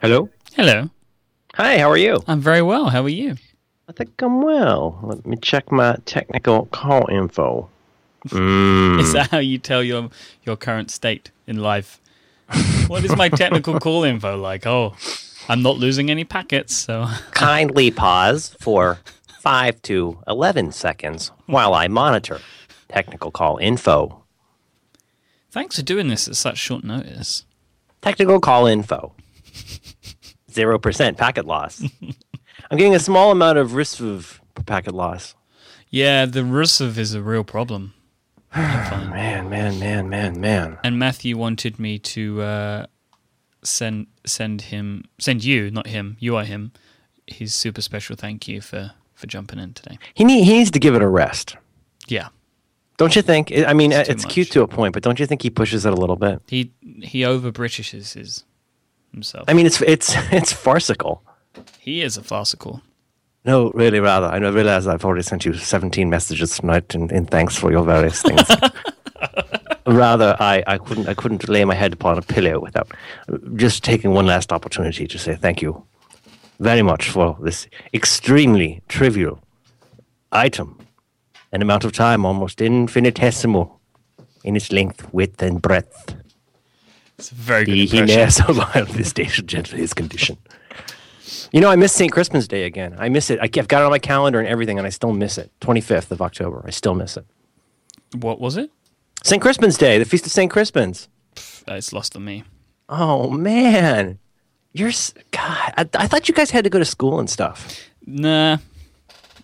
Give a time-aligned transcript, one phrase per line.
[0.00, 0.30] Hello.
[0.54, 0.88] Hello.
[1.54, 1.78] Hi.
[1.78, 2.22] How are you?
[2.28, 2.90] I'm very well.
[2.90, 3.34] How are you?
[3.88, 5.00] I think I'm well.
[5.02, 7.68] Let me check my technical call info.
[8.28, 9.00] Mm.
[9.00, 10.10] Is that how you tell your
[10.44, 12.00] your current state in life?
[12.86, 14.64] what is my technical call info like?
[14.64, 14.94] Oh,
[15.48, 19.00] I'm not losing any packets, so Kindly pause for
[19.40, 22.38] five to eleven seconds while I monitor
[22.86, 24.22] technical call info.
[25.50, 27.44] thanks for doing this at such short notice.
[28.04, 29.14] Technical call info.
[30.52, 31.82] Zero percent packet loss.
[32.70, 35.34] I'm getting a small amount of risk of packet loss.
[35.88, 37.94] Yeah, the Rusev is a real problem.
[38.54, 40.78] Man, man, man, man, man.
[40.84, 42.86] And Matthew wanted me to uh,
[43.62, 46.72] send send him send you, not him, you are him,
[47.26, 49.98] his super special thank you for for jumping in today.
[50.12, 51.56] He need, he needs to give it a rest.
[52.06, 52.28] Yeah,
[52.96, 53.52] Don't you think?
[53.52, 55.84] I mean, It's uh, it's, cute to a point, but don't you think he pushes
[55.84, 56.40] it a little bit?
[56.46, 58.44] he he over Britishes his
[59.12, 59.44] himself.
[59.48, 61.22] I mean, it's it's it's farcical.
[61.78, 62.82] he is a farcical.
[63.44, 64.26] No, really, rather.
[64.26, 68.22] I realize I've already sent you 17 messages tonight in, in thanks for your various
[68.22, 68.40] things.
[69.86, 72.90] rather, I, I couldn't I couldn't lay my head upon a pillow without
[73.54, 75.84] just taking one last opportunity to say thank you
[76.60, 79.40] very much for this extremely trivial
[80.32, 80.78] item,
[81.54, 83.80] an amount of time almost infinitesimal
[84.42, 86.16] in its length, width, and breadth.
[87.16, 90.36] It's a very good He, he ne'er so violent this day shall gently his condition.
[91.52, 92.10] You know, I miss St.
[92.10, 92.96] Crispin's Day again.
[92.98, 93.38] I miss it.
[93.40, 95.52] I- I've got it on my calendar and everything, and I still miss it.
[95.60, 96.62] 25th of October.
[96.66, 97.24] I still miss it.
[98.18, 98.70] What was it?
[99.22, 99.40] St.
[99.40, 100.50] Crispin's Day, the Feast of St.
[100.50, 101.08] Crispin's.
[101.68, 102.42] Uh, it's lost on me.
[102.88, 104.18] Oh, man.
[104.72, 104.90] You're,
[105.30, 107.78] God, I, I thought you guys had to go to school and stuff.
[108.04, 108.58] Nah,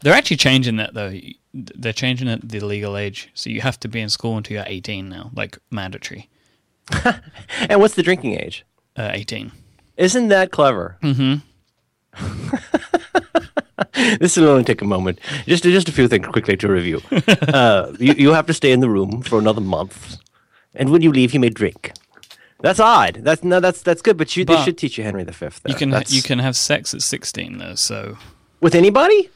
[0.03, 1.13] they're actually changing that though.
[1.53, 4.65] They're changing it the legal age, so you have to be in school until you're
[4.67, 6.29] 18 now, like mandatory.
[7.69, 8.65] And what's the drinking age?
[8.97, 9.53] Uh, 18.
[9.97, 10.97] Isn't that clever?
[11.03, 11.35] Mm-hmm.
[14.21, 15.21] this will only take a moment.
[15.47, 17.01] Just just a few things quickly to review.
[17.53, 20.17] Uh, you, you have to stay in the room for another month,
[20.75, 21.93] and when you leave, you may drink.
[22.61, 23.21] That's odd.
[23.23, 24.17] That's no, that's that's good.
[24.17, 25.33] But you they should teach you Henry V.
[25.33, 25.51] There.
[25.67, 28.17] You can That's- you can have sex at 16 though, so
[28.61, 29.31] with anybody,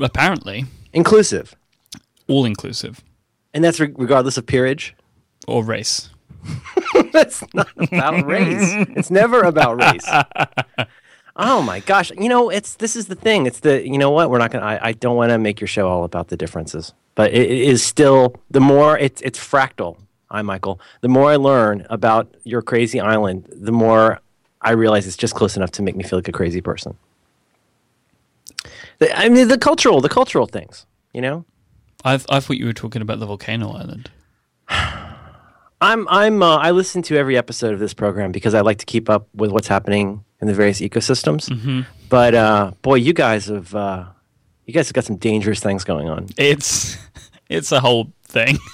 [0.00, 1.54] apparently inclusive,
[2.28, 3.02] all inclusive
[3.52, 4.94] and that's re- regardless of peerage.
[5.46, 6.10] or race.
[7.12, 8.86] That's not about race.
[8.96, 10.08] It's never about race.
[11.36, 12.10] Oh my gosh!
[12.18, 13.46] You know, it's this is the thing.
[13.46, 14.66] It's the you know what we're not gonna.
[14.66, 17.68] I, I don't want to make your show all about the differences, but it, it
[17.68, 19.96] is still the more it's it's fractal.
[20.30, 20.80] Hi, Michael.
[21.00, 24.20] The more I learn about your crazy island, the more
[24.60, 26.96] I realize it's just close enough to make me feel like a crazy person.
[29.00, 30.86] The, I mean, the cultural, the cultural things.
[31.12, 31.44] You know,
[32.04, 34.10] I I thought you were talking about the volcano island.
[34.68, 38.86] I'm I'm uh, I listen to every episode of this program because I like to
[38.86, 41.48] keep up with what's happening in the various ecosystems.
[42.08, 44.04] But uh, boy, you guys have uh,
[44.66, 46.28] you guys have got some dangerous things going on.
[46.36, 46.96] It's
[47.48, 48.58] it's a whole thing.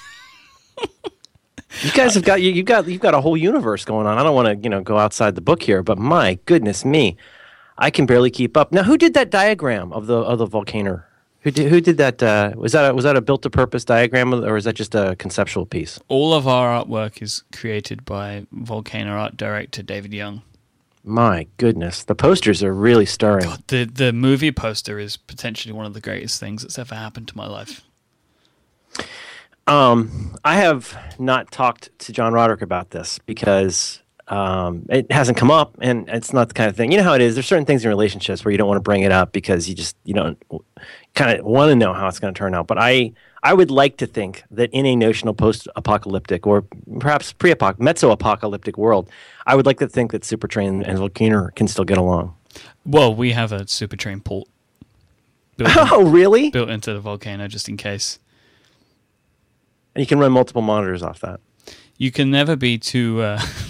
[1.82, 4.16] You guys have got you, you've got you've got a whole universe going on.
[4.16, 7.18] I don't want to you know go outside the book here, but my goodness me,
[7.78, 8.72] I can barely keep up.
[8.72, 11.02] Now, who did that diagram of the of the volcano?
[11.40, 12.22] Who did who did that?
[12.22, 14.94] Uh, was that a, was that a built to purpose diagram or is that just
[14.94, 16.00] a conceptual piece?
[16.08, 20.42] All of our artwork is created by volcano art director David Young.
[21.04, 23.48] My goodness, the posters are really stirring.
[23.68, 27.36] The the movie poster is potentially one of the greatest things that's ever happened to
[27.36, 27.82] my life.
[29.68, 35.50] Um, I have not talked to John Roderick about this because um, it hasn't come
[35.50, 36.90] up, and it's not the kind of thing.
[36.90, 37.34] You know how it is.
[37.34, 39.74] There's certain things in relationships where you don't want to bring it up because you
[39.74, 40.36] just you don't
[41.14, 42.66] kind of want to know how it's going to turn out.
[42.66, 46.64] But I I would like to think that in a notional post-apocalyptic or
[46.98, 49.08] perhaps pre-apoc mezzo-apocalyptic world,
[49.46, 52.34] I would like to think that Supertrain and Volcano can still get along.
[52.84, 54.48] Well, we have a supertrain port
[55.56, 56.50] built, Oh, really?
[56.50, 58.18] built into the volcano just in case.
[59.94, 61.40] And you can run multiple monitors off that.
[61.98, 63.20] You can never be too.
[63.22, 63.40] Uh,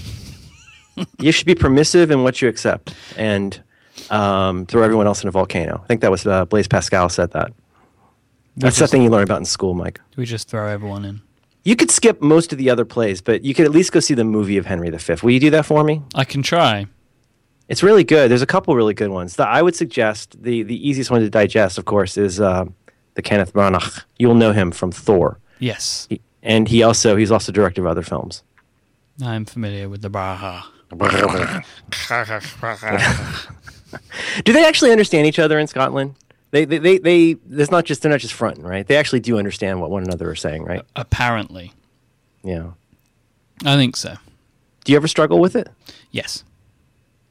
[1.21, 3.63] you should be permissive in what you accept and
[4.11, 5.81] um, throw everyone else in a volcano.
[5.83, 7.53] I think that was uh, Blaise Pascal said that.
[8.57, 10.01] That's just- something you learn about in school, Mike.
[10.17, 11.21] we just throw everyone in.
[11.65, 14.15] You could skip most of the other plays, but you could at least go see
[14.15, 15.15] the movie of Henry V.
[15.23, 16.01] Will you do that for me?
[16.15, 16.87] I can try.
[17.69, 18.31] It's really good.
[18.31, 19.35] There's a couple really good ones.
[19.35, 22.67] That I would suggest the the easiest one to digest, of course, is uh,
[23.15, 24.05] the Kenneth Branagh.
[24.17, 28.03] You'll know him from Thor, Yes, he, and he also he's also director of other
[28.03, 28.45] films.
[29.21, 30.63] I'm familiar with the Braha.
[34.45, 36.15] Do they actually understand each other in Scotland?
[36.51, 38.87] They, they, they, they, there's not just, they're not just fronting, right?
[38.87, 40.83] They actually do understand what one another are saying, right?
[40.95, 41.73] Apparently,
[42.43, 42.71] Yeah.
[43.65, 44.15] I think so.
[44.85, 45.69] Do you ever struggle with it?
[46.11, 46.45] Yes.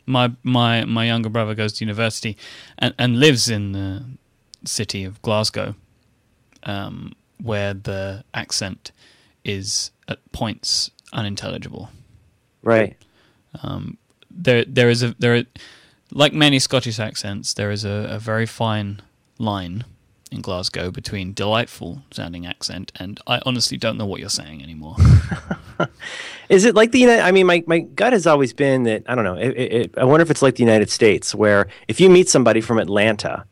[0.08, 2.38] My my my younger brother goes to university
[2.78, 4.04] and, and lives in the
[4.66, 5.75] city of Glasgow,
[6.63, 8.92] um, where the accent
[9.44, 11.90] is at points unintelligible.
[12.63, 12.96] Right.
[13.63, 13.98] Um,
[14.30, 15.44] there there is a there are,
[16.12, 19.02] like many Scottish accents, there is a, a very fine
[19.40, 19.84] line
[20.31, 24.96] in Glasgow between delightful sounding accent and I honestly don't know what you're saying anymore.
[26.50, 27.22] Is it like the United?
[27.24, 29.36] I mean, my, my gut has always been that I don't know.
[29.36, 32.62] It, it- I wonder if it's like the United States, where if you meet somebody
[32.62, 33.46] from Atlanta,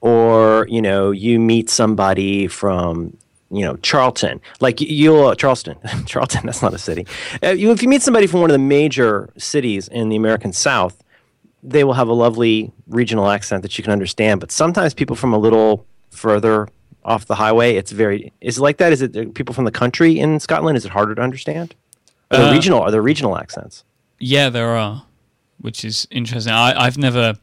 [0.00, 3.16] or you know, you meet somebody from
[3.56, 5.76] you know Charlton, like you'll Charleston,
[6.06, 6.42] Charlton.
[6.46, 7.06] That's not a city.
[7.42, 10.52] Uh, you, if you meet somebody from one of the major cities in the American
[10.52, 11.02] South,
[11.62, 14.40] they will have a lovely regional accent that you can understand.
[14.40, 16.68] But sometimes people from a little further
[17.04, 18.32] off the highway, it's very.
[18.40, 18.92] Is it like that?
[18.92, 20.76] Is it uh, people from the country in Scotland?
[20.76, 21.74] Is it harder to understand?
[22.30, 22.80] Are there Uh, regional?
[22.82, 23.84] Are there regional accents?
[24.18, 25.04] Yeah, there are,
[25.60, 26.52] which is interesting.
[26.52, 27.34] I, I've never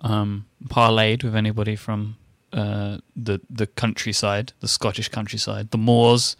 [0.00, 2.16] um, parlayed with anybody from
[2.52, 6.36] uh, the the countryside, the Scottish countryside, the moors.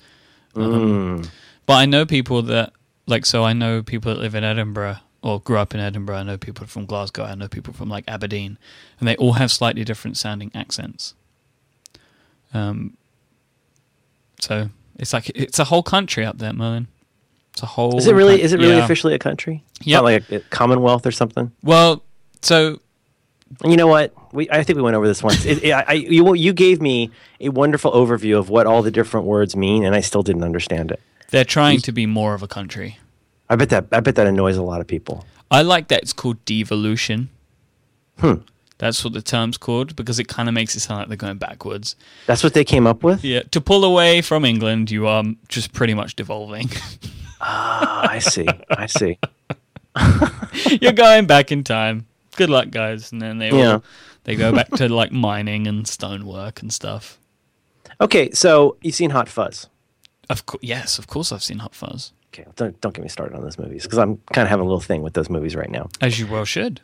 [0.54, 1.22] Um,
[1.66, 2.72] But I know people that
[3.06, 3.26] like.
[3.26, 6.16] So I know people that live in Edinburgh or grew up in Edinburgh.
[6.16, 7.24] I know people from Glasgow.
[7.24, 8.58] I know people from like Aberdeen,
[8.98, 11.14] and they all have slightly different sounding accents.
[12.52, 12.96] Um.
[14.40, 16.88] So it's like it's a whole country up there, Merlin.
[17.52, 17.98] It's a whole.
[17.98, 18.36] Is it really?
[18.36, 18.84] coun- Is it really yeah.
[18.84, 19.62] officially a country?
[19.82, 21.52] Yeah, like a, a Commonwealth or something.
[21.62, 22.02] Well,
[22.42, 22.80] so And
[23.64, 24.14] you know what?
[24.32, 25.44] We I think we went over this once.
[25.44, 27.10] It, it, I, I, you you gave me
[27.40, 30.90] a wonderful overview of what all the different words mean, and I still didn't understand
[30.90, 31.00] it.
[31.30, 32.98] They're trying to be more of a country.
[33.48, 35.24] I bet that I bet that annoys a lot of people.
[35.50, 37.28] I like that it's called devolution.
[38.18, 38.34] Hmm.
[38.78, 41.36] That's what the term's called because it kind of makes it sound like they're going
[41.36, 41.96] backwards.
[42.26, 43.22] That's what they came up with.
[43.22, 46.70] Yeah, to pull away from England, you are just pretty much devolving.
[47.42, 48.46] Ah, I see.
[48.70, 49.18] I see.
[50.80, 52.06] You're going back in time.
[52.36, 53.12] Good luck, guys.
[53.12, 53.74] And then they Yeah.
[53.74, 53.84] all,
[54.24, 57.18] they go back to like mining and stonework and stuff.
[58.00, 59.68] Okay, so you've seen Hot Fuzz.
[60.28, 63.34] Of course, yes, of course, I've seen Hot Fuzz, Okay, don't don't get me started
[63.36, 65.68] on those movies because I'm kind of having a little thing with those movies right
[65.70, 65.88] now.
[66.00, 66.80] as you well should.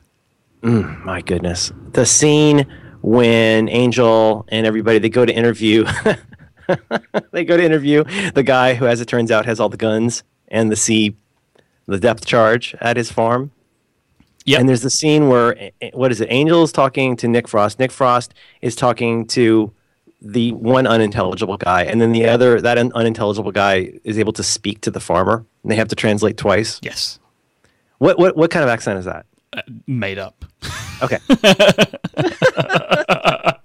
[0.63, 2.67] Mm, my goodness, the scene
[3.03, 5.85] when Angel and everybody they go to interview,
[7.31, 8.03] they go to interview
[8.35, 11.15] the guy who, as it turns out, has all the guns and the sea,
[11.87, 13.53] the depth charge at his farm.
[14.47, 16.29] Yeah, And there's the scene where what is it?
[16.31, 17.79] Angel is talking to Nick Frost.
[17.79, 18.33] Nick Frost
[18.63, 19.73] is talking to
[20.23, 24.43] the one unintelligible guy, and then the other that un- unintelligible guy is able to
[24.43, 25.45] speak to the farmer.
[25.63, 26.79] And they have to translate twice.
[26.83, 27.19] yes,
[27.99, 29.27] What what what kind of accent is that?
[29.53, 30.45] uh, made up.
[31.03, 31.19] Okay.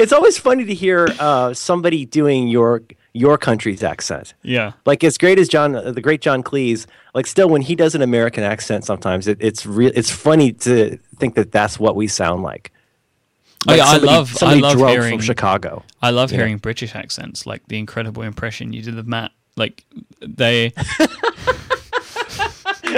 [0.00, 2.82] it's always funny to hear uh, somebody doing your
[3.16, 4.34] your country's accent.
[4.42, 7.94] Yeah, Like as great as John, the great John Cleese, like still when he does
[7.94, 9.92] an American accent, sometimes it, it's real.
[9.94, 12.72] It's funny to think that that's what we sound like.
[13.68, 15.84] Oh, Like yeah, I somebody- love- I love hearing- from Chicago.
[16.02, 16.38] I love Yeah.
[16.38, 19.30] hearing British accents, like the incredible impression you did of Matt.
[19.56, 19.84] Like
[20.20, 20.72] they,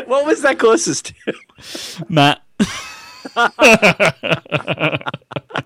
[0.07, 1.15] what was that closest to?
[2.09, 2.41] Matt.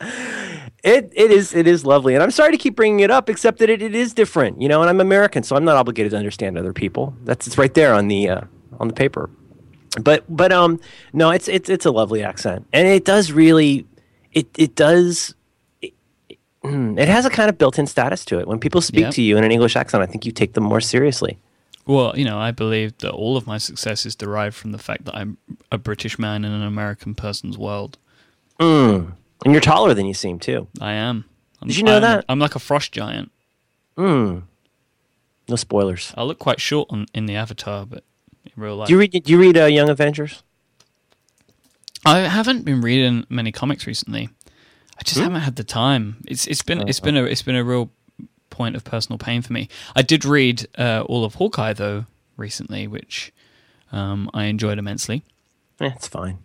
[0.00, 3.58] It it is it is lovely, and I'm sorry to keep bringing it up, except
[3.58, 4.80] that it, it is different, you know.
[4.80, 7.14] And I'm American, so I'm not obligated to understand other people.
[7.24, 8.40] That's it's right there on the uh,
[8.78, 9.28] on the paper.
[10.00, 10.78] But but um
[11.12, 13.86] no, it's it's it's a lovely accent, and it does really
[14.32, 15.34] it it does.
[15.82, 15.94] It,
[16.64, 18.46] it, has a kind of built-in status to it.
[18.46, 19.10] When people speak Yeah.
[19.10, 21.38] to you in an English accent, I think you take them more seriously.
[21.86, 25.06] Well, you know, I believe that all of my success is derived from the fact
[25.06, 25.38] that I'm
[25.72, 27.96] a British man in an American person's world.
[28.60, 29.12] Mm.
[29.44, 30.66] And you're taller than you seem too.
[30.80, 31.24] I am.
[31.62, 32.24] I'm, Did you know I'm- that?
[32.28, 33.30] I'm like a frost giant.
[33.96, 34.42] Mm.
[35.48, 36.12] No spoilers.
[36.16, 38.04] I look quite short on, in the avatar, but
[38.44, 39.10] in real life, Do you read?
[39.10, 40.42] Do you read uh, Young Avengers?
[42.04, 44.28] I haven't been reading many comics recently.
[44.96, 45.04] I Hmm?
[45.04, 46.18] just haven't had the time.
[46.26, 47.90] It's it's been it's been a it's been a real
[48.50, 49.68] point of personal pain for me.
[49.96, 53.32] I did read uh, all of Hawkeye though recently, which
[53.92, 55.22] um, I enjoyed immensely.
[55.80, 56.38] Eh, it's fine.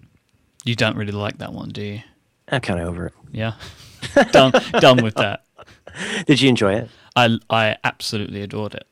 [0.64, 2.02] You don't really like that one, do you?
[2.50, 3.14] I'm kind of over it.
[3.32, 3.54] Yeah,
[4.32, 5.44] done done with that.
[6.26, 6.90] Did you enjoy it?
[7.16, 8.88] I I absolutely adored it.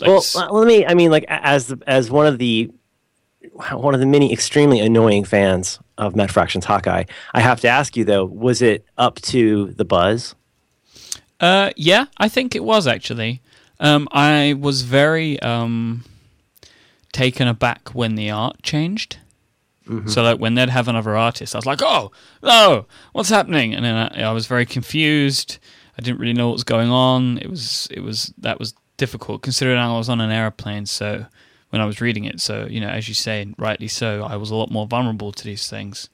[0.00, 0.84] Like, Well, uh, let me.
[0.86, 2.70] I mean, like as the, as one of the
[3.72, 7.96] one of the many extremely annoying fans of Matt Fraction's Hawkeye, I have to ask
[7.96, 10.34] you though: was it up to the buzz?
[11.40, 13.40] Uh, yeah, I think it was actually.
[13.78, 16.04] Um, I was very um,
[17.12, 19.18] taken aback when the art changed.
[20.08, 22.10] So, like when they'd have another artist, I was like, "Oh,
[22.42, 25.58] no, what's happening?" And then I, I was very confused.
[25.98, 27.38] I didn't really know what was going on.
[27.38, 30.86] It was, it was that was difficult considering I was on an airplane.
[30.86, 31.26] So
[31.70, 34.50] when I was reading it, so you know, as you say, rightly so, I was
[34.50, 36.08] a lot more vulnerable to these things.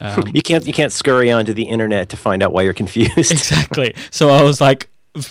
[0.00, 3.16] Um, you can't you can't scurry onto the internet to find out why you're confused.
[3.32, 3.94] exactly.
[4.10, 4.88] So I was like,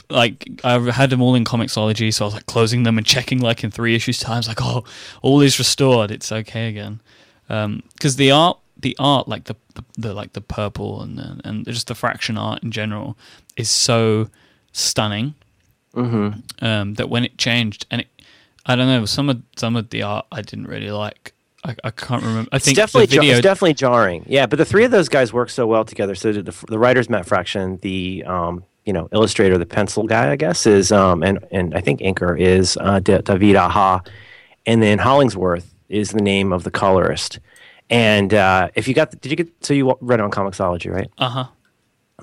[0.09, 3.39] like I had them all in Comixology, so I was like closing them and checking
[3.39, 4.83] like in three issues times, like oh,
[5.21, 7.01] all is restored, it's okay again.
[7.47, 11.41] Because um, the art, the art, like the, the, the like the purple and the,
[11.43, 13.17] and just the fraction art in general,
[13.55, 14.29] is so
[14.71, 15.33] stunning
[15.95, 16.65] mm-hmm.
[16.65, 18.07] um, that when it changed, and it,
[18.65, 21.33] I don't know, some of some of the art I didn't really like.
[21.63, 22.49] I, I can't remember.
[22.51, 23.33] I it's think definitely the video...
[23.33, 24.25] it's definitely jarring.
[24.27, 26.15] Yeah, but the three of those guys work so well together.
[26.15, 30.35] So the, the writers Matt Fraction, the um, you know illustrator, the pencil guy, I
[30.35, 34.01] guess, is um, and and I think inker is uh, David Aja,
[34.65, 37.39] and then Hollingsworth is the name of the colorist.
[37.89, 39.65] And uh, if you got, the, did you get?
[39.65, 41.09] So you read on Comixology, right?
[41.17, 41.45] Uh huh.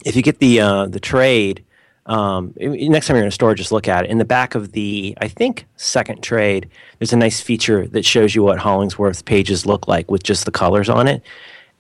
[0.05, 1.65] If you get the uh, the trade,
[2.07, 4.11] um, next time you're in a store, just look at it.
[4.11, 6.69] In the back of the, I think, second trade,
[6.99, 10.51] there's a nice feature that shows you what Hollingsworth pages look like with just the
[10.51, 11.23] colors on it,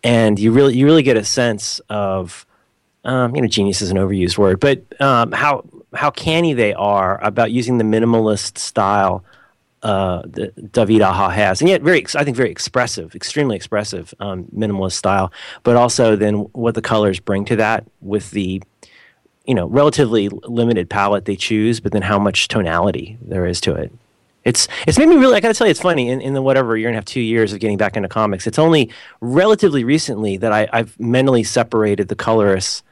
[0.03, 2.47] and you really you really get a sense of,
[3.05, 5.63] um, you know, genius is an overused word, but um, how
[5.93, 9.25] how canny they are about using the minimalist style
[9.85, 10.23] uh,
[10.73, 15.31] David Aja has, and yet very, I think, very expressive, extremely expressive um, minimalist style.
[15.63, 18.63] But also then what the colors bring to that with the,
[19.45, 23.75] you know, relatively limited palette they choose, but then how much tonality there is to
[23.75, 23.93] it.
[24.45, 25.37] It's it's made me really.
[25.37, 26.09] I got to tell you, it's funny.
[26.09, 28.47] In, in the whatever year and a half, two years of getting back into comics,
[28.47, 32.83] it's only relatively recently that I, I've mentally separated the colorists,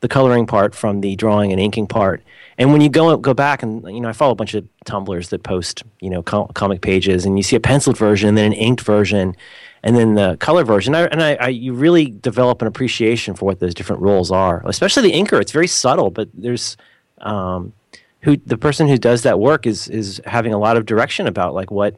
[0.00, 2.22] the coloring part from the drawing and inking part
[2.60, 5.30] and when you go go back and you know, I follow a bunch of tumblers
[5.30, 8.52] that post you know com- comic pages, and you see a penciled version, and then
[8.52, 9.34] an inked version,
[9.82, 10.94] and then the color version.
[10.94, 14.62] I, and I, I, you really develop an appreciation for what those different roles are,
[14.66, 15.40] especially the inker.
[15.40, 16.76] It's very subtle, but there's
[17.22, 17.72] um,
[18.20, 21.54] who the person who does that work is is having a lot of direction about
[21.54, 21.96] like what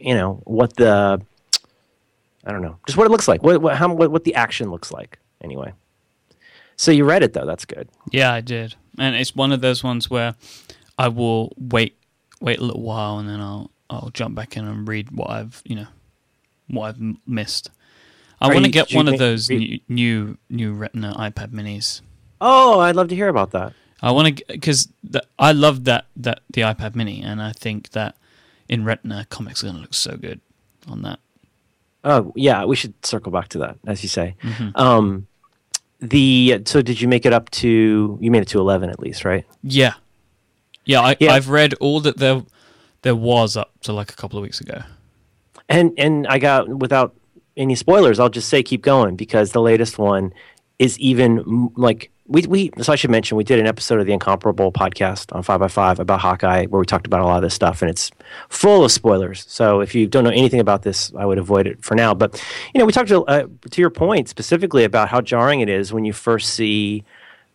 [0.00, 1.22] you know what the
[2.44, 4.68] I don't know just what it looks like, what what how what, what the action
[4.68, 5.72] looks like anyway.
[6.74, 7.46] So you read it though.
[7.46, 7.88] That's good.
[8.10, 10.34] Yeah, I did and it's one of those ones where
[10.98, 11.96] I will wait
[12.40, 15.62] wait a little while and then I'll I'll jump back in and read what I've
[15.64, 15.86] you know
[16.68, 17.70] what I've missed.
[18.40, 22.02] I want to get one of those new, new new Retina iPad Minis.
[22.40, 23.72] Oh, I'd love to hear about that.
[24.02, 24.88] I want to because
[25.38, 28.16] I love that that the iPad Mini, and I think that
[28.68, 30.40] in Retina comics are going to look so good
[30.86, 31.18] on that.
[32.04, 34.36] Oh yeah, we should circle back to that, as you say.
[34.42, 34.76] Mm-hmm.
[34.76, 35.26] Um,
[36.00, 39.24] the so did you make it up to you made it to 11 at least
[39.24, 39.44] right?
[39.62, 39.94] Yeah.
[40.84, 41.32] Yeah, I, yeah.
[41.32, 42.42] i've read all that there
[43.02, 44.82] there was up to like a couple of weeks ago.
[45.68, 47.14] And and i got without
[47.56, 50.32] any spoilers i'll just say keep going because the latest one
[50.78, 54.12] is even like we, we so I should mention we did an episode of the
[54.12, 57.42] Incomparable podcast on Five by Five about Hawkeye where we talked about a lot of
[57.42, 58.10] this stuff and it's
[58.48, 59.44] full of spoilers.
[59.48, 62.14] So if you don't know anything about this, I would avoid it for now.
[62.14, 62.42] But
[62.74, 65.92] you know, we talked to, uh, to your point specifically about how jarring it is
[65.92, 67.04] when you first see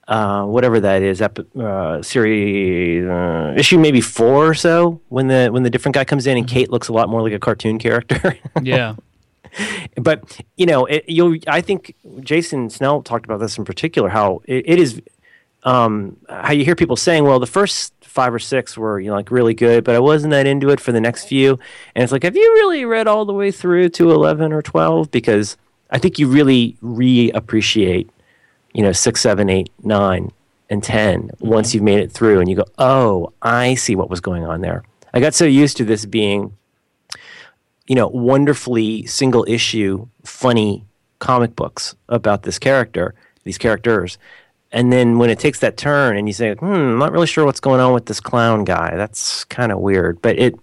[0.07, 5.49] uh, whatever that is, ep- uh, series uh, issue maybe four or so when the
[5.51, 6.53] when the different guy comes in and mm-hmm.
[6.53, 8.37] Kate looks a lot more like a cartoon character.
[8.61, 8.95] yeah
[9.95, 14.09] but you know, it, you I think Jason Snell talked about this in particular.
[14.09, 15.01] How it, it is,
[15.63, 19.15] um, how you hear people saying, "Well, the first five or six were you know,
[19.15, 21.59] like really good, but I wasn't that into it for the next few."
[21.95, 25.11] And it's like, have you really read all the way through to eleven or twelve?
[25.11, 25.57] Because
[25.89, 28.09] I think you really reappreciate,
[28.73, 30.31] you know, six, seven, eight, nine,
[30.69, 31.47] and 10 mm-hmm.
[31.47, 34.61] once you've made it through, and you go, "Oh, I see what was going on
[34.61, 36.55] there." I got so used to this being
[37.91, 40.85] you know, wonderfully single issue, funny
[41.19, 44.17] comic books about this character, these characters.
[44.71, 47.43] And then when it takes that turn and you say, hmm, I'm not really sure
[47.43, 50.21] what's going on with this clown guy, that's kind of weird.
[50.21, 50.55] But it,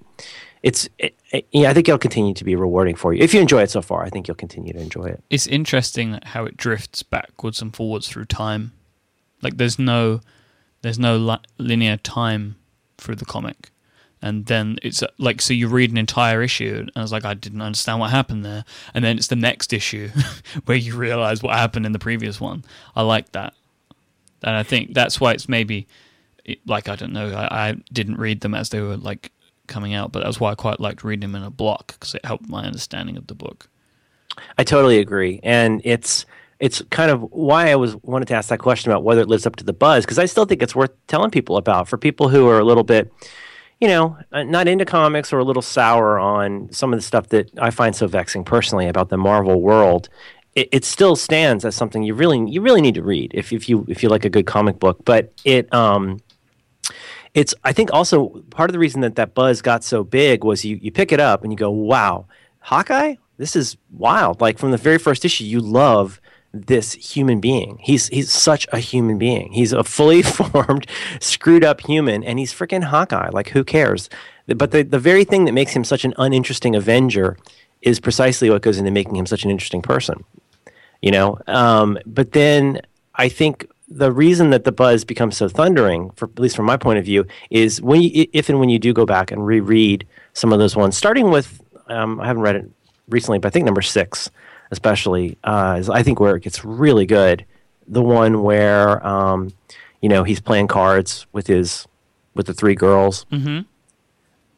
[0.63, 3.23] it's, it, it, yeah, I think it'll continue to be rewarding for you.
[3.23, 5.23] If you enjoy it so far, I think you'll continue to enjoy it.
[5.29, 8.73] It's interesting how it drifts backwards and forwards through time.
[9.43, 10.23] Like there's no,
[10.81, 12.57] there's no li- linear time
[12.97, 13.69] through the comic
[14.23, 17.25] and then it's uh, like so you read an entire issue and i was like
[17.25, 18.65] i didn't understand what happened there.
[18.95, 20.09] And then it's the next issue
[20.65, 22.65] where you realize what happened in the previous one.
[22.97, 23.55] I like that.
[24.43, 25.87] And i think that's why it's maybe
[26.67, 29.33] like i don't know I, I, didn't read them as they were like
[29.67, 32.25] coming out but that's why i quite liked reading them in a block because it
[32.25, 33.69] helped my understanding of the book.
[34.57, 35.41] I totally agree.
[35.43, 36.27] And it's
[36.61, 39.47] it's kind of why I was wanted to ask that question about whether it lives
[39.47, 42.29] up to the buzz because I still think it's worth telling people about for people
[42.29, 43.13] who are a little bit
[43.81, 47.29] you know, uh, not into comics or a little sour on some of the stuff
[47.29, 50.09] that I find so vexing personally about the Marvel world,
[50.55, 53.69] it, it still stands as something you really you really need to read if, if
[53.69, 55.05] you if you like a good comic book.
[55.05, 56.19] But it um,
[57.35, 60.65] it's I think also part of the reason that that buzz got so big was
[60.65, 62.27] you you pick it up and you go, wow,
[62.59, 64.41] Hawkeye, this is wild.
[64.41, 66.21] Like from the very first issue, you love
[66.53, 67.79] this human being.
[67.81, 69.53] He's he's such a human being.
[69.53, 70.87] He's a fully formed,
[71.21, 73.31] screwed up human, and he's freaking Hawkeye.
[73.33, 74.09] Like who cares?
[74.47, 77.37] But the the very thing that makes him such an uninteresting Avenger
[77.83, 80.25] is precisely what goes into making him such an interesting person.
[81.03, 82.81] You know, um, but then
[83.15, 86.77] I think the reason that the buzz becomes so thundering, for at least from my
[86.77, 90.07] point of view, is when you, if and when you do go back and reread
[90.35, 92.71] some of those ones, starting with um, I haven't read it
[93.09, 94.31] recently, but I think number six,
[94.71, 97.45] especially, uh, is I think where it gets really good.
[97.87, 99.53] The one where um,
[100.03, 101.87] you know he's playing cards with his
[102.35, 103.27] with the three girls.
[103.33, 103.61] Mm-hmm.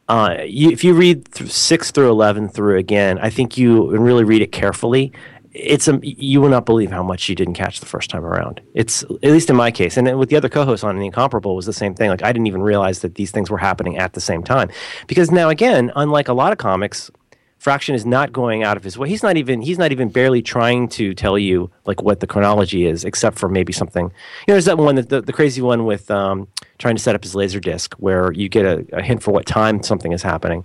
[0.09, 4.25] Uh, you, if you read th- six through eleven through again, I think you really
[4.25, 5.13] read it carefully.
[5.53, 8.61] It's a, you will not believe how much you didn't catch the first time around.
[8.73, 11.65] It's at least in my case, and with the other co-hosts on the Incomparable was
[11.65, 12.09] the same thing.
[12.09, 14.69] Like I didn't even realize that these things were happening at the same time,
[15.07, 17.11] because now again, unlike a lot of comics,
[17.61, 19.07] Fraction is not going out of his way.
[19.07, 22.87] He's not even he's not even barely trying to tell you like what the chronology
[22.87, 24.05] is, except for maybe something.
[24.05, 24.09] You
[24.47, 26.47] know, there's that one that the, the crazy one with um,
[26.79, 29.45] trying to set up his laser disc, where you get a, a hint for what
[29.45, 30.63] time something is happening.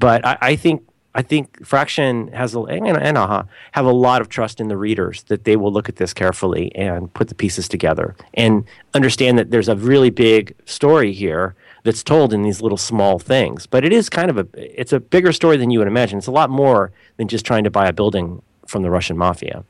[0.00, 0.82] But I, I think
[1.14, 4.76] I think Fraction has a, and, and Aja have a lot of trust in the
[4.76, 8.64] readers that they will look at this carefully and put the pieces together and
[8.94, 11.54] understand that there's a really big story here
[11.86, 13.66] that's told in these little small things.
[13.66, 16.18] But it is kind of a it's a bigger story than you would imagine.
[16.18, 19.64] It's a lot more than just trying to buy a building from the Russian mafia.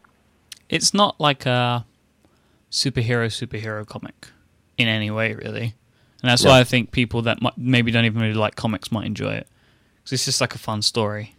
[0.69, 1.87] It's not like a
[2.73, 4.29] superhero superhero comic
[4.77, 5.75] in any way, really,
[6.23, 6.51] and that's No.
[6.51, 9.47] why I think people that might, maybe don't even really like comics might enjoy it
[9.99, 11.35] because it's just like a fun story.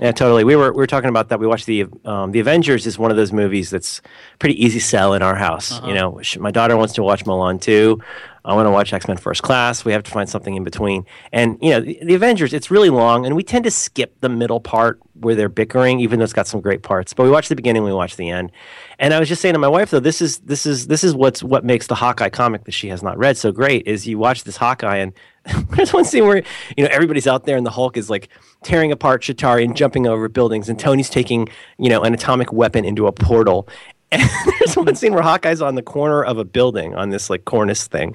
[0.00, 0.44] Yeah, totally.
[0.44, 1.40] We were we were talking about that.
[1.40, 4.00] We watched the um, the Avengers is one of those movies that's
[4.38, 5.82] pretty easy sell in our house.
[5.84, 8.00] You know, my daughter wants to watch Mulan too.
[8.48, 9.84] I want to watch X Men First Class.
[9.84, 11.04] We have to find something in between.
[11.32, 14.58] And you know, the, Avengers it's really long, and we tend to skip the middle
[14.58, 17.12] part where they're bickering, even though it's got some great parts.
[17.12, 18.50] But we watch the beginning, we watch the end.
[18.98, 21.14] And I was just saying to my wife though, this is this is this is
[21.14, 23.86] what's what makes the Hawkeye comic that she has not read so great.
[23.86, 25.12] Is you watch this Hawkeye and
[25.76, 26.42] there's one scene where
[26.76, 28.30] you know everybody's out there and the Hulk is like
[28.62, 32.86] tearing apart Chitauri and jumping over buildings, and Tony's taking you know an atomic weapon
[32.86, 33.68] into a portal.
[34.10, 34.22] And
[34.58, 37.86] there's one scene where Hawkeye's on the corner of a building on this like cornice
[37.86, 38.14] thing,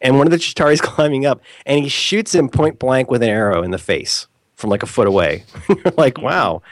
[0.00, 3.28] and one of the Chitauris climbing up, and he shoots him point blank with an
[3.28, 4.26] arrow in the face
[4.56, 5.44] from like a foot away.
[5.68, 6.62] You're like, wow,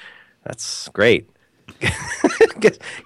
[0.44, 1.28] that's great.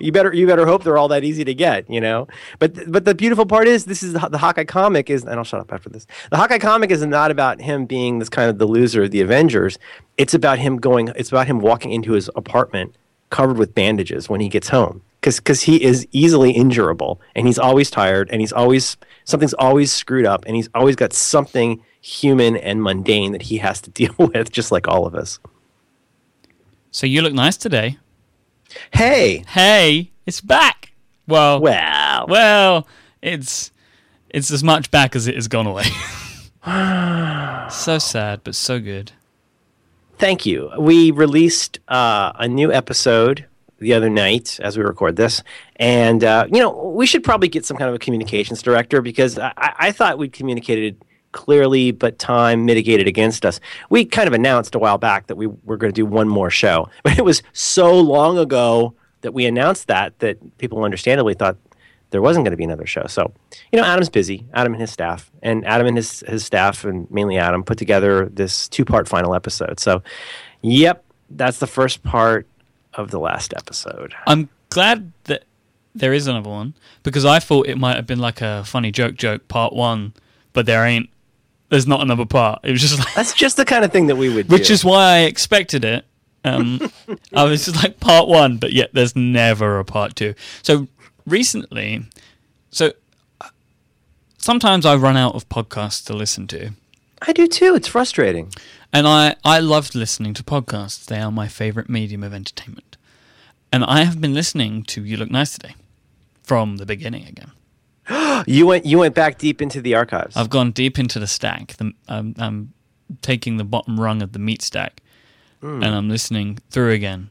[0.00, 2.26] you better you better hope they're all that easy to get, you know.
[2.58, 5.44] But but the beautiful part is this is the, the Hawkeye comic is, and I'll
[5.44, 6.06] shut up after this.
[6.30, 9.20] The Hawkeye comic is not about him being this kind of the loser of the
[9.20, 9.78] Avengers.
[10.16, 11.12] It's about him going.
[11.16, 12.96] It's about him walking into his apartment
[13.30, 17.58] covered with bandages when he gets home because because he is easily injurable and he's
[17.58, 22.56] always tired and he's always something's always screwed up and he's always got something human
[22.56, 25.38] and mundane that he has to deal with just like all of us
[26.90, 27.98] So you look nice today.
[28.92, 30.92] hey Hey, it's back.
[31.28, 32.86] Well, well well,
[33.22, 33.70] it's
[34.28, 35.84] it's as much back as it has gone away.
[37.70, 39.12] so sad, but so good.
[40.18, 43.46] thank you we released uh, a new episode
[43.82, 45.42] the other night as we record this
[45.76, 49.38] and uh, you know we should probably get some kind of a communications director because
[49.38, 54.74] i, I thought we'd communicated clearly but time mitigated against us we kind of announced
[54.74, 57.42] a while back that we were going to do one more show but it was
[57.52, 61.56] so long ago that we announced that that people understandably thought
[62.12, 63.06] there wasn't going to be another show.
[63.08, 63.32] So,
[63.72, 67.10] you know, Adam's busy, Adam and his staff, and Adam and his, his staff, and
[67.10, 69.80] mainly Adam, put together this two part final episode.
[69.80, 70.02] So,
[70.60, 72.46] yep, that's the first part
[72.94, 74.14] of the last episode.
[74.26, 75.44] I'm glad that
[75.94, 79.14] there is another one because I thought it might have been like a funny joke
[79.16, 80.14] joke part one,
[80.52, 81.08] but there ain't.
[81.68, 82.60] There's not another part.
[82.64, 84.74] It was just like, That's just the kind of thing that we would which do.
[84.74, 86.04] is why I expected it.
[86.44, 86.80] Um,
[87.34, 90.34] I was just like part one, but yet there's never a part two.
[90.62, 90.86] So
[91.26, 92.02] recently,
[92.70, 92.92] so
[93.40, 93.48] uh,
[94.36, 96.72] sometimes I run out of podcasts to listen to.
[97.26, 97.74] I do too.
[97.74, 98.52] It's frustrating.
[98.92, 101.04] And I, I loved listening to podcasts.
[101.04, 102.96] They are my favorite medium of entertainment.
[103.72, 105.76] And I have been listening to You Look Nice Today
[106.42, 107.52] from the beginning again.
[108.44, 110.36] You went you went back deep into the archives.
[110.36, 111.76] I've gone deep into the stack.
[111.76, 112.72] The, I'm, I'm
[113.20, 115.00] taking the bottom rung of the meat stack
[115.60, 115.80] hmm.
[115.80, 117.30] and I'm listening through again.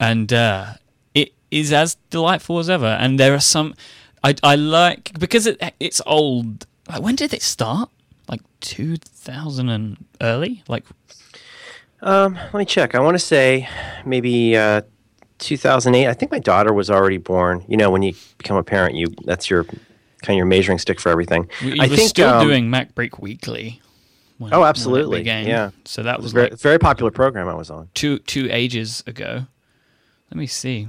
[0.00, 0.74] And uh,
[1.14, 2.86] it is as delightful as ever.
[2.86, 3.74] And there are some.
[4.24, 5.16] I, I like.
[5.18, 6.66] Because it, it's old.
[6.88, 7.90] Like, when did it start?
[8.30, 10.62] Like 2000 and early?
[10.68, 10.84] Like
[12.00, 12.94] Um, let me check.
[12.94, 13.68] I want to say
[14.06, 14.82] maybe uh,
[15.40, 16.06] 2008.
[16.08, 17.64] I think my daughter was already born.
[17.68, 21.00] You know, when you become a parent, you that's your kind of your measuring stick
[21.00, 21.48] for everything.
[21.64, 23.80] We, I think still um, doing Mac Break Weekly.
[24.38, 25.22] when- Oh, absolutely.
[25.22, 25.70] Yeah.
[25.84, 27.88] So that was very, like very popular program I was on.
[27.94, 29.46] two two ages ago.
[30.30, 30.84] Let me see.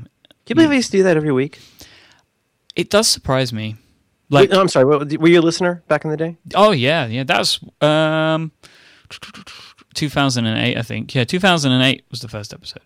[0.45, 1.59] Can you believe I used to do that every week?
[2.75, 3.75] It does surprise me.
[4.31, 4.85] Like, Wait, no, I'm sorry.
[4.85, 6.37] Were you a listener back in the day?
[6.55, 7.23] oh yeah, yeah.
[7.23, 8.51] That was um,
[9.93, 11.13] 2008, I think.
[11.13, 12.81] Yeah, 2008 was the first episode.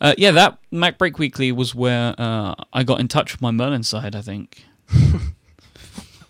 [0.00, 3.50] Uh, yeah, that Mac Break Weekly was where uh, I got in touch with my
[3.50, 4.14] Merlin side.
[4.14, 4.64] I think.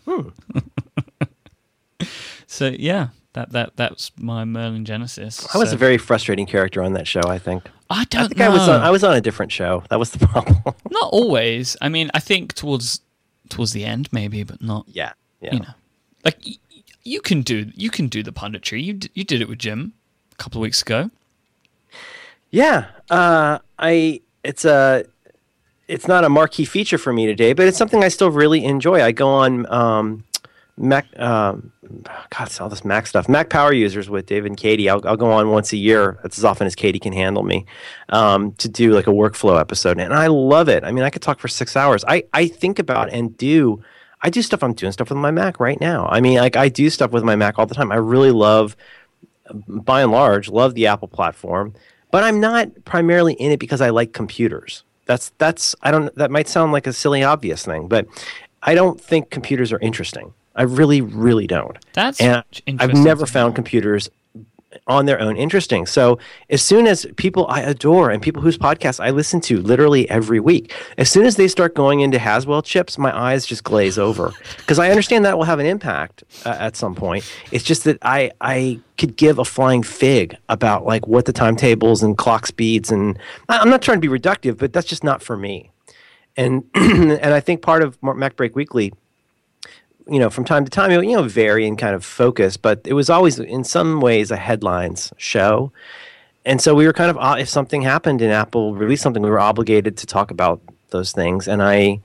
[2.47, 5.47] so yeah, that that that's my Merlin Genesis.
[5.55, 7.21] I was So- a very frustrating character on that show.
[7.27, 7.65] I think.
[7.91, 8.47] I don't I think know.
[8.47, 8.81] I was on.
[8.81, 9.83] I was on a different show.
[9.91, 10.57] That was the problem.
[10.91, 11.77] Not always.
[11.83, 13.01] I mean, I think towards
[13.49, 14.87] towards the end, maybe, but not.
[14.89, 15.13] yeah.
[15.41, 15.55] Yeah.
[15.55, 15.75] You know,
[16.25, 16.57] like y-
[17.03, 18.83] you can do you can do the punditry.
[18.83, 19.93] You d- you did it with Jim
[20.33, 21.11] a couple of weeks ago.
[22.51, 25.05] Yeah, uh, I it's a
[25.89, 29.03] it's not a marquee feature for me today, but it's something I still really enjoy.
[29.03, 30.25] I go on um,
[30.77, 31.73] Mac, um,
[32.31, 33.29] God, it's all this Mac stuff.
[33.29, 34.91] Mac Power Users with David and Katie.
[34.91, 36.19] I'll, I'll go on once a year.
[36.23, 37.65] That's as often as Katie can handle me
[38.09, 40.83] um, to do like a workflow episode, and I love it.
[40.83, 42.05] I mean, I could talk for six hours.
[42.09, 43.83] I I think about and do.
[44.23, 44.65] I do stuff.
[44.65, 46.09] I'm doing stuff with my Mac right now.
[46.11, 47.93] I mean, like I do stuff with my Mac all the time.
[47.93, 48.77] I really love
[49.69, 51.75] by and large, love the Apple platform,
[52.11, 54.83] but I'm not primarily in it because I like computers.
[55.07, 58.07] That's that's I don't that might sound like a silly obvious thing, but
[58.63, 60.33] I don't think computers are interesting.
[60.55, 61.77] I really really don't.
[61.93, 62.43] That's and
[62.81, 64.09] I've never found computers
[64.89, 65.87] on their own interesting.
[65.87, 66.19] So
[66.51, 70.41] as soon as people I adore and people whose podcasts I listen to literally every
[70.41, 74.33] week, as soon as they start going into Haswell chips, my eyes just glaze over
[74.59, 77.25] because I understand that will have an impact uh, at some point.
[77.53, 82.03] It's just that I I could give a flying fig about like what the timetables
[82.03, 83.17] and clock speeds and
[83.49, 85.71] I- I'm not trying to be reductive, but that's just not for me.
[86.37, 88.93] And and I think part of Mac Break Weekly
[90.07, 92.57] you know, from time to time, it would, you know, vary in kind of focus,
[92.57, 95.73] but it was always in some ways a headlines show.
[96.45, 99.31] And so we were kind of, uh, if something happened and Apple released something, we
[99.31, 101.49] were obligated to talk about those things.
[101.49, 102.01] And I,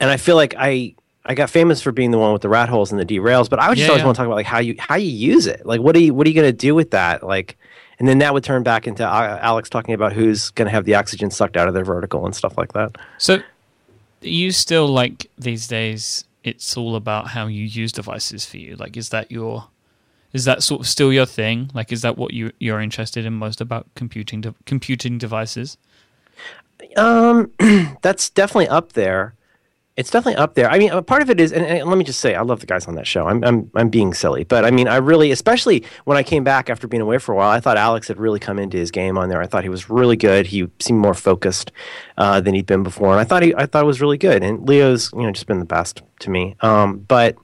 [0.00, 0.94] and I feel like I,
[1.26, 3.58] I got famous for being the one with the rat holes and the derails, but
[3.58, 4.06] I would just Yeah, always yeah.
[4.06, 5.64] want to talk about like how you how you use it.
[5.64, 7.22] Like, what are you what are you going to do with that?
[7.22, 7.56] Like,
[7.98, 10.84] and then that would turn back into uh, Alex talking about who's going to have
[10.84, 12.96] the oxygen sucked out of their vertical and stuff like that.
[13.16, 13.38] So,
[14.20, 16.24] you still like these days?
[16.44, 18.76] It's all about how you use devices for you.
[18.76, 19.68] Like, is that your,
[20.32, 21.70] is that sort of still your thing?
[21.74, 25.78] Like, is that what you you're interested in most about computing de- computing devices?
[26.96, 27.50] Um,
[28.02, 29.34] that's definitely up there.
[29.96, 30.68] It's definitely up there.
[30.68, 32.66] I mean, part of it is, and, and let me just say, I love the
[32.66, 33.28] guys on that show.
[33.28, 36.68] I'm, I'm, I'm being silly, but I mean, I really, especially when I came back
[36.68, 39.16] after being away for a while, I thought Alex had really come into his game
[39.16, 39.40] on there.
[39.40, 40.48] I thought he was really good.
[40.48, 41.70] He seemed more focused
[42.18, 44.42] uh, than he'd been before, and I thought he, I thought it was really good.
[44.42, 46.56] And Leo's, you know, just been the best to me.
[46.60, 47.36] Um, but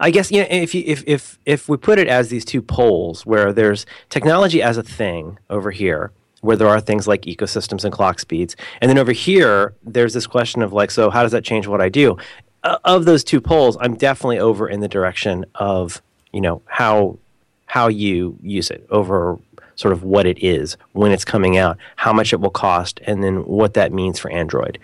[0.00, 2.62] I guess you know if you, if if if we put it as these two
[2.62, 7.84] poles where there's technology as a thing over here where there are things like ecosystems
[7.84, 11.32] and clock speeds and then over here there's this question of like so how does
[11.32, 12.16] that change what I do
[12.64, 17.18] uh, of those two poles I'm definitely over in the direction of you know how
[17.66, 19.38] how you use it over
[19.76, 23.22] sort of what it is when it's coming out how much it will cost and
[23.22, 24.78] then what that means for Android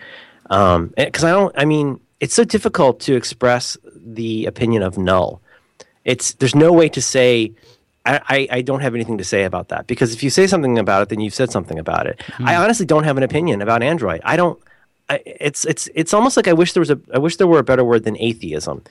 [0.49, 1.55] because I don't.
[1.57, 5.41] I mean, it's so difficult to express the opinion of null.
[6.05, 7.53] It's there's no way to say.
[8.07, 11.03] I, I, don't have anything to say about that because if you say something about
[11.03, 12.21] it, then you've said something about it.
[12.23, 12.47] Hmm.
[12.47, 14.21] I honestly don't have an opinion about Android.
[14.25, 14.61] I don't.
[15.09, 17.59] I, it's it's it's almost like I wish there was a I wish there were
[17.59, 18.83] a better word than atheism,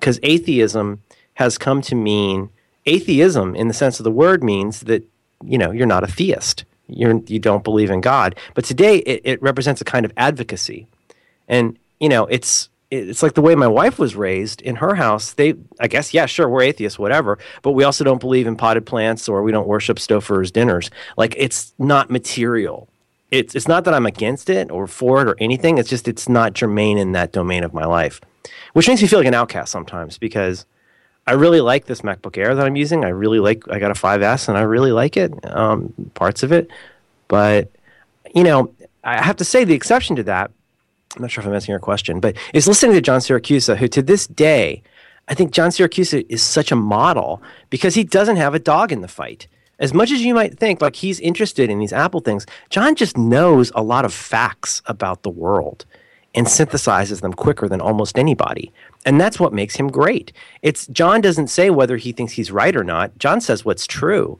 [0.00, 1.02] because atheism
[1.34, 2.50] has come to mean
[2.86, 5.02] atheism in the sense of the word means that
[5.44, 6.64] you know you're not a theist.
[6.88, 8.36] You're you don't believe in God.
[8.54, 10.86] But today it, it represents a kind of advocacy
[11.48, 15.32] and you know it's it's like the way my wife was raised in her house
[15.32, 18.84] they i guess yeah sure we're atheists whatever but we also don't believe in potted
[18.84, 22.88] plants or we don't worship stouffer's dinners like it's not material
[23.30, 26.28] it's it's not that i'm against it or for it or anything it's just it's
[26.28, 28.20] not germane in that domain of my life
[28.74, 30.66] which makes me feel like an outcast sometimes because
[31.24, 33.04] I really like this MacBook Air that I'm using.
[33.04, 33.62] I really like.
[33.70, 35.32] I got a 5S, and I really like it.
[35.54, 36.68] Um, parts of it,
[37.28, 37.70] but
[38.34, 38.74] you know,
[39.04, 40.50] I have to say the exception to that.
[41.16, 43.88] I'm not sure if I'm answering your question, but is listening to John Siracusa, who
[43.88, 44.82] to this day,
[45.28, 49.02] I think John Siracusa is such a model because he doesn't have a dog in
[49.02, 49.46] the fight.
[49.78, 53.18] As much as you might think, like he's interested in these Apple things, John just
[53.18, 55.84] knows a lot of facts about the world
[56.34, 58.72] and synthesizes them quicker than almost anybody.
[59.04, 60.32] And that's what makes him great.
[60.62, 63.18] It's John doesn't say whether he thinks he's right or not.
[63.18, 64.38] John says what's true.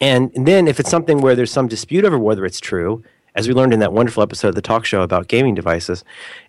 [0.00, 3.02] And then if it's something where there's some dispute over whether it's true,
[3.34, 6.04] as we learned in that wonderful episode of the talk show about gaming devices,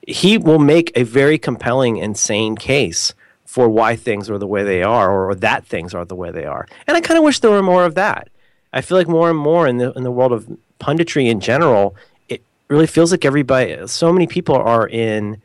[0.08, 3.13] he will make a very compelling and sane case
[3.46, 6.46] for why things are the way they are or, that things are the way they
[6.46, 6.68] are.
[6.86, 8.30] And I kind of wish there were more of that.
[8.74, 10.48] I feel like more and more in the in the world of
[10.80, 11.96] punditry in general,
[12.28, 15.42] it really feels like everybody so many people are in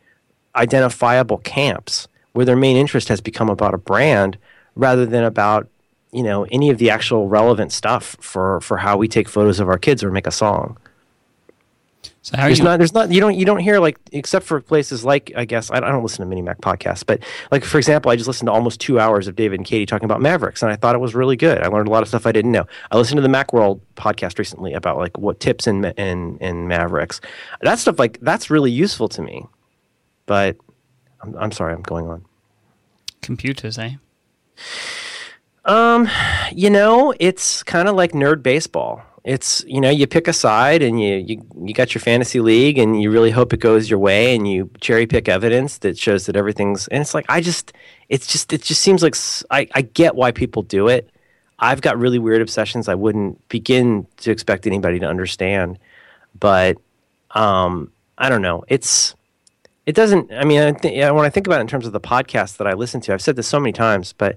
[0.55, 4.37] identifiable camps where their main interest has become about a brand
[4.77, 5.67] rather than about
[6.13, 9.69] you know any of the actual relevant stuff for for how we take photos of
[9.69, 10.77] our kids or make a song.
[12.25, 12.65] So there's you...
[12.65, 15.71] not there's not you don't you don't hear like except for places like I guess
[15.71, 18.47] I, I don't listen to Mini Mac podcasts, but like for example, I just listened
[18.47, 21.01] to almost two hours of David and Katie talking about Mavericks, and I thought it
[21.01, 21.59] was really good.
[21.59, 22.67] I learned a lot of stuff I didn't know.
[22.91, 27.21] I listened to the Macworld podcast recently about like what tips in in in Mavericks.
[27.61, 29.45] That stuff like that's really useful to me.
[30.25, 30.57] But
[31.21, 32.25] I'm, I'm sorry, I'm going on.
[33.21, 33.97] Computers, eh?
[35.67, 36.09] Um,
[36.55, 39.03] you know, it's kind of like nerd baseball.
[39.25, 42.79] It's you know, you pick a side and you, you you got your fantasy league
[42.79, 46.27] and you really hope it goes your way and you cherry pick evidence that shows
[46.27, 47.73] that everything's and it's like I just
[48.11, 49.17] it's just it just seems like
[49.51, 51.09] I, I get why people do it.
[51.59, 55.79] I've got really weird obsessions I wouldn't begin to expect anybody to understand.
[56.39, 56.77] But
[57.31, 58.65] um, I don't know.
[58.69, 59.15] It's
[59.87, 60.33] it doesn't.
[60.33, 62.67] I mean, I th- when I think about it in terms of the podcasts that
[62.67, 64.37] I listen to, I've said this so many times, but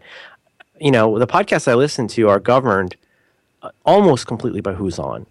[0.79, 2.95] you know, the podcasts I listen to are governed
[3.85, 5.25] almost completely by who's on.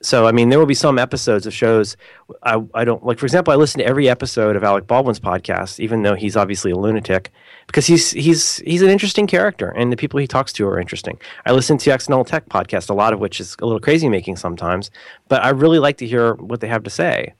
[0.00, 1.96] So, I mean, there will be some episodes of shows
[2.44, 3.18] I, I don't like.
[3.18, 6.70] For example, I listen to every episode of Alec Baldwin's podcast, even though he's obviously
[6.70, 7.32] a lunatic,
[7.66, 11.18] because he's he's he's an interesting character, and the people he talks to are interesting.
[11.46, 14.36] I listen to Accidental Tech podcast, a lot of which is a little crazy making
[14.36, 14.92] sometimes,
[15.26, 17.34] but I really like to hear what they have to say.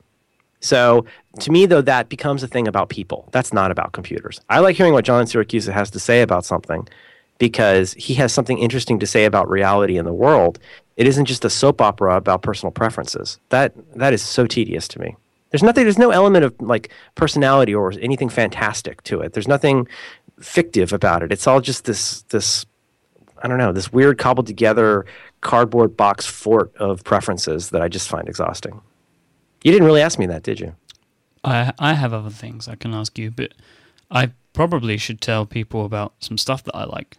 [0.60, 1.04] So
[1.38, 3.28] to me, though, that becomes a thing about people.
[3.30, 4.40] That's not about computers.
[4.48, 6.88] I like hearing what John Siracusa has to say about something
[7.38, 10.58] because he has something interesting to say about reality in the world.
[10.96, 13.38] It isn't just a soap opera about personal preferences.
[13.50, 15.16] That that is so tedious to me.
[15.50, 15.84] There's nothing.
[15.84, 19.32] There's no element of like personality or anything fantastic to it.
[19.32, 19.86] There's nothing
[20.40, 21.32] fictive about it.
[21.32, 22.66] It's all just this this
[23.42, 25.06] I don't know this weird cobbled together
[25.40, 28.80] cardboard box fort of preferences that I just find exhausting.
[29.62, 30.74] You didn't really ask me that, did you?
[31.44, 33.54] I I have other things I can ask you, but
[34.10, 37.16] I probably should tell people about some stuff that I like.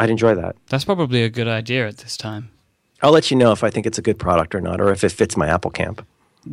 [0.00, 0.56] I'd enjoy that.
[0.68, 2.50] That's probably a good idea at this time.
[3.02, 5.04] I'll let you know if I think it's a good product or not, or if
[5.04, 6.06] it fits my Apple camp.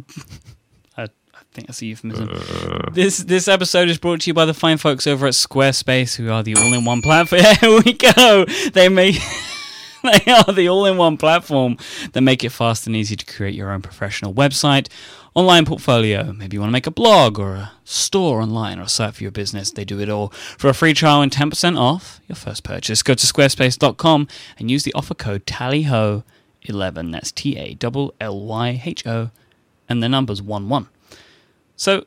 [0.97, 1.07] I, I
[1.53, 2.29] think that's a euphemism.
[2.29, 2.89] Uh.
[2.91, 6.29] This this episode is brought to you by the fine folks over at Squarespace, who
[6.29, 7.41] are the all-in-one platform.
[7.61, 8.45] Here we go.
[8.73, 9.15] They make.
[10.03, 11.77] they are the all in one platform
[12.13, 14.89] that make it fast and easy to create your own professional website,
[15.37, 16.33] online portfolio.
[16.33, 19.21] Maybe you want to make a blog or a store online or a site for
[19.21, 19.69] your business.
[19.69, 23.03] They do it all for a free trial and 10% off your first purchase.
[23.03, 27.11] Go to squarespace.com and use the offer code TALLYHO11.
[27.11, 29.29] That's T A L L Y H O
[29.87, 30.87] and the number's 1 1.
[31.75, 32.05] So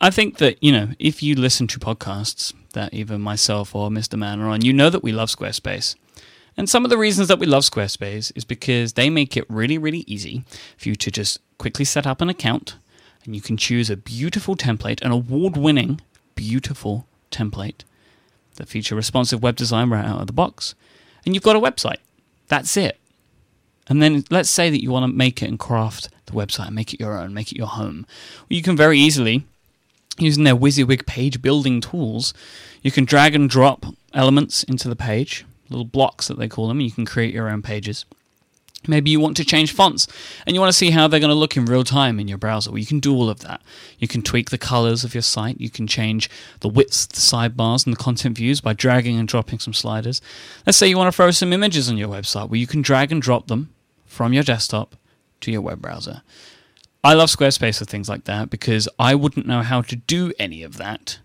[0.00, 4.18] I think that, you know, if you listen to podcasts that either myself or Mr.
[4.18, 5.96] Man are on, you know that we love Squarespace.
[6.56, 9.76] And some of the reasons that we love Squarespace is because they make it really,
[9.76, 10.44] really easy
[10.78, 12.76] for you to just quickly set up an account
[13.24, 16.00] and you can choose a beautiful template, an award winning,
[16.34, 17.82] beautiful template
[18.56, 20.74] that feature responsive web design right out of the box.
[21.24, 21.98] And you've got a website.
[22.48, 22.98] That's it.
[23.88, 26.74] And then let's say that you want to make it and craft the website, and
[26.74, 28.06] make it your own, make it your home.
[28.50, 29.46] You can very easily,
[30.18, 32.34] using their WYSIWYG page building tools,
[32.82, 36.78] you can drag and drop elements into the page little blocks that they call them,
[36.78, 38.04] and you can create your own pages.
[38.86, 40.06] Maybe you want to change fonts
[40.46, 42.38] and you want to see how they're going to look in real time in your
[42.38, 42.70] browser.
[42.70, 43.60] Well, you can do all of that.
[43.98, 45.60] You can tweak the colors of your site.
[45.60, 49.58] You can change the widths, the sidebars, and the content views by dragging and dropping
[49.58, 50.22] some sliders.
[50.64, 52.48] Let's say you want to throw some images on your website.
[52.48, 53.74] Well, you can drag and drop them
[54.06, 54.94] from your desktop
[55.40, 56.22] to your web browser.
[57.02, 60.62] I love Squarespace for things like that because I wouldn't know how to do any
[60.62, 61.18] of that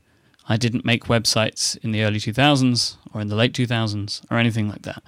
[0.48, 4.68] I didn't make websites in the early 2000s or in the late 2000s or anything
[4.70, 5.04] like that.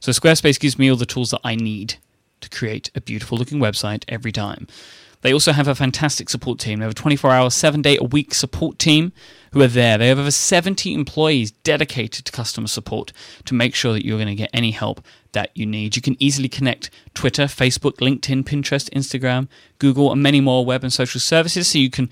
[0.00, 1.96] So Squarespace gives me all the tools that I need
[2.40, 4.66] to create a beautiful looking website every time.
[5.22, 6.78] They also have a fantastic support team.
[6.78, 9.12] They have a 24 hour, seven day a week support team
[9.52, 9.98] who are there.
[9.98, 13.12] They have over 70 employees dedicated to customer support
[13.46, 15.96] to make sure that you're going to get any help that you need.
[15.96, 20.92] You can easily connect Twitter, Facebook, LinkedIn, Pinterest, Instagram, Google, and many more web and
[20.92, 22.10] social services so you can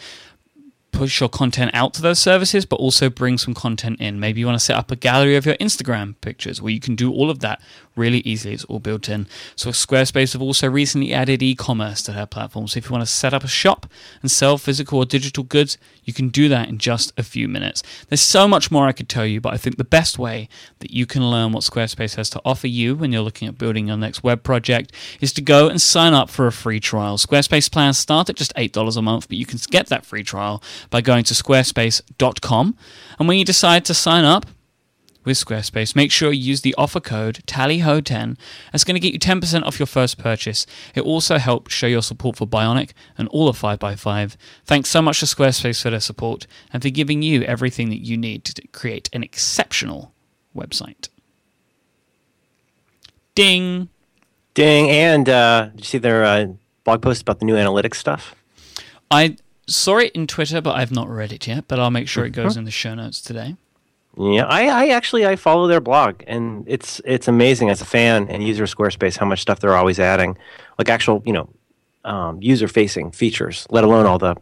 [0.97, 4.19] push your content out to those services, but also bring some content in.
[4.19, 6.97] Maybe you want to set up a gallery of your Instagram pictures where you can
[6.97, 7.61] do all of that
[7.97, 8.55] really easily.
[8.55, 9.27] It's all built in.
[9.57, 12.69] So Squarespace have also recently added e-commerce to their platform.
[12.69, 13.87] So if you want to set up a shop
[14.23, 17.83] and sell physical or digital goods, you can do that in just a few minutes.
[18.09, 20.91] There's so much more I could tell you, but I think the best way that
[20.91, 23.97] you can learn what Squarespace has to offer you when you're looking at building your
[23.97, 27.17] next web project is to go and sign up for a free trial.
[27.17, 30.63] Squarespace plans start at just $8 a month, but you can get that free trial
[30.91, 32.77] by going to squarespace.com.
[33.19, 34.47] And when you decide to sign up,
[35.27, 38.39] with Squarespace, make sure you use the offer code TALLYHO10.
[38.73, 40.67] That's going to get you 10% off your first purchase.
[40.95, 44.37] It also helps show your support for Bionic and all of 5x5.
[44.65, 48.17] Thanks so much to Squarespace for their support and for giving you everything that you
[48.17, 50.13] need to create an exceptional
[50.57, 51.09] website.
[53.35, 53.89] Ding!
[54.55, 54.89] Ding!
[54.89, 56.47] And uh, did you see their uh,
[56.85, 58.35] blog post about the new analytics stuff?
[59.11, 59.37] I
[59.67, 61.65] saw it in Twitter, but I've not read it yet.
[61.69, 63.57] But I'll make sure it goes in the show notes today.
[64.19, 68.29] Yeah, I, I actually I follow their blog, and it's it's amazing as a fan
[68.29, 70.39] and user of Squarespace how much stuff they're always adding,
[70.79, 71.49] like actual you know
[72.05, 74.35] um, user facing features, let alone all the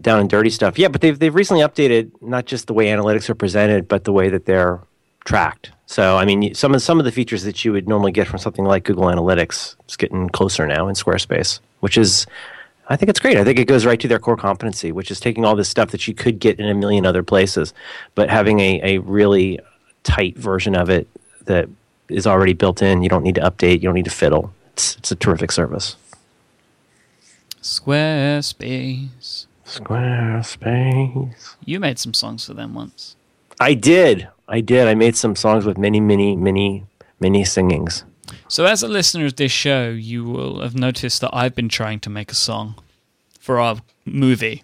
[0.00, 0.78] down and dirty stuff.
[0.78, 4.12] Yeah, but they've they've recently updated not just the way analytics are presented, but the
[4.12, 4.80] way that they're
[5.26, 5.70] tracked.
[5.84, 8.38] So I mean, some of some of the features that you would normally get from
[8.38, 12.26] something like Google Analytics is getting closer now in Squarespace, which is
[12.88, 13.38] I think it's great.
[13.38, 15.90] I think it goes right to their core competency, which is taking all this stuff
[15.90, 17.72] that you could get in a million other places,
[18.14, 19.58] but having a, a really
[20.02, 21.08] tight version of it
[21.46, 21.68] that
[22.08, 23.02] is already built in.
[23.02, 24.52] You don't need to update, you don't need to fiddle.
[24.74, 25.96] It's, it's a terrific service.
[27.62, 29.46] Squarespace.
[29.64, 31.54] Squarespace.
[31.64, 33.16] You made some songs for them once.
[33.58, 34.28] I did.
[34.46, 34.86] I did.
[34.86, 36.84] I made some songs with many, many, many,
[37.18, 38.04] many singings.
[38.48, 42.00] So, as a listener of this show, you will have noticed that I've been trying
[42.00, 42.76] to make a song
[43.38, 44.62] for our movie.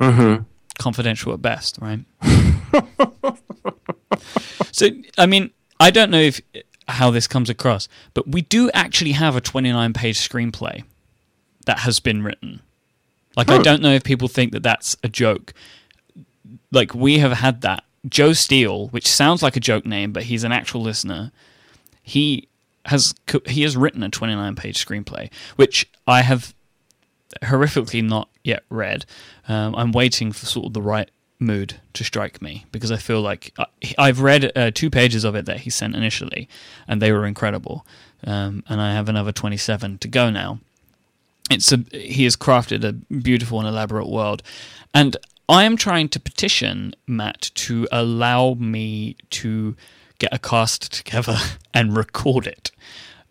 [0.00, 0.42] Mm-hmm.
[0.78, 2.00] Confidential at best, right?
[4.72, 6.40] so, I mean, I don't know if
[6.88, 10.84] how this comes across, but we do actually have a 29 page screenplay
[11.64, 12.60] that has been written.
[13.36, 15.52] Like, I don't know if people think that that's a joke.
[16.72, 17.84] Like, we have had that.
[18.08, 21.32] Joe Steele, which sounds like a joke name, but he's an actual listener.
[22.02, 22.48] He
[22.86, 23.14] has
[23.46, 26.54] he has written a 29 page screenplay, which I have
[27.42, 29.04] horrifically not yet read.
[29.48, 33.20] Um, I'm waiting for sort of the right mood to strike me because I feel
[33.20, 33.54] like
[33.98, 36.48] I, have read uh, two pages of it that he sent initially,
[36.88, 37.86] and they were incredible.
[38.24, 40.60] Um, and I have another 27 to go now.
[41.50, 44.42] It's a he has crafted a beautiful and elaborate world,
[44.94, 45.16] and
[45.48, 49.76] I am trying to petition Matt to allow me to
[50.18, 51.36] get a cast together
[51.74, 52.70] and record it.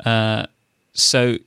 [0.06, 0.46] Uh,
[0.94, 1.38] so,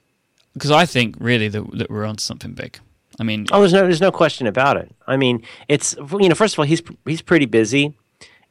[0.55, 2.79] because I think really that, that we're on something big.
[3.21, 4.95] I mean, oh, there's no, there's no question about it.
[5.07, 7.95] I mean, it's you know, first of all, he's he's pretty busy,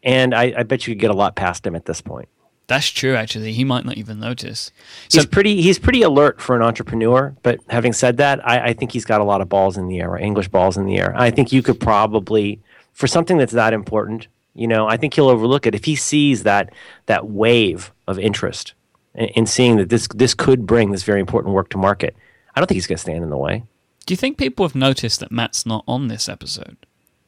[0.03, 2.27] and I, I bet you could get a lot past him at this point.
[2.67, 3.15] That's true.
[3.15, 4.71] Actually, he might not even notice.
[5.07, 5.61] So, he's pretty.
[5.61, 7.33] He's pretty alert for an entrepreneur.
[7.43, 10.01] But having said that, I, I think he's got a lot of balls in the
[10.01, 11.13] air, or English balls in the air.
[11.15, 12.59] I think you could probably,
[12.91, 16.43] for something that's that important, you know, I think he'll overlook it if he sees
[16.43, 16.73] that
[17.05, 18.73] that wave of interest
[19.13, 22.15] in seeing that this this could bring this very important work to market.
[22.55, 23.63] I don't think he's going to stand in the way.
[24.05, 26.77] Do you think people have noticed that Matt's not on this episode?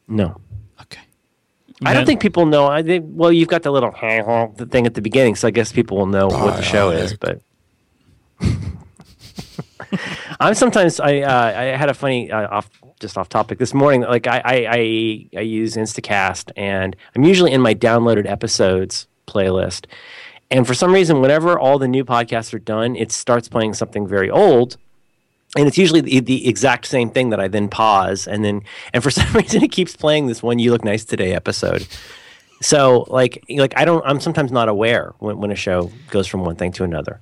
[0.08, 0.42] No.
[0.82, 1.02] Okay.
[1.86, 2.68] I don't think people know.
[2.68, 5.72] I think, well, you've got the little the thing at the beginning, so I guess
[5.72, 7.16] people will know what the show is.
[7.16, 7.42] But
[10.40, 14.02] I'm sometimes I uh, I had a funny uh, off just off topic this morning.
[14.02, 19.86] Like I, I I I use Instacast, and I'm usually in my downloaded episodes playlist,
[20.52, 24.08] and for some reason, whenever all the new podcasts are done, it starts playing something
[24.08, 24.78] very old.
[25.58, 28.62] And it's usually the, the, exact same thing that I then pause and then
[28.94, 31.88] and for some reason it keeps playing this one "You Look Nice Today" episode.
[32.62, 36.42] So like like I don't I'm sometimes not aware when, when a show goes from
[36.42, 37.22] one thing to another.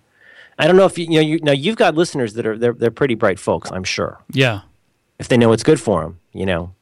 [0.59, 2.73] I don't know if you, you know you now you've got listeners that are they're
[2.73, 4.19] they're pretty bright folks I'm sure.
[4.31, 4.61] Yeah.
[5.19, 6.73] If they know what's good for them, you know,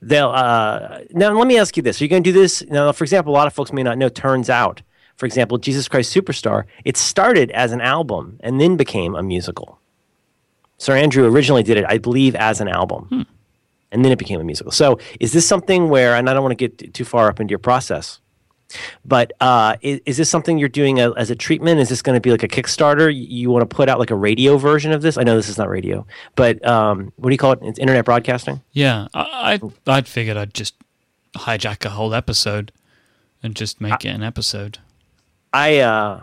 [0.00, 0.30] they'll.
[0.30, 2.62] Uh, now let me ask you this: Are you going to do this?
[2.68, 4.08] Now, for example, a lot of folks may not know.
[4.08, 4.82] Turns out
[5.16, 9.78] for example, Jesus Christ Superstar, it started as an album and then became a musical.
[10.78, 13.06] Sir Andrew originally did it, I believe, as an album.
[13.06, 13.22] Hmm.
[13.92, 14.72] And then it became a musical.
[14.72, 17.52] So is this something where, and I don't want to get too far up into
[17.52, 18.18] your process,
[19.04, 21.80] but uh, is, is, this something you're doing a, as a treatment?
[21.80, 23.14] Is this going to be like a Kickstarter?
[23.14, 25.16] You, you, want to put out like a radio version of this?
[25.16, 27.60] I know this is not radio, but um, what do you call it?
[27.62, 28.62] It's internet broadcasting?
[28.72, 30.74] Yeah, I, I, I'd figured I'd just
[31.34, 32.72] hijack a whole episode
[33.42, 34.78] and just make I, it an episode.
[35.52, 36.20] I uh,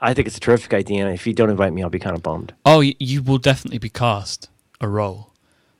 [0.00, 1.04] I think it's a terrific idea.
[1.04, 2.54] And if you don't invite me, I'll be kind of bummed.
[2.64, 4.48] Oh, you will definitely be cast
[4.80, 5.30] a role.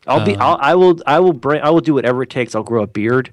[0.07, 0.37] I'll be.
[0.37, 0.99] I'll, I will.
[1.07, 1.63] I will bring.
[1.63, 2.55] I will do whatever it takes.
[2.55, 3.31] I'll grow a beard,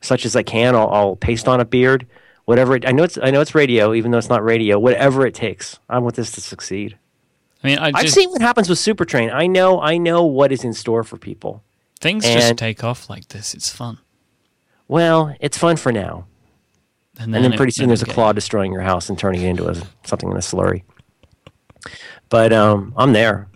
[0.00, 0.74] such as I can.
[0.74, 2.06] I'll, I'll paste on a beard.
[2.44, 2.76] Whatever.
[2.76, 3.18] It, I know it's.
[3.22, 4.78] I know it's radio, even though it's not radio.
[4.78, 5.78] Whatever it takes.
[5.88, 6.98] I want this to succeed.
[7.62, 9.32] I mean, I I've seen what happens with Supertrain.
[9.32, 9.80] I know.
[9.80, 11.62] I know what is in store for people.
[12.00, 13.54] things just take off like this.
[13.54, 13.98] It's fun.
[14.88, 16.26] Well, it's fun for now,
[17.18, 19.18] And and then it- pretty soon then there's a it claw destroying your house and
[19.18, 19.74] turning it into a,
[20.04, 20.82] something in a slurry.
[22.28, 23.48] But um, I'm there.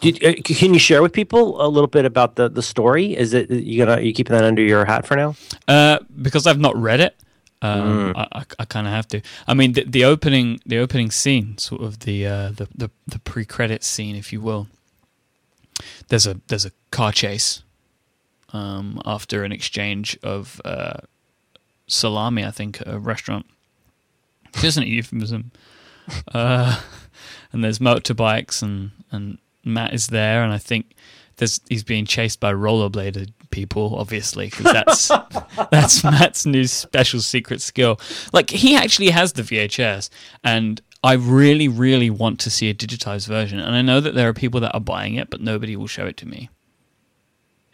[0.00, 3.16] Did, uh, can you share with people a little bit about the, the story?
[3.16, 5.34] Is it you gonna you keeping that under your hat for now?
[5.66, 7.16] Uh, because I've not read it.
[7.60, 9.20] Um, I, I, I kind of have to.
[9.46, 13.18] I mean, the, the opening, the opening scene, sort of the uh, the the, the
[13.18, 14.68] pre credit scene, if you will.
[16.08, 17.62] There's a there's a car chase
[18.52, 20.98] um, after an exchange of uh,
[21.86, 23.46] salami, I think, at a restaurant.
[24.62, 25.50] Isn't a euphemism.
[26.32, 26.80] Uh,
[27.52, 30.94] and there's motorbikes, and and Matt is there, and I think
[31.36, 35.08] there's he's being chased by rollerbladed people, obviously, because that's
[35.70, 37.98] that's Matt's new special secret skill.
[38.32, 40.10] Like he actually has the VHS,
[40.44, 43.58] and I really, really want to see a digitized version.
[43.58, 46.06] And I know that there are people that are buying it, but nobody will show
[46.06, 46.50] it to me.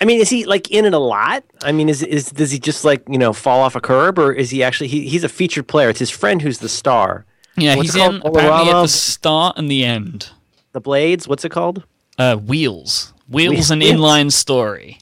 [0.01, 1.45] I mean, is he like in it a lot?
[1.63, 4.33] I mean, is is does he just like you know fall off a curb, or
[4.33, 5.89] is he actually he, he's a featured player?
[5.91, 7.27] It's his friend who's the star.
[7.57, 8.15] Yeah, What's he's called?
[8.17, 10.31] in apparently at the start and the end.
[10.73, 11.29] The Blades.
[11.29, 11.85] What's it called?
[12.19, 13.71] Uh, Wheels, Wheels, Wheels.
[13.71, 14.99] an inline story.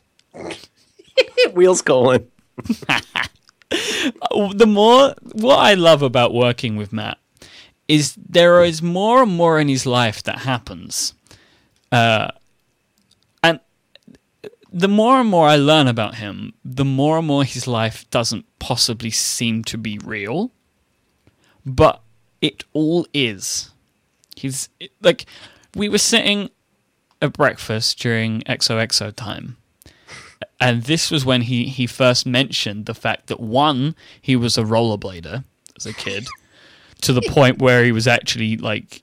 [1.54, 2.28] Wheels colon.
[3.70, 7.18] the more what I love about working with Matt
[7.88, 11.14] is there is more and more in his life that happens,
[11.90, 12.28] uh,
[13.42, 13.60] and
[14.72, 18.46] the more and more I learn about him, the more and more his life doesn't
[18.58, 20.50] possibly seem to be real,
[21.66, 22.02] but
[22.40, 23.70] it all is.
[24.36, 24.68] He's
[25.00, 25.26] like,
[25.74, 26.50] we were sitting
[27.20, 29.56] at breakfast during XOXO time
[30.60, 34.62] and this was when he he first mentioned the fact that one he was a
[34.62, 35.44] rollerblader
[35.76, 36.26] as a kid
[37.00, 39.02] to the point where he was actually like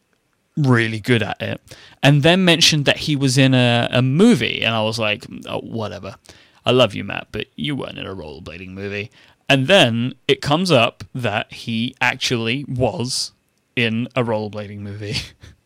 [0.58, 1.62] really good at it
[2.04, 5.44] and then mentioned that he was in a, a movie and i was like mm,
[5.48, 6.16] oh, whatever.
[6.66, 9.12] I love you matt but you weren't in a rollerblading movie.
[9.52, 13.32] And then it comes up that he actually was
[13.76, 15.16] in a rollerblading movie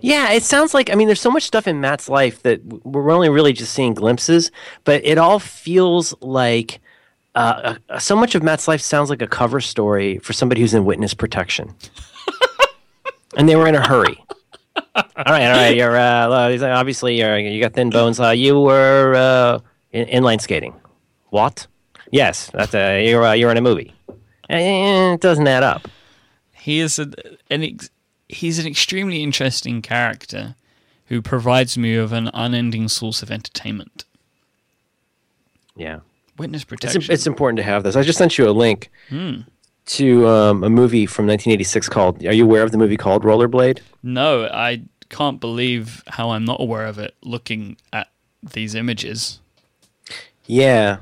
[0.00, 3.10] Yeah, it sounds like I mean, there's so much stuff in Matt's life that we're
[3.10, 4.50] only really just seeing glimpses,
[4.84, 6.80] but it all feels like
[7.34, 10.74] uh, uh, so much of Matt's life sounds like a cover story for somebody who's
[10.74, 11.74] in witness protection,
[13.36, 14.22] and they were in a hurry.
[14.94, 18.18] all right, all right, you're uh, uh, obviously you're, you got thin bones.
[18.20, 19.58] Uh, you were uh,
[19.92, 20.74] in, inline skating.
[21.30, 21.66] What?
[22.10, 23.94] Yes, that's uh, you're uh, you're in a movie.
[24.50, 25.88] Eh, it doesn't add up.
[26.52, 27.10] he is a,
[27.48, 27.90] an ex-
[28.32, 30.54] he's an extremely interesting character
[31.06, 34.04] who provides me with an unending source of entertainment.
[35.76, 36.00] Yeah.
[36.38, 37.02] Witness protection.
[37.08, 37.94] it's important to have this.
[37.96, 38.90] I just sent you a link
[39.86, 42.24] to um, a movie from 1986 called.
[42.24, 43.80] Are you aware of the movie called Rollerblade?
[44.02, 47.14] no, I can't believe how I'm not aware of it.
[47.22, 48.08] Looking at
[48.42, 49.40] these images,
[50.46, 50.98] Yeah,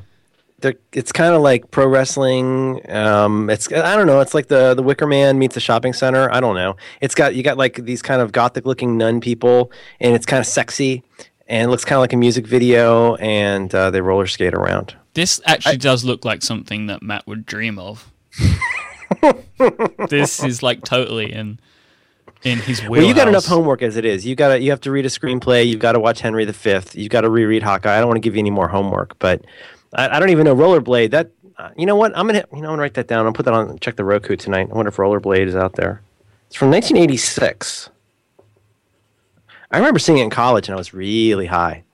[0.93, 2.81] it's kind of like pro wrestling.
[2.91, 4.21] Um, it's I don't know.
[4.21, 6.33] It's like the the Wicker Man meets a shopping center.
[6.33, 6.77] I don't know.
[7.01, 10.41] It's got you got like these kind of gothic looking nun people, and it's kind
[10.41, 11.03] of sexy,
[11.49, 14.95] and it looks kind of like a music video, and uh, they roller skate around.
[15.15, 18.11] this actually does look like something that Matt would dream of.
[20.09, 21.59] this is like totally in
[22.43, 22.91] in his wheelhouse.
[22.91, 24.25] Well, you got enough homework as it is.
[24.25, 25.67] You got you have to read a screenplay.
[25.67, 26.81] You've got to watch Henry V.
[26.95, 27.97] You've got to reread Hawkeye.
[27.97, 29.45] I don't want to give you any more homework, but
[29.95, 31.11] I, I don't even know Rollerblade.
[31.11, 32.17] That uh, you know what?
[32.17, 33.27] I'm gonna you know I'm gonna write that down.
[33.27, 33.79] I'll put that on.
[33.79, 34.69] Check the Roku tonight.
[34.71, 36.03] I wonder if Rollerblade is out there.
[36.47, 37.91] It's from 1986.
[39.71, 41.85] I remember seeing it in college, and I was really high.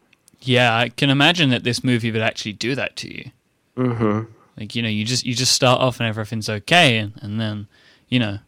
[0.41, 3.31] Yeah, I can imagine that this movie would actually do that to you.
[3.77, 4.33] Mm-hmm.
[4.59, 7.67] Like you know, you just you just start off and everything's okay, and, and then
[8.09, 8.39] you know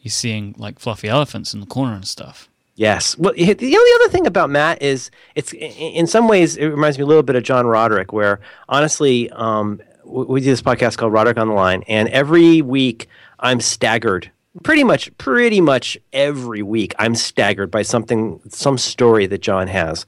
[0.00, 2.48] you're seeing like fluffy elephants in the corner and stuff.
[2.76, 3.16] Yes.
[3.16, 7.04] Well, the only other thing about Matt is it's in some ways it reminds me
[7.04, 11.38] a little bit of John Roderick, where honestly, um, we do this podcast called Roderick
[11.38, 13.08] on the Line, and every week
[13.40, 14.30] I'm staggered.
[14.62, 20.06] Pretty much, pretty much every week I'm staggered by something, some story that John has,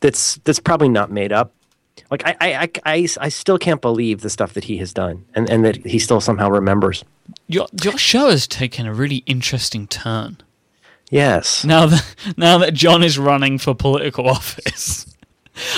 [0.00, 1.54] that's that's probably not made up.
[2.10, 5.24] Like I, I, I, I, I still can't believe the stuff that he has done,
[5.34, 7.02] and, and that he still somehow remembers.
[7.46, 10.38] Your your show has taken a really interesting turn
[11.10, 11.64] Yes.
[11.64, 15.06] now that now that John is running for political office.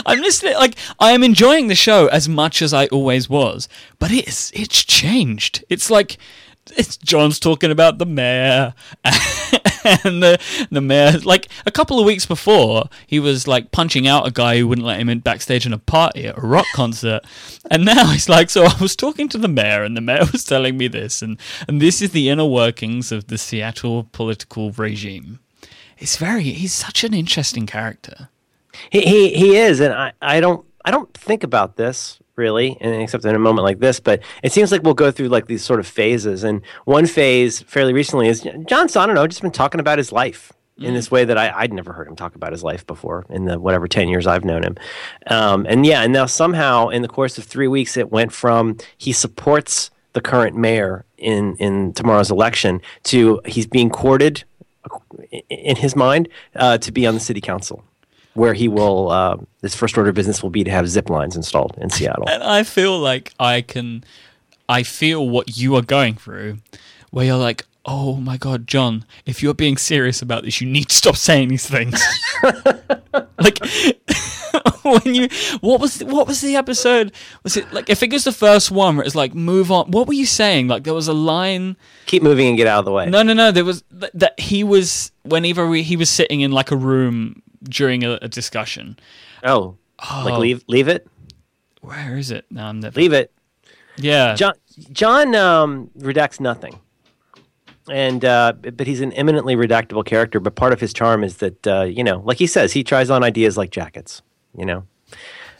[0.06, 0.54] I'm listening.
[0.54, 3.68] Like I am enjoying the show as much as I always was,
[3.98, 5.64] but it's it's changed.
[5.68, 6.18] It's like
[6.76, 8.74] it's John's talking about the mayor.
[9.84, 10.40] And the
[10.70, 14.58] the mayor like a couple of weeks before he was like punching out a guy
[14.58, 17.22] who wouldn't let him in backstage in a party at a rock concert.
[17.68, 20.44] And now he's like so I was talking to the mayor and the mayor was
[20.44, 21.36] telling me this and
[21.66, 25.40] and this is the inner workings of the Seattle political regime.
[25.98, 28.28] It's very he's such an interesting character.
[28.90, 33.24] He he, he is and I, I don't I don't think about this really, except
[33.24, 34.00] in a moment like this.
[34.00, 36.44] But it seems like we'll go through like these sort of phases.
[36.44, 40.84] And one phase fairly recently is don't know, just been talking about his life mm.
[40.84, 43.44] in this way that I, would never heard him talk about his life before in
[43.44, 44.76] the whatever 10 years I've known him.
[45.26, 48.76] Um, and yeah, and now somehow in the course of three weeks, it went from
[48.98, 54.44] he supports the current mayor in, in tomorrow's election to he's being courted
[55.48, 57.84] in his mind uh, to be on the city council
[58.34, 61.36] where he will uh, his first order of business will be to have zip lines
[61.36, 62.28] installed in Seattle.
[62.28, 64.04] And I feel like I can,
[64.68, 66.58] I feel what you are going through,
[67.10, 70.88] where you're like, oh my god, John, if you're being serious about this, you need
[70.88, 72.02] to stop saying these things.
[73.38, 73.58] like
[74.82, 75.28] when you,
[75.60, 77.12] what was what was the episode?
[77.42, 79.90] Was it like I think was the first one where it's like move on?
[79.90, 80.68] What were you saying?
[80.68, 81.76] Like there was a line.
[82.06, 83.06] Keep moving and get out of the way.
[83.06, 83.50] No, no, no.
[83.50, 88.04] There was that, that he was whenever he was sitting in like a room during
[88.04, 88.98] a, a discussion.
[89.42, 91.06] Oh, oh, like leave leave it.
[91.80, 92.46] Where is it?
[92.50, 92.98] No, I'm never.
[92.98, 93.32] Leave it.
[93.96, 94.54] Yeah, John.
[94.90, 96.78] John um, redacts nothing,
[97.90, 100.40] and uh, but he's an eminently redactable character.
[100.40, 103.10] But part of his charm is that uh, you know, like he says, he tries
[103.10, 104.22] on ideas like jackets.
[104.56, 104.84] You know.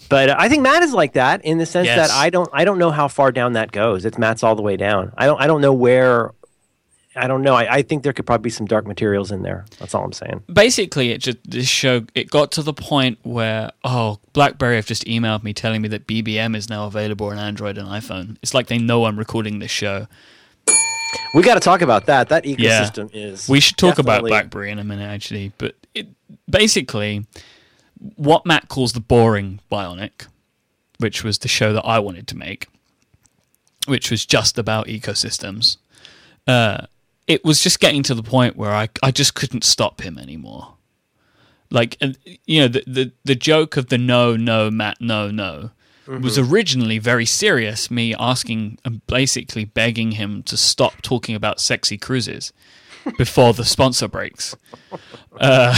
[0.09, 2.09] But I think Matt is like that in the sense yes.
[2.09, 4.05] that I don't I don't know how far down that goes.
[4.05, 5.12] It's Matt's all the way down.
[5.16, 6.32] I don't I don't know where
[7.14, 7.54] I don't know.
[7.54, 9.66] I, I, think there could probably be some dark materials in there.
[9.78, 10.44] That's all I'm saying.
[10.52, 15.04] Basically, it just this show it got to the point where oh, BlackBerry have just
[15.04, 18.38] emailed me telling me that BBM is now available on Android and iPhone.
[18.42, 20.06] It's like they know I'm recording this show.
[21.34, 22.28] We got to talk about that.
[22.30, 23.26] That ecosystem yeah.
[23.26, 23.48] is.
[23.48, 24.30] We should talk definitely...
[24.30, 25.52] about BlackBerry in a minute, actually.
[25.58, 26.08] But it,
[26.48, 27.26] basically,
[28.16, 30.26] what Matt calls the boring Bionic,
[30.98, 32.68] which was the show that I wanted to make,
[33.86, 35.76] which was just about ecosystems.
[36.46, 36.86] Uh,
[37.27, 40.75] it was just getting to the point where I, I just couldn't stop him anymore.
[41.70, 41.97] Like,
[42.45, 45.70] you know, the, the, the joke of the no, no, Matt, no, no
[46.07, 46.23] mm-hmm.
[46.23, 47.91] was originally very serious.
[47.91, 52.53] Me asking and basically begging him to stop talking about sexy cruises
[53.18, 54.57] before the sponsor breaks.
[55.37, 55.75] Uh,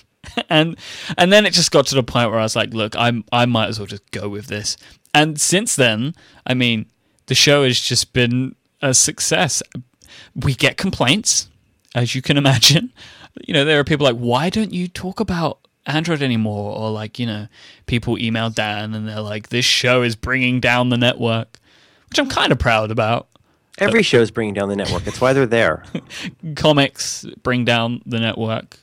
[0.48, 0.76] and
[1.16, 3.46] and then it just got to the point where I was like, look, I'm I
[3.46, 4.76] might as well just go with this.
[5.14, 6.14] And since then,
[6.46, 6.86] I mean,
[7.26, 9.62] the show has just been a success
[10.34, 11.48] we get complaints,
[11.94, 12.92] as you can imagine.
[13.46, 16.76] You know, there are people like, why don't you talk about Android anymore?
[16.76, 17.46] Or like, you know,
[17.86, 21.58] people email Dan and they're like, this show is bringing down the network,
[22.08, 23.28] which I'm kind of proud about.
[23.78, 25.04] Every show is bringing down the network.
[25.04, 25.84] That's why they're there.
[26.56, 28.78] Comics bring down the network.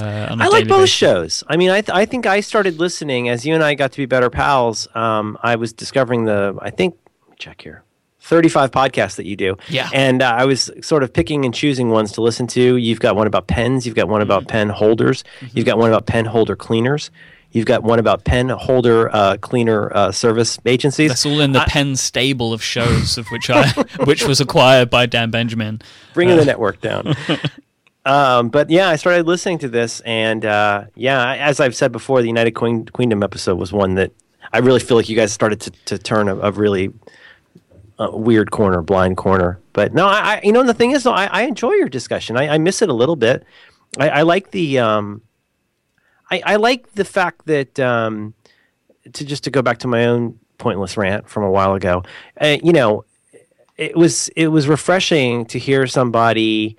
[0.00, 0.90] Uh, I like both basis.
[0.90, 1.44] shows.
[1.48, 3.96] I mean, I th- I think I started listening as you and I got to
[3.96, 4.86] be better pals.
[4.94, 6.56] Um, I was discovering the.
[6.60, 6.96] I think
[7.38, 7.82] check here.
[8.20, 9.56] 35 podcasts that you do.
[9.68, 9.88] Yeah.
[9.92, 12.76] And uh, I was sort of picking and choosing ones to listen to.
[12.76, 14.50] You've got one about pens, you've got one about mm-hmm.
[14.50, 15.56] pen holders, mm-hmm.
[15.56, 17.10] you've got one about pen holder cleaners.
[17.52, 21.10] You've got one about pen holder uh, cleaner uh, service agencies.
[21.10, 23.68] That's all in the I, pen stable of shows of which I,
[24.04, 25.82] which was acquired by Dan Benjamin.
[26.14, 27.12] Bringing the uh, network down.
[28.04, 32.22] um, but yeah, I started listening to this, and uh, yeah, as I've said before,
[32.22, 34.12] the United Queen- Queendom episode was one that
[34.52, 36.92] I really feel like you guys started to, to turn a, a really
[38.08, 39.60] weird corner, blind corner.
[39.72, 42.36] But no, I, I, you know, the thing is, though, I, I enjoy your discussion.
[42.36, 43.44] I, I miss it a little bit.
[43.98, 45.22] I, like the, um,
[46.30, 48.34] I, I like the fact that, um,
[49.12, 52.02] to just to go back to my own pointless rant from a while ago,
[52.40, 53.04] uh, you know,
[53.76, 56.76] it was it was refreshing to hear somebody,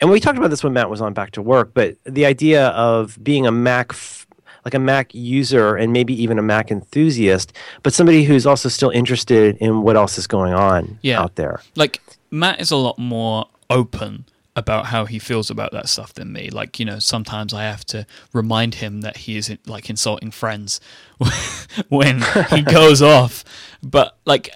[0.00, 2.68] and we talked about this when Matt was on Back to Work, but the idea
[2.68, 3.92] of being a Mac.
[3.92, 4.23] F-
[4.64, 7.52] like a Mac user and maybe even a Mac enthusiast,
[7.82, 11.20] but somebody who's also still interested in what else is going on yeah.
[11.20, 11.60] out there.
[11.76, 12.00] Like
[12.30, 14.24] Matt is a lot more open
[14.56, 16.48] about how he feels about that stuff than me.
[16.48, 20.80] Like, you know, sometimes I have to remind him that he is like insulting friends
[21.88, 23.44] when he goes off.
[23.82, 24.50] But like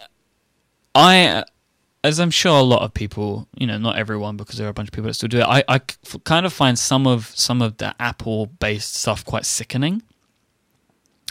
[0.94, 1.44] I
[2.04, 4.74] as I'm sure a lot of people, you know, not everyone because there are a
[4.74, 5.44] bunch of people that still do it.
[5.44, 5.78] I, I
[6.24, 10.02] kind of find some of some of the Apple based stuff quite sickening,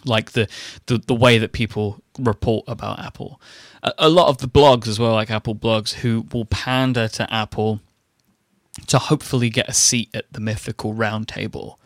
[0.06, 0.48] like the,
[0.88, 3.42] the the way that people report about Apple.
[3.82, 7.34] A, a lot of the blogs as well, like Apple blogs, who will pander to
[7.34, 7.80] Apple
[8.88, 11.80] to hopefully get a seat at the mythical round table,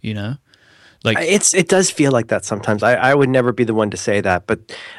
[0.00, 0.36] you know.
[1.04, 2.82] Like It's it does feel like that sometimes.
[2.82, 4.58] I, I would never be the one to say that, but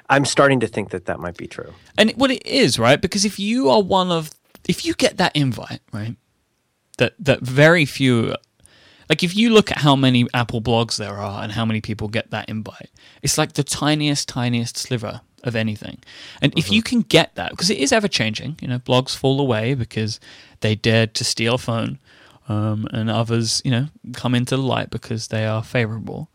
[0.10, 1.74] I'm starting to think that that might be true.
[1.98, 3.00] And what it is, right?
[3.00, 4.32] Because if you are one of,
[4.68, 6.16] if you get that invite, right,
[6.98, 8.34] that that very few,
[9.10, 12.08] like if you look at how many Apple blogs there are and how many people
[12.08, 12.90] get that invite,
[13.22, 16.00] it's like the tiniest, tiniest sliver of anything.
[16.42, 16.74] And if mm-hmm.
[16.76, 20.20] you can get that, because it is ever changing, you know, blogs fall away because
[20.62, 22.00] they dared to steal a phone,
[22.50, 26.30] um, and others, you know, come into the light because they are favorable.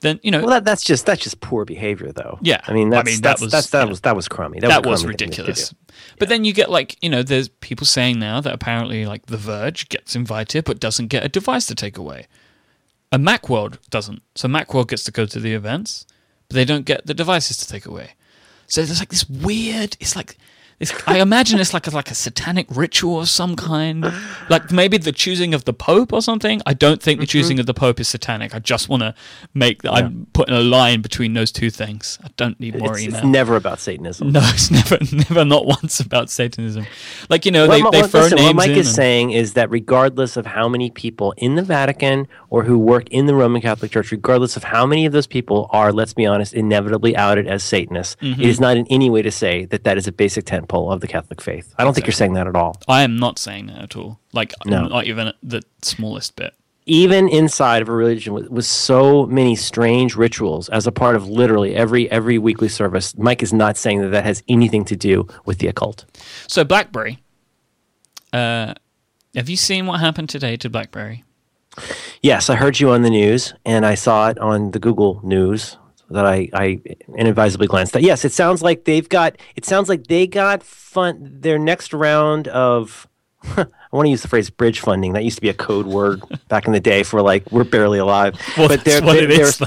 [0.00, 2.38] Then you know Well, that, that's just that's just poor behavior, though.
[2.42, 2.60] Yeah.
[2.66, 4.60] I mean, I that's, mean, that was, that's, you that know, was that was crummy.
[4.60, 5.74] that a was crummy ridiculous.
[6.18, 9.38] But then you get like you know, there's people saying now that apparently like The
[9.38, 12.26] Verge gets invited but doesn't get a device to take away.
[13.10, 14.20] And MacWorld doesn't.
[14.34, 16.06] So MacWorld gets to go to the events,
[16.48, 18.10] but they don't get the devices to take away.
[18.66, 19.96] So there's like this weird.
[19.98, 20.36] It's like.
[20.78, 24.04] It's, I imagine it's like a, like a satanic ritual of some kind,
[24.50, 26.60] like maybe the choosing of the Pope or something.
[26.66, 27.20] I don't think Mm-hmm.
[27.22, 28.54] the choosing of the Pope is satanic.
[28.54, 29.14] I just want to
[29.54, 32.18] make I'm putting a line between those two things.
[32.22, 33.16] I don't need more It's, email.
[33.20, 34.32] it's never about Satanism.
[34.32, 36.86] No, it's never, never, not once about Satanism.
[37.30, 39.30] Like you know, What, they, Ma- they throw listen, names what Mike is and- saying
[39.30, 43.34] is that regardless of how many people in the Vatican or who work in the
[43.34, 47.16] Roman Catholic Church, regardless of how many of those people are, let's be honest, inevitably
[47.16, 48.42] outed as Satanists, Mm-hmm.
[48.42, 51.00] it is not in any way to say that that is a basic tentpole of
[51.00, 51.74] the Catholic faith.
[51.78, 52.80] I don't think you're saying that at all.
[52.88, 54.20] I am not saying that at all.
[54.32, 54.86] Like No.
[54.88, 56.54] not even the smallest bit.
[56.88, 61.28] even inside of a religion with, with so many strange rituals as a part of
[61.28, 65.26] literally every every weekly service mike is not saying that that has anything to do
[65.46, 66.04] with the occult
[66.46, 67.18] So BlackBerry.
[68.32, 68.74] Uh,
[69.34, 71.24] have you seen what happened today to BlackBerry?
[72.22, 75.76] yes i heard you on the news and i saw it on the google news
[76.10, 76.80] that i i
[77.16, 81.40] inadvisably glanced at yes it sounds like they've got it sounds like they got fun
[81.40, 83.08] their next round of
[83.56, 85.12] I want to use the phrase bridge funding.
[85.12, 87.98] That used to be a code word back in the day for like we're barely
[87.98, 88.34] alive.
[88.56, 89.62] Well, but that's what they're, it is.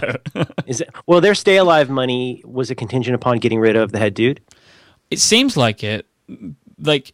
[0.67, 3.99] Is it, well, their stay alive money was a contingent upon getting rid of the
[3.99, 4.41] head dude.
[5.09, 6.05] it seems like it.
[6.77, 7.13] Like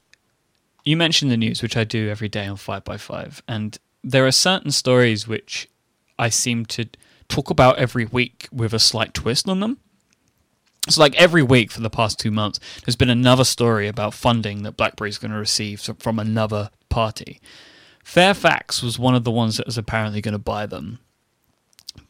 [0.84, 4.26] you mentioned the news, which I do every day on Five by Five, and there
[4.26, 5.69] are certain stories which
[6.17, 6.86] I seem to
[7.28, 9.78] talk about every week with a slight twist on them.
[10.88, 14.63] So, like every week for the past two months, there's been another story about funding
[14.63, 17.41] that BlackBerry's going to receive from another party.
[18.03, 20.99] Fairfax was one of the ones that was apparently going to buy them,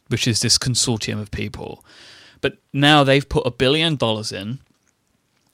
[0.08, 1.82] which is this consortium of people.
[2.42, 4.58] But now they've put a billion dollars in,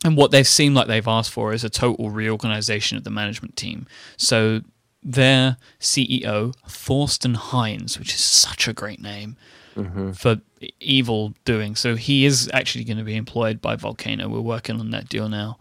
[0.04, 3.56] and what they've seemed like they've asked for is a total reorganization of the management
[3.56, 3.86] team.
[4.16, 4.62] So
[5.02, 9.36] their CEO, Thorsten Heins, which is such a great name
[9.76, 10.12] mm-hmm.
[10.12, 10.40] for
[10.80, 11.74] evil doing.
[11.74, 14.28] So he is actually going to be employed by Volcano.
[14.28, 15.58] We're working on that deal now.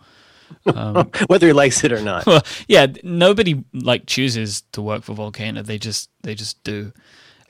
[0.66, 2.26] Um, Whether he likes it or not.
[2.26, 5.62] Well, yeah, nobody like chooses to work for Volcano.
[5.62, 6.92] They just they just do.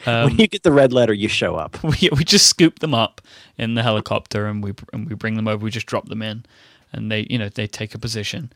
[0.03, 1.81] when um, you get the red letter, you show up.
[1.83, 3.21] we we just scoop them up
[3.57, 5.63] in the helicopter and we and we bring them over.
[5.63, 6.45] We just drop them in,
[6.93, 8.53] and they you know they take a position.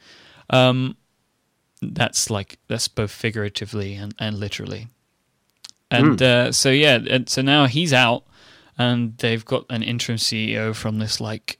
[0.51, 0.95] Um,
[1.93, 4.87] that's like that's both figuratively and, and literally.
[5.91, 8.23] And uh, so yeah, and so now he's out,
[8.77, 11.59] and they've got an interim CEO from this like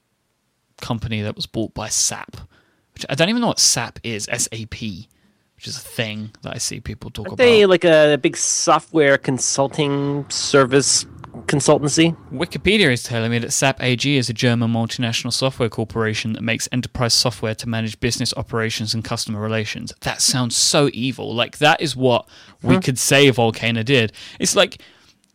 [0.80, 2.36] company that was bought by SAP,
[2.94, 4.24] which I don't even know what SAP is.
[4.24, 4.80] SAP,
[5.56, 7.38] which is a thing that I see people talk about.
[7.38, 11.06] They like a big software consulting service
[11.42, 12.16] consultancy.
[12.32, 16.68] Wikipedia is telling me that SAP AG is a German multinational software corporation that makes
[16.72, 19.92] enterprise software to manage business operations and customer relations.
[20.00, 21.34] That sounds so evil.
[21.34, 22.28] Like that is what
[22.62, 24.12] we could say Volcano did.
[24.40, 24.80] It's like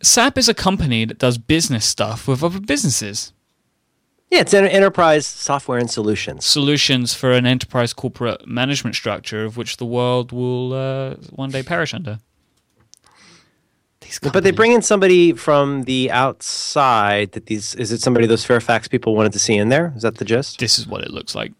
[0.01, 3.33] SAP is a company that does business stuff with other businesses.
[4.31, 6.45] Yeah, it's enter- enterprise software and solutions.
[6.45, 11.61] Solutions for an enterprise corporate management structure of which the world will uh, one day
[11.63, 12.19] perish under.
[14.11, 17.31] These But they bring in somebody from the outside.
[17.31, 19.93] That these is it somebody those Fairfax people wanted to see in there?
[19.95, 20.59] Is that the gist?
[20.59, 21.53] this is what it looks like.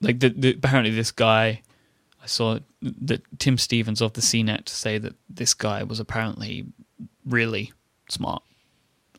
[0.00, 1.62] Like the, the apparently this guy,
[2.22, 6.66] I saw that Tim Stevens of the CNET say that this guy was apparently
[7.24, 7.72] really
[8.08, 8.42] smart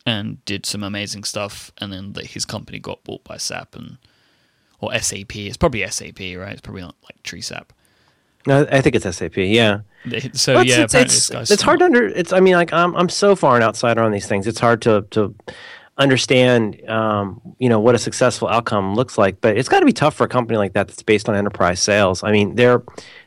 [0.04, 3.96] and did some amazing stuff, and then that his company got bought by SAP and
[4.80, 5.36] or SAP.
[5.36, 6.52] It's probably SAP, right?
[6.52, 7.72] It's probably not like Tree SAP.
[8.46, 9.36] No, I think it's SAP.
[9.36, 9.80] Yeah.
[10.32, 12.06] So yeah, it's, apparently it's, it's hard to under.
[12.06, 14.46] It's I mean like I'm I'm so far an outsider on these things.
[14.46, 15.34] It's hard to to
[15.98, 19.40] understand um, you know what a successful outcome looks like.
[19.40, 21.80] But it's got to be tough for a company like that that's based on enterprise
[21.80, 22.22] sales.
[22.22, 22.82] I mean their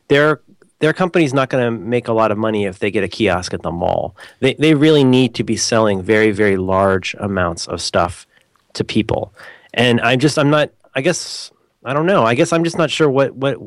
[0.08, 0.42] their
[0.80, 3.54] their company's not going to make a lot of money if they get a kiosk
[3.54, 4.16] at the mall.
[4.40, 8.26] They they really need to be selling very very large amounts of stuff
[8.74, 9.34] to people.
[9.74, 10.72] And I'm just I'm not.
[10.96, 11.52] I guess
[11.86, 12.24] I don't know.
[12.24, 13.58] I guess I'm just not sure what what.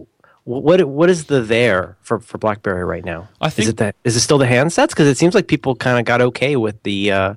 [0.44, 3.28] What what is the there for, for BlackBerry right now?
[3.40, 4.88] I is it that is it still the handsets?
[4.90, 7.34] Because it seems like people kind of got okay with the uh,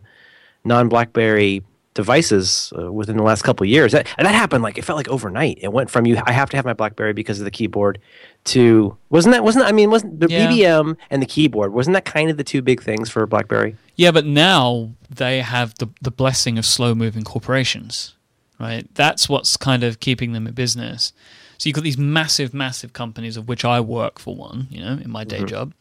[0.66, 3.92] non-BlackBerry devices uh, within the last couple of years.
[3.92, 5.58] That, and that happened like it felt like overnight.
[5.62, 7.98] It went from you I have to have my BlackBerry because of the keyboard
[8.46, 10.52] to wasn't that wasn't I mean wasn't the Yeah.
[10.52, 13.76] BBM and the keyboard wasn't that kind of the two big things for BlackBerry?
[13.96, 18.16] Yeah, but now they have the the blessing of slow moving corporations,
[18.60, 18.86] right?
[18.94, 21.14] That's what's kind of keeping them in business.
[21.58, 25.00] So you've got these massive, massive companies of which I work for one, you know,
[25.04, 25.48] in my day mm-hmm.
[25.48, 25.74] job,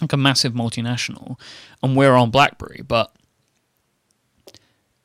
[0.00, 1.38] like a massive multinational,
[1.82, 2.82] and we're on BlackBerry.
[2.86, 3.14] But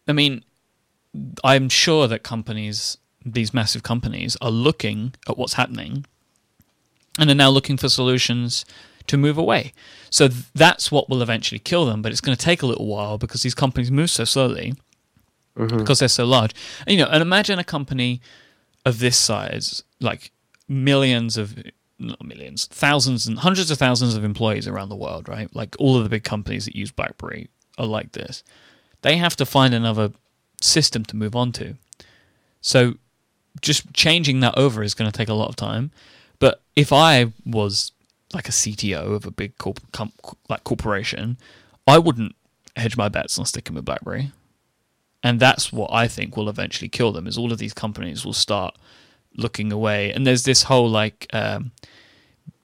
[0.08, 0.44] I mean,
[1.44, 6.06] I'm sure that companies, these massive companies, are looking at what's happening
[7.20, 8.66] and are now looking for solutions
[9.08, 9.74] to move away.
[10.10, 12.88] So th- that's what will eventually kill them, but it's going to take a little
[12.88, 14.76] while because these companies move so slowly
[15.58, 15.78] mm-hmm.
[15.78, 16.54] because they're so large.
[16.86, 18.22] And, you know, and imagine a company
[18.88, 20.32] of this size, like
[20.68, 21.62] millions of
[22.00, 25.54] not millions, thousands and hundreds of thousands of employees around the world, right?
[25.56, 28.44] Like all of the big companies that use BlackBerry are like this.
[29.02, 30.12] They have to find another
[30.62, 31.76] system to move on to.
[32.62, 32.96] So
[33.62, 35.92] just changing that over is going to take a lot of time.
[36.40, 37.92] But if I was
[38.34, 40.14] like a CTO of a big corp- com-
[40.50, 41.38] like corporation,
[41.88, 42.36] I wouldn't
[42.76, 44.32] hedge my bets on sticking with BlackBerry.
[45.28, 47.28] And that's what I think will eventually kill them.
[47.28, 48.78] Is all of these companies will start
[49.36, 50.14] looking away.
[50.14, 51.72] And there's this whole like um,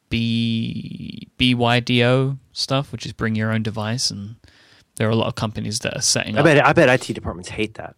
[0.07, 4.37] B BYDO stuff, which is bring your own device, and
[4.95, 6.45] there are a lot of companies that are setting I up.
[6.45, 7.97] bet I bet IT departments hate that.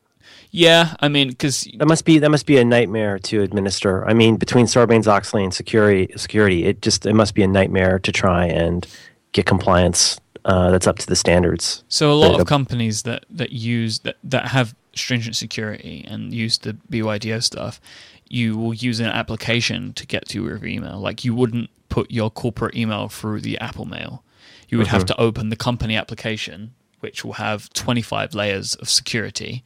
[0.49, 4.03] Yeah, I mean, because That must be that must be a nightmare to administer.
[4.07, 7.99] I mean, between Sarbanes Oxley and security, security, it just it must be a nightmare
[7.99, 8.87] to try and
[9.31, 11.83] get compliance uh, that's up to the standards.
[11.89, 16.33] So a lot uh, of companies that that use that that have stringent security and
[16.33, 17.81] use the BYDO stuff,
[18.29, 20.99] you will use an application to get to your email.
[20.99, 24.23] Like you wouldn't put your corporate email through the Apple Mail.
[24.69, 29.63] You would have to open the company application, which will have 25 layers of security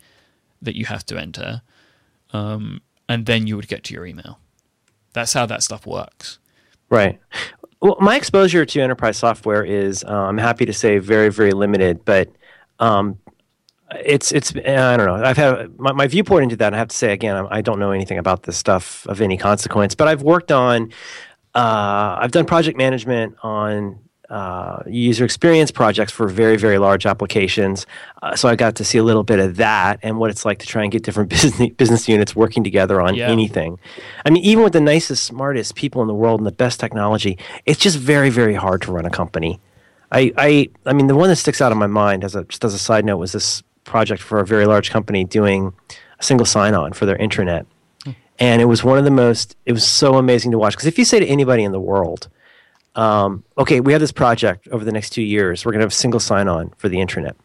[0.62, 1.62] that you have to enter,
[2.32, 4.40] um, and then you would get to your email.
[5.14, 6.38] That's how that stuff works.
[6.90, 7.20] Right.
[7.82, 12.04] Well, my exposure to enterprise software is, uh, I'm happy to say, very, very limited.
[12.04, 12.30] But
[12.80, 13.18] um,
[13.92, 15.16] it's, it's, I don't know.
[15.16, 16.74] I've had my, my viewpoint into that.
[16.74, 19.38] I have to say again, I, I don't know anything about this stuff of any
[19.38, 19.96] consequence.
[19.96, 20.92] But I've worked on,
[21.56, 24.00] uh, I've done project management on
[24.30, 27.86] uh, user experience projects for very, very large applications.
[28.22, 30.60] Uh, so I got to see a little bit of that and what it's like
[30.60, 33.30] to try and get different business business units working together on Yeah.
[33.30, 33.80] anything.
[34.26, 37.38] I mean, even with the nicest, smartest people in the world and the best technology,
[37.66, 39.60] it's just very, very hard to run a company.
[40.12, 42.64] I, I, I mean, the one that sticks out in my mind, as a, just
[42.66, 45.74] as a side note, was this project for a very large company doing
[46.20, 47.66] a single sign-on for their intranet,
[48.40, 49.56] and it was one of the most.
[49.66, 52.28] It was so amazing to watch because if you say to anybody in the world,
[52.96, 55.66] um, okay, we have this project over the next two years.
[55.66, 57.36] We're going to have single sign-on for the intranet.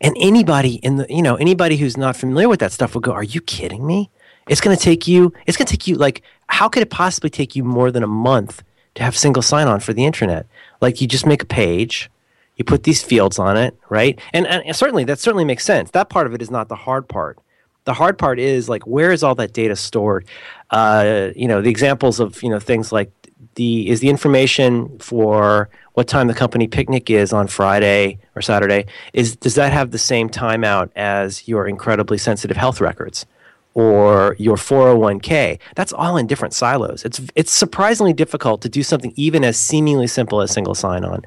[0.00, 3.12] And anybody in the, you know, anybody who's not familiar with that stuff will go,
[3.12, 4.10] "Are you kidding me?
[4.48, 5.32] It's going to take you.
[5.46, 8.08] It's going to take you like, how could it possibly take you more than a
[8.08, 8.62] month
[8.94, 10.44] to have single sign-on for the intranet?
[10.80, 12.10] Like, you just make a page,
[12.56, 14.18] you put these fields on it, right?
[14.32, 15.90] And, and certainly that certainly makes sense.
[15.90, 17.38] That part of it is not the hard part.
[17.84, 20.26] The hard part is like, where is all that data stored?
[20.70, 23.12] Uh, you know, the examples of you know things like
[23.54, 28.86] the is the information for what time the company picnic is on Friday or Saturday
[29.12, 33.26] is does that have the same timeout as your incredibly sensitive health records
[33.74, 37.04] or your 401k that's all in different silos.
[37.04, 41.22] It's it's surprisingly difficult to do something even as seemingly simple as single sign on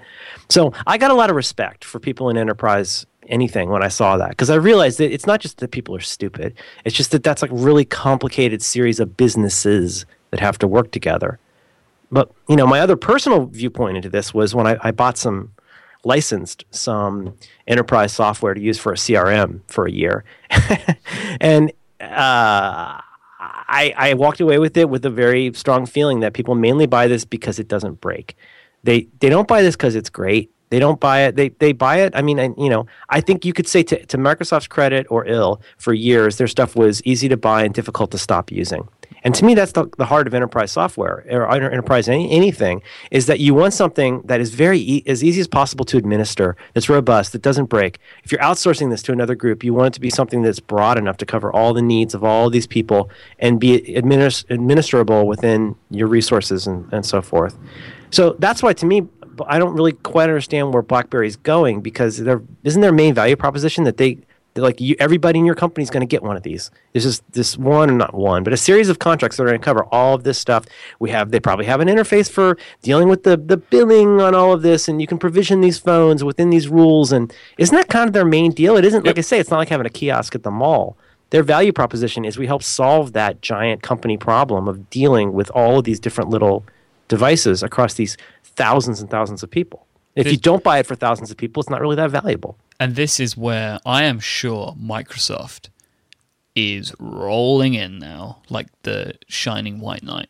[0.50, 4.18] so I got a lot of respect for people in enterprise anything when I saw
[4.18, 6.56] that because I realized that it's not just that people are stupid.
[6.86, 11.40] It's just that that's like really complicated series of businesses that have to work together
[12.12, 15.52] but you know, my other personal viewpoint into this was when I, I bought some
[16.06, 17.36] licensed some
[17.68, 20.24] enterprise software to use for a CRM for a year,
[21.42, 23.02] and uh,
[23.40, 27.08] I, I walked away with it with a very strong feeling that people mainly buy
[27.08, 28.36] this because it doesn't break.
[28.84, 30.52] They they don't buy this because it's great.
[30.70, 31.36] They don't buy it.
[31.36, 32.14] They they buy it.
[32.16, 35.26] I mean, I, you know, I think you could say to, to Microsoft's credit or
[35.26, 38.88] ill, for years their stuff was easy to buy and difficult to stop using.
[39.24, 42.82] And to me, that's the, the heart of enterprise software or enterprise any, anything
[43.12, 46.56] is that you want something that is very e- as easy as possible to administer,
[46.74, 48.00] that's robust, that doesn't break.
[48.24, 50.98] If you're outsourcing this to another group, you want it to be something that's broad
[50.98, 55.76] enough to cover all the needs of all these people and be administ- administrable within
[55.90, 57.58] your resources and, and so forth.
[58.12, 59.08] So that's why, to me,
[59.48, 63.36] I don't really quite understand where BlackBerry is going because there isn't their main value
[63.36, 64.18] proposition that they
[64.54, 66.72] They're like you, everybody in your company is going to get one of these.
[66.94, 69.64] There's just this one, not one, but a series of contracts that are going to
[69.64, 70.66] cover all of this stuff.
[71.00, 74.52] We have they probably have an interface for dealing with the the billing on all
[74.54, 77.12] of this, and you can provision these phones within these rules.
[77.12, 78.76] And isn't that kind of their main deal?
[78.76, 80.98] It isn't like I say, it's not like having a kiosk at the mall.
[81.30, 85.78] Their value proposition is we help solve that giant company problem of dealing with all
[85.78, 86.66] of these different little
[87.08, 89.86] devices across these thousands and thousands of people.
[90.16, 92.58] If you don't buy it for thousands of people, it's not really that valuable.
[92.80, 95.70] And this is where I am sure Microsoft
[96.56, 100.30] is rolling in now, like the shining white knight.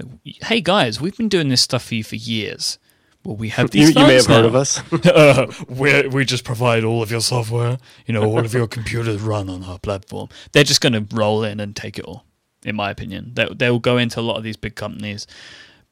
[0.00, 0.08] Like,
[0.44, 2.78] hey guys, we've been doing this stuff for you for years.
[3.24, 3.94] Well, we have these.
[3.94, 4.36] You, you may have now.
[4.36, 4.80] heard of us.
[5.06, 7.78] uh, we we just provide all of your software.
[8.06, 10.28] You know, all of your computers run on our platform.
[10.52, 12.24] They're just going to roll in and take it all.
[12.64, 15.26] In my opinion, they they'll go into a lot of these big companies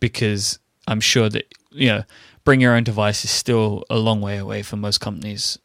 [0.01, 0.59] because
[0.89, 2.03] I'm sure that you know,
[2.45, 5.59] bring your own device is still a long way away for most companies.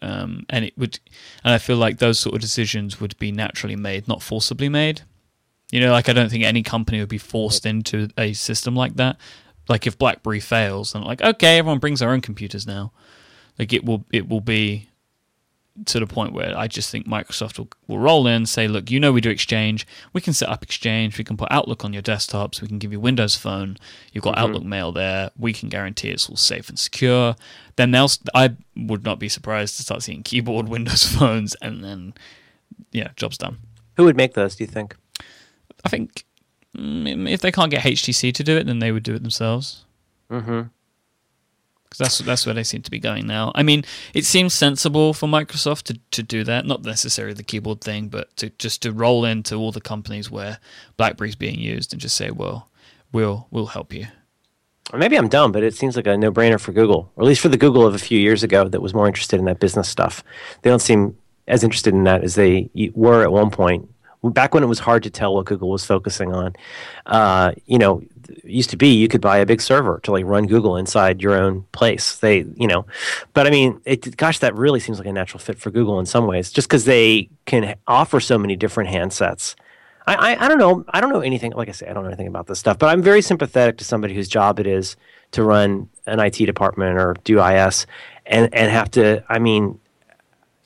[0.00, 1.00] Um, and it would,
[1.42, 5.02] and I feel like those sort of decisions would be naturally made, not forcibly made.
[5.72, 8.94] You know, like I don't think any company would be forced into a system like
[8.96, 9.16] that.
[9.68, 12.92] Like if BlackBerry fails, and like okay, everyone brings their own computers now.
[13.58, 14.87] Like it will, it will be
[15.86, 18.98] to the point where I just think Microsoft will, will roll in, say, look, you
[19.00, 19.86] know we do Exchange.
[20.12, 21.18] We can set up Exchange.
[21.18, 22.60] We can put Outlook on your desktops.
[22.60, 23.76] We can give you Windows Phone.
[24.12, 24.44] You've got mm-hmm.
[24.44, 25.30] Outlook Mail there.
[25.38, 27.36] We can guarantee it's all safe and secure.
[27.76, 32.14] Then they'll, I would not be surprised to start seeing keyboard Windows phones and then,
[32.92, 33.58] yeah, job's done.
[33.96, 34.96] Who would make those, do you think?
[35.84, 36.24] I think
[36.76, 39.84] mm, if they can't get HTC to do it, then they would do it themselves.
[40.30, 40.68] Mm-hmm
[41.88, 43.52] because that's that's where they seem to be going now.
[43.54, 43.84] I mean,
[44.14, 48.36] it seems sensible for Microsoft to, to do that, not necessarily the keyboard thing, but
[48.36, 50.58] to just to roll into all the companies where
[50.96, 52.70] BlackBerry's being used and just say, well,
[53.12, 54.06] we'll we'll help you.
[54.92, 57.42] Or maybe I'm dumb, but it seems like a no-brainer for Google, or at least
[57.42, 59.88] for the Google of a few years ago that was more interested in that business
[59.88, 60.24] stuff.
[60.62, 61.16] They don't seem
[61.46, 63.88] as interested in that as they were at one point
[64.24, 66.54] back when it was hard to tell what Google was focusing on,
[67.06, 68.02] uh, you know,
[68.44, 71.34] used to be you could buy a big server to like run Google inside your
[71.34, 72.16] own place.
[72.16, 72.86] They, you know,
[73.34, 76.06] but I mean, it, gosh, that really seems like a natural fit for Google in
[76.06, 79.54] some ways, just because they can offer so many different handsets.
[80.06, 80.84] I, I, I don't know.
[80.88, 81.52] I don't know anything.
[81.52, 83.84] Like I say, I don't know anything about this stuff, but I'm very sympathetic to
[83.84, 84.96] somebody whose job it is
[85.32, 87.86] to run an IT department or do IS
[88.24, 89.78] and, and have to, I mean,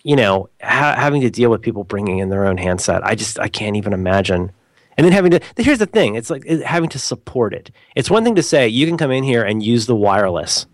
[0.05, 3.05] you know, ha- having to deal with people bringing in their own handset.
[3.05, 4.53] I just, I can't even imagine
[4.97, 7.71] and then having to here's the thing it's like having to support it.
[7.97, 10.67] It's one thing to say you can come in here and use the wireless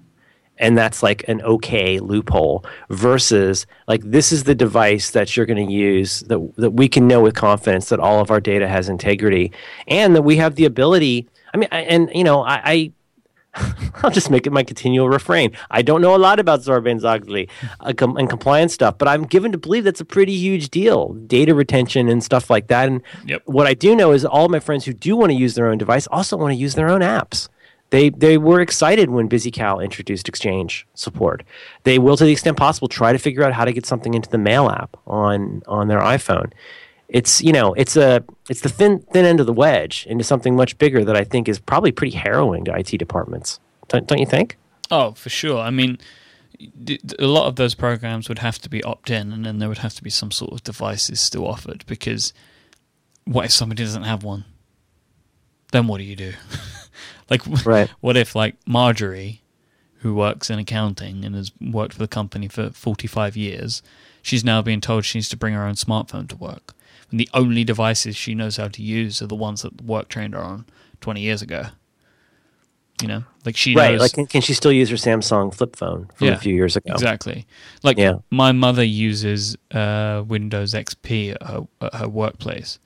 [0.58, 5.66] and that's like an okay loophole versus like this is the device that you're going
[5.66, 8.88] to use that, that we can know with confidence that all of our data has
[8.88, 9.52] integrity
[9.86, 12.92] and that we have the ability i mean and you know i, I
[14.02, 15.52] I'll just make it my continual refrain.
[15.70, 17.48] I don't know a lot about Sarbanes-Oxley
[17.80, 21.14] uh, com- and compliance stuff, but I'm given to believe that's a pretty huge deal,
[21.14, 22.88] data retention and stuff like that.
[22.88, 23.42] And yep.
[23.46, 25.78] what I do know is all my friends who do want to use their own
[25.78, 27.48] device also want to use their own apps.
[27.90, 31.42] They they were excited when BusyCal introduced Exchange support.
[31.84, 34.28] They will, to the extent possible, try to figure out how to get something into
[34.28, 36.52] the Mail app on on their iPhone
[37.08, 40.54] it's you know it's a it's the thin thin end of the wedge into something
[40.54, 43.60] much bigger that I think is probably pretty harrowing to IT departments.
[43.88, 44.56] Don't, don't you think?
[44.90, 45.60] Oh, for sure.
[45.60, 45.98] I mean,
[47.18, 49.78] a lot of those programs would have to be opt in, and then there would
[49.78, 51.84] have to be some sort of devices still offered.
[51.86, 52.34] Because
[53.24, 54.44] what if somebody doesn't have one?
[55.72, 56.34] Then what do you do?
[57.30, 57.88] like, right.
[58.00, 59.42] what if like Marjorie,
[60.00, 63.82] who works in accounting and has worked for the company for forty five years,
[64.20, 66.74] she's now being told she needs to bring her own smartphone to work
[67.10, 70.08] and the only devices she knows how to use are the ones that the work
[70.08, 70.66] trained her on
[71.00, 71.66] 20 years ago.
[73.00, 73.92] You know, like she right.
[73.92, 76.52] Knows, like, can, can, she still use her Samsung flip phone from yeah, a few
[76.52, 76.92] years ago?
[76.92, 77.46] Exactly.
[77.84, 78.14] Like, yeah.
[78.28, 82.80] my mother uses uh, Windows XP at her, at her workplace.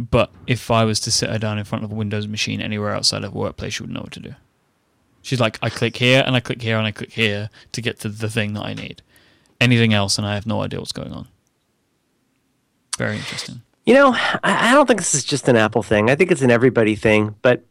[0.00, 2.92] But if I was to sit her down in front of a Windows machine anywhere
[2.92, 4.34] outside of her workplace, she wouldn't know what to do.
[5.22, 8.00] She's like, I click here and I click here and I click here to get
[8.00, 9.02] to the thing that I need.
[9.60, 11.28] Anything else, and I have no idea what's going on.
[13.00, 13.62] Very interesting.
[13.86, 16.10] You know, I, I don't think this is just an Apple thing.
[16.10, 17.34] I think it's an everybody thing.
[17.40, 17.64] But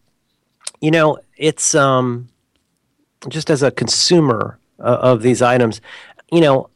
[0.82, 2.30] you know, it's um,
[3.28, 5.82] just as a consumer uh, of these items,
[6.32, 6.72] you know,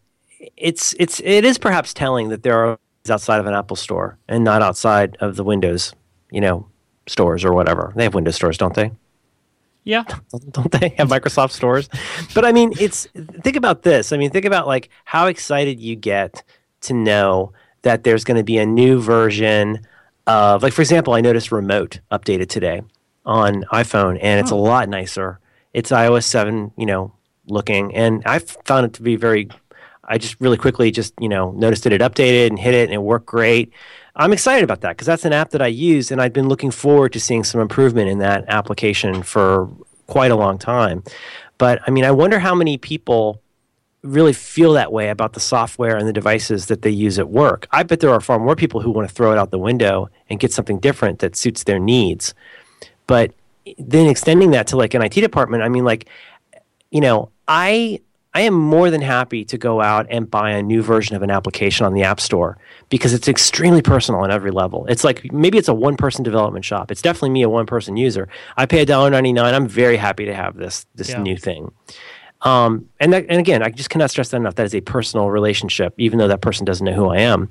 [0.56, 2.78] it's it's it is perhaps telling that there are
[3.10, 5.96] outside of an Apple store and not outside of the Windows,
[6.30, 6.68] you know,
[7.08, 7.92] stores or whatever.
[7.96, 8.92] They have Windows stores, don't they?
[9.84, 10.04] Yeah.
[10.52, 11.90] Don't they have Microsoft stores?
[12.36, 13.08] But I mean, it's
[13.42, 14.14] think about this.
[14.14, 16.44] I mean, think about like how excited you get
[16.82, 17.52] to know
[17.84, 19.86] that there's going to be a new version
[20.28, 22.82] of, like, for example, I noticed Remote updated today
[23.26, 24.58] on iPhone, and it's oh.
[24.58, 24.68] a hmm.
[24.68, 25.40] lot nicer.
[25.74, 27.14] It's iOS 7, you know,
[27.48, 29.50] looking, and I found it to be very
[30.06, 32.94] I just really quickly just you know noticed that it updated and hit it and
[32.94, 33.72] it worked great.
[34.16, 36.72] I'm excited about that because that's an app that I use and I've been looking
[36.72, 39.70] forward to seeing some improvement in that application for
[40.08, 41.04] quite a long time.
[41.58, 43.42] But I mean, I wonder how many people
[44.04, 47.68] really feel that way about the software and the devices that they use at work.
[47.72, 50.10] I bet there are far more people who want to throw it out the window
[50.30, 52.34] and get something different that suits their needs.
[53.08, 53.34] But
[53.78, 56.10] then extending that to like an IT department, I mean, like,
[56.92, 58.02] you know, I
[58.36, 61.30] I am more than happy to go out and buy a new version of an
[61.30, 62.58] application on the App Store
[62.90, 64.88] because it's extremely personal on every level.
[64.88, 66.90] It's like maybe it's a one person development shop.
[66.90, 68.28] It's definitely me, a one person user.
[68.58, 69.54] I pay $1.99.
[69.54, 71.22] I'm very happy to have this this yeah.
[71.22, 71.72] new thing.
[72.44, 74.56] Um, and that, and again, I just cannot stress that enough.
[74.56, 77.50] That is a personal relationship, even though that person doesn't know who I am.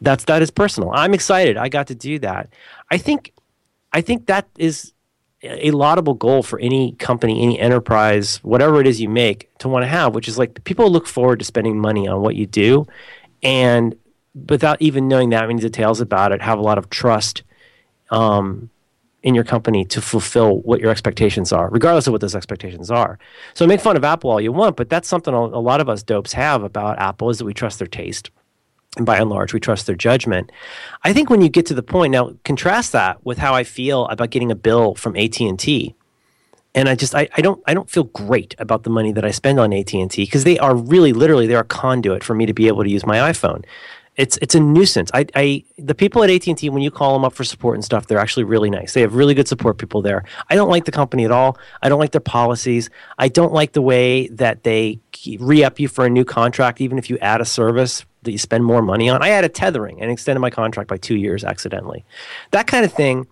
[0.00, 0.90] That's that is personal.
[0.92, 1.56] I'm excited.
[1.56, 2.48] I got to do that.
[2.90, 3.32] I think,
[3.92, 4.92] I think that is
[5.44, 9.84] a laudable goal for any company, any enterprise, whatever it is you make, to want
[9.84, 12.86] to have, which is like people look forward to spending money on what you do,
[13.42, 13.96] and
[14.48, 17.42] without even knowing that many details about it, have a lot of trust
[18.10, 18.70] um,
[19.22, 23.18] in your company to fulfill what your expectations are, regardless of what those expectations are.
[23.54, 26.02] So make fun of Apple all you want, but that's something a lot of us
[26.02, 28.30] dopes have about Apple is that we trust their taste.
[28.96, 30.52] And by and large, we trust their judgment.
[31.02, 34.06] I think when you get to the point now, contrast that with how I feel
[34.08, 35.94] about getting a bill from AT and T,
[36.74, 39.30] and I just I, I don't I don't feel great about the money that I
[39.30, 42.46] spend on AT and T because they are really literally they're a conduit for me
[42.46, 43.64] to be able to use my iPhone
[44.16, 45.10] it's it's a nuisance.
[45.14, 47.76] I, I the people at AT and T when you call them up for support
[47.76, 48.92] and stuff, they're actually really nice.
[48.92, 50.24] They have really good support people there.
[50.50, 51.56] I don't like the company at all.
[51.82, 52.90] I don't like their policies.
[53.18, 55.00] I don't like the way that they
[55.38, 58.38] re up you for a new contract, even if you add a service that you
[58.38, 59.22] spend more money on.
[59.22, 62.04] I added tethering and extended my contract by two years accidentally.
[62.50, 63.26] That kind of thing,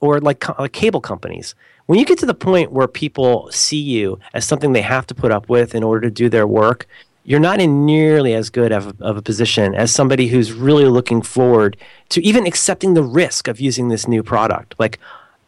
[0.00, 1.54] or like, like cable companies.
[1.86, 5.14] When you get to the point where people see you as something they have to
[5.14, 6.86] put up with in order to do their work,
[7.24, 10.86] you're not in nearly as good of a, of a position as somebody who's really
[10.86, 11.76] looking forward
[12.10, 14.74] to even accepting the risk of using this new product.
[14.78, 14.98] Like,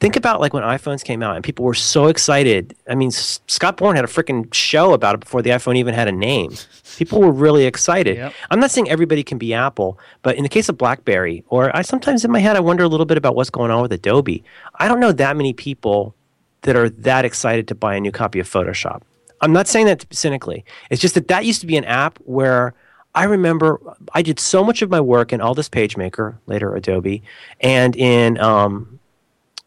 [0.00, 2.76] think about like when iPhones came out and people were so excited.
[2.88, 5.94] I mean, S- Scott Bourne had a freaking show about it before the iPhone even
[5.94, 6.52] had a name.
[6.96, 8.16] People were really excited.
[8.16, 8.34] Yep.
[8.50, 11.82] I'm not saying everybody can be Apple, but in the case of BlackBerry, or I
[11.82, 14.44] sometimes in my head I wonder a little bit about what's going on with Adobe.
[14.76, 16.14] I don't know that many people
[16.62, 19.02] that are that excited to buy a new copy of Photoshop.
[19.44, 20.64] I'm not saying that cynically.
[20.88, 22.72] It's just that that used to be an app where
[23.14, 23.78] I remember
[24.14, 27.22] I did so much of my work in Aldus PageMaker, later Adobe,
[27.60, 28.98] and in um,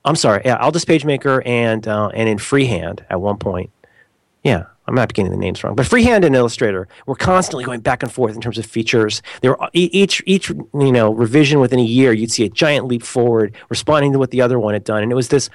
[0.04, 3.70] I'm sorry, yeah, Aldus PageMaker and uh, and in Freehand at one point.
[4.44, 8.02] Yeah, I'm not getting the names wrong, but Freehand and Illustrator were constantly going back
[8.02, 9.22] and forth in terms of features.
[9.42, 13.04] They were each each you know revision within a year, you'd see a giant leap
[13.04, 15.52] forward, responding to what the other one had done, and it was this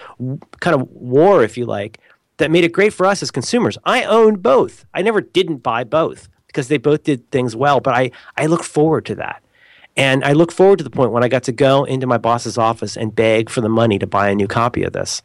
[0.60, 1.98] kind of war, if you like,
[2.42, 3.78] that made it great for us as consumers.
[3.84, 4.84] I owned both.
[4.92, 8.64] I never didn't buy both because they both did things well, but I, I look
[8.64, 9.44] forward to that.
[9.96, 12.58] And I look forward to the point when I got to go into my boss's
[12.58, 15.22] office and beg for the money to buy a new copy of this.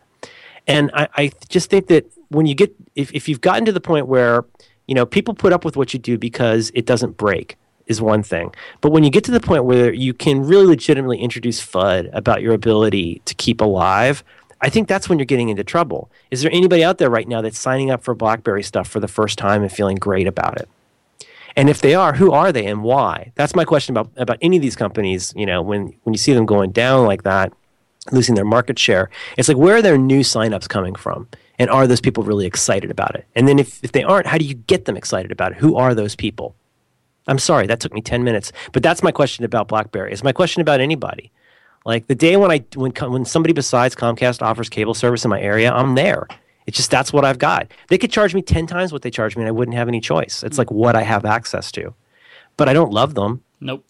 [0.67, 3.81] And I, I just think that when you get, if, if you've gotten to the
[3.81, 4.45] point where,
[4.85, 7.57] you know, people put up with what you do because it doesn't break
[7.87, 8.53] is one thing.
[8.81, 12.43] But when you get to the point where you can really legitimately introduce FUD about
[12.43, 14.23] your ability to keep alive,
[14.61, 16.09] I think that's when you're getting into trouble.
[16.31, 19.07] Is there anybody out there right now that's signing up for BlackBerry stuff for the
[19.07, 20.67] first time and feeling great about it?
[21.55, 23.31] And if they are, who are they and why?
[23.35, 25.33] That's my question about, about any of these companies.
[25.35, 27.51] You know, when, when you see them going down like that,
[28.11, 31.27] losing their market share, it's like where are their new signups coming from?
[31.59, 33.25] And are those people really excited about it?
[33.35, 35.57] And then if, if they aren't, how do you get them excited about it?
[35.57, 36.55] Who are those people?
[37.27, 38.51] I'm sorry, that took me 10 minutes.
[38.71, 40.13] But that's my question about BlackBerry.
[40.13, 41.31] It's my question about anybody.
[41.87, 45.39] Like the day when I when when somebody besides Comcast offers cable service in my
[45.39, 46.27] area, I'm there.
[46.65, 47.71] It's just that's what I've got.
[47.87, 50.01] They could charge me 10 times what they charge me and I wouldn't have any
[50.01, 50.43] choice.
[50.43, 51.93] It's like what I have access to.
[52.57, 53.41] But I don't love them.
[53.61, 53.85] Nope.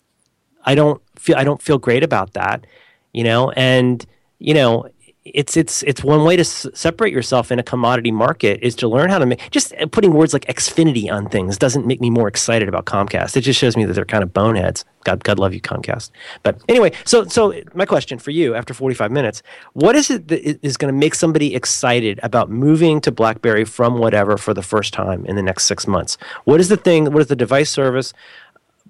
[0.63, 2.67] I don't feel I don't feel great about that,
[3.13, 4.05] you know, and
[4.37, 4.87] you know,
[5.33, 8.87] it's it's it's one way to s- separate yourself in a commodity market is to
[8.87, 12.27] learn how to make just putting words like Xfinity on things doesn't make me more
[12.27, 13.35] excited about Comcast.
[13.37, 14.85] It just shows me that they're kind of boneheads.
[15.03, 16.11] God, God love you, Comcast.
[16.43, 19.41] But anyway, so so my question for you after 45 minutes,
[19.73, 23.99] what is it that is going to make somebody excited about moving to BlackBerry from
[23.99, 26.17] whatever for the first time in the next six months?
[26.43, 27.05] What is the thing?
[27.11, 28.13] What is the device service,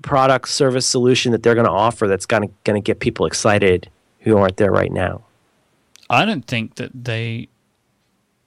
[0.01, 3.25] product, service, solution that they're going to offer that's going to going to get people
[3.25, 3.89] excited
[4.21, 5.23] who aren't there right now?
[6.09, 7.49] I don't think that they.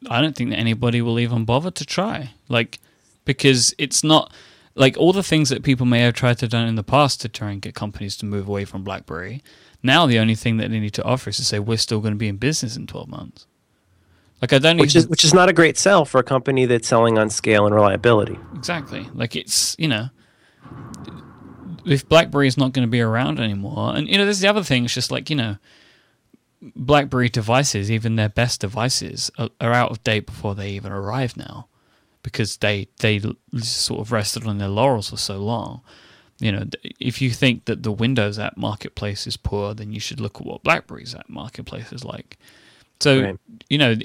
[0.08, 2.30] I don't think that anybody will even bother to try.
[2.48, 2.80] Like,
[3.26, 4.32] because it's not
[4.74, 7.28] like all the things that people may have tried to do in the past to
[7.28, 9.42] try and get companies to move away from BlackBerry.
[9.82, 12.14] Now the only thing that they need to offer is to say we're still going
[12.14, 13.46] to be in business in twelve months.
[14.40, 16.88] Like I don't, which is which is not a great sell for a company that's
[16.88, 18.38] selling on scale and reliability.
[18.54, 19.06] Exactly.
[19.12, 20.08] Like it's you know,
[21.84, 24.62] if BlackBerry is not going to be around anymore, and you know, there's the other
[24.62, 24.86] thing.
[24.86, 25.56] It's just like you know,
[26.62, 31.36] BlackBerry devices, even their best devices, are, are out of date before they even arrive
[31.36, 31.68] now,
[32.22, 33.20] because they they
[33.58, 35.80] sort of rested on their laurels for so long.
[36.38, 36.64] You know,
[36.98, 40.46] if you think that the Windows app marketplace is poor, then you should look at
[40.46, 42.38] what BlackBerry's app marketplace is like.
[42.98, 43.36] So, right.
[43.68, 43.96] you know,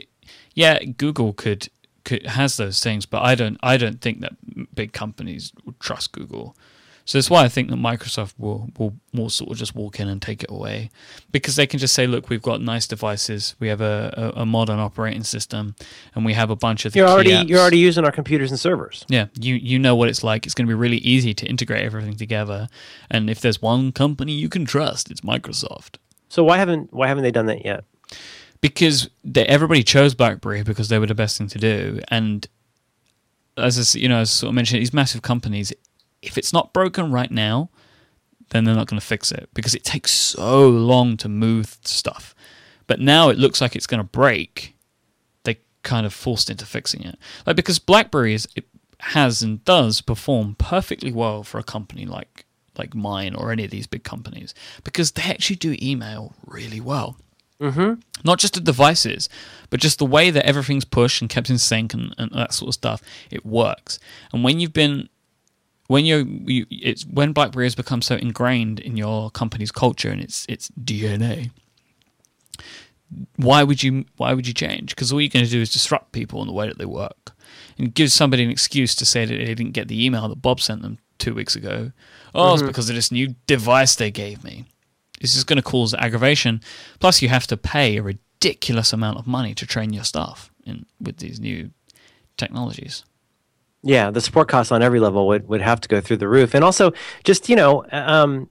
[0.53, 1.69] yeah, Google could,
[2.03, 4.33] could has those things, but I don't I don't think that
[4.75, 6.55] big companies would trust Google.
[7.05, 10.09] So that's why I think that Microsoft will, will will sort of just walk in
[10.09, 10.89] and take it away
[11.31, 14.45] because they can just say, look, we've got nice devices, we have a, a, a
[14.45, 15.75] modern operating system,
[16.15, 17.47] and we have a bunch of you're already apps.
[17.47, 19.05] you're already using our computers and servers.
[19.07, 20.47] Yeah, you you know what it's like.
[20.47, 22.67] It's going to be really easy to integrate everything together,
[23.11, 25.97] and if there's one company you can trust, it's Microsoft.
[26.29, 27.83] So why haven't why haven't they done that yet?
[28.61, 32.47] Because they, everybody chose BlackBerry because they were the best thing to do, and
[33.57, 35.71] as I, you know, as I sort of mentioned, these massive companies,
[36.25, 37.69] if it's not broken right now,
[38.49, 42.35] then they're not going to fix it because it takes so long to move stuff.
[42.87, 44.75] But now it looks like it's going to break.
[45.43, 48.65] They kind of forced into fixing it, like because BlackBerry is, it
[48.99, 52.45] has and does perform perfectly well for a company like
[52.77, 54.53] like mine or any of these big companies
[54.83, 57.17] because they actually do email really well.
[57.61, 58.01] Mm-hmm.
[58.25, 59.29] Not just the devices,
[59.69, 62.67] but just the way that everything's pushed and kept in sync and, and that sort
[62.67, 63.01] of stuff.
[63.31, 63.97] It works.
[64.33, 65.07] And when you've been
[65.87, 70.21] when you're you, it's when BlackBerry has become so ingrained in your company's culture and
[70.21, 71.51] its its DNA.
[73.35, 74.95] Why would you why would you change?
[74.95, 77.31] Because all you're going to do is disrupt people in the way that they work,
[77.77, 80.59] and give somebody an excuse to say that they didn't get the email that Bob
[80.59, 81.91] sent them two weeks ago.
[82.33, 82.53] Oh, mm-hmm.
[82.53, 84.65] it's because of this new device they gave me.
[85.21, 86.61] This is going to cause aggravation.
[86.99, 90.85] Plus, you have to pay a ridiculous amount of money to train your staff in
[90.99, 91.71] with these new
[92.37, 93.05] technologies.
[93.85, 96.55] Yeah, the support costs on every level would, would have to go through the roof,
[96.55, 96.91] and also
[97.23, 98.49] just you know, um,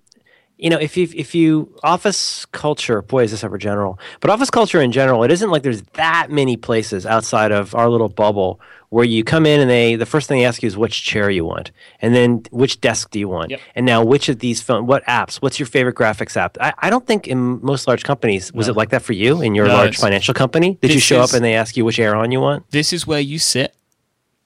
[0.57, 4.49] you know, if you if you office culture, boy, is this ever general, but office
[4.49, 8.61] culture in general, it isn't like there's that many places outside of our little bubble
[8.91, 11.29] where you come in and they the first thing they ask you is which chair
[11.29, 13.61] you want, and then which desk do you want, yep.
[13.75, 16.57] and now which of these phone, what apps, what's your favorite graphics app?
[16.61, 18.75] I, I don't think in most large companies was no.
[18.75, 20.79] it like that for you in your no, large financial company.
[20.81, 22.71] Did you show is, up and they ask you which air on you want?
[22.71, 23.75] This is where you sit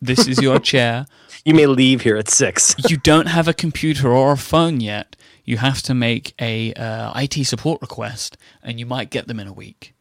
[0.01, 1.07] this is your chair.
[1.44, 2.74] You may leave here at six.
[2.90, 5.16] you don't have a computer or a phone yet.
[5.44, 9.46] You have to make a uh, IT support request, and you might get them in
[9.46, 9.94] a week.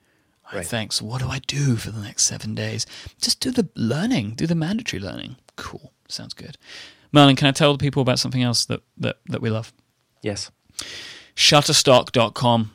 [0.53, 0.65] Right.
[0.65, 1.01] Thanks.
[1.01, 2.85] What do I do for the next seven days?
[3.21, 4.31] Just do the learning.
[4.31, 5.37] Do the mandatory learning.
[5.55, 5.93] Cool.
[6.09, 6.57] Sounds good.
[7.13, 9.71] Merlin, can I tell the people about something else that, that, that we love?
[10.21, 10.51] Yes.
[11.35, 12.71] Shutterstock.com.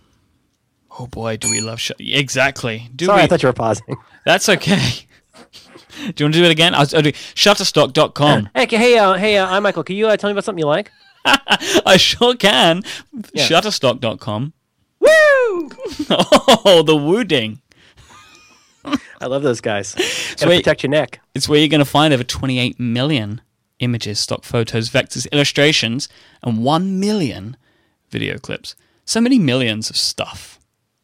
[0.98, 2.18] Oh boy, do we love Shutterstock.
[2.18, 2.88] Exactly.
[2.94, 3.22] Do Sorry, we?
[3.24, 3.96] I thought you were pausing.
[4.24, 5.06] That's okay.
[5.99, 6.74] Do you want to do it again?
[6.74, 8.51] I'll, I'll do shutterstock.com.
[8.55, 9.84] Hey, hey, uh, hey, uh, I'm Michael.
[9.84, 10.90] Can you uh, tell me about something you like?
[11.24, 12.82] I sure can.
[13.32, 13.47] Yeah.
[13.47, 14.53] Shutterstock.com.
[15.01, 15.09] Woo!
[16.11, 17.61] oh, the wooding.
[18.84, 19.95] I love those guys.
[19.95, 21.20] Gotta where, protect your neck.
[21.34, 23.40] It's where you're going to find over 28 million
[23.78, 26.09] images, stock photos, vectors, illustrations,
[26.43, 27.57] and 1 million
[28.11, 28.74] video clips.
[29.05, 30.59] So many millions of stuff.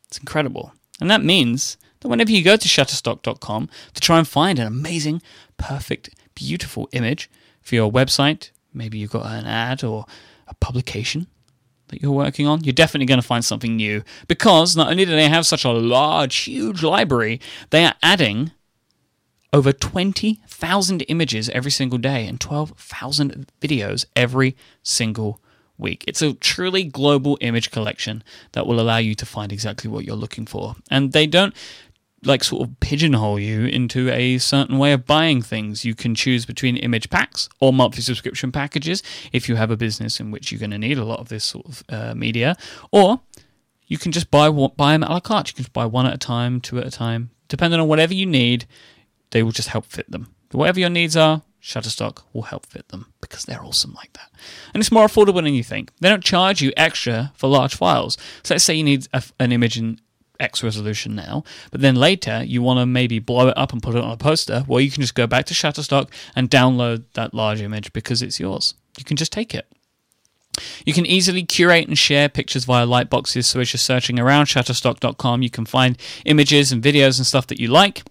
[0.06, 0.72] It's incredible.
[1.00, 5.22] And that means that whenever you go to shutterstock.com to try and find an amazing,
[5.56, 7.30] perfect, beautiful image
[7.60, 10.06] for your website, maybe you've got an ad or
[10.46, 11.26] a publication
[11.88, 15.10] that you're working on, you're definitely going to find something new because not only do
[15.10, 17.40] they have such a large, huge library,
[17.70, 18.52] they are adding
[19.52, 25.40] over 20,000 images every single day and 12,000 videos every single
[25.78, 26.04] week.
[26.06, 28.22] It's a truly global image collection
[28.52, 30.76] that will allow you to find exactly what you're looking for.
[30.90, 31.54] And they don't
[32.24, 35.84] like sort of pigeonhole you into a certain way of buying things.
[35.84, 39.02] You can choose between image packs or monthly subscription packages
[39.32, 41.44] if you have a business in which you're going to need a lot of this
[41.44, 42.56] sort of uh, media,
[42.90, 43.20] or
[43.86, 45.48] you can just buy buy them a la carte.
[45.48, 48.14] You can just buy one at a time, two at a time, depending on whatever
[48.14, 48.66] you need.
[49.30, 50.34] They will just help fit them.
[50.52, 54.30] Whatever your needs are, Shutterstock will help fit them because they're awesome like that.
[54.72, 55.92] And it's more affordable than you think.
[56.00, 58.16] They don't charge you extra for large files.
[58.42, 60.00] So let's say you need a, an image in
[60.40, 63.94] X resolution now, but then later you want to maybe blow it up and put
[63.94, 67.34] it on a poster, well, you can just go back to Shutterstock and download that
[67.34, 68.74] large image because it's yours.
[68.96, 69.66] You can just take it.
[70.84, 75.42] You can easily curate and share pictures via lightboxes, so as you're searching around Shutterstock.com,
[75.42, 78.02] you can find images and videos and stuff that you like.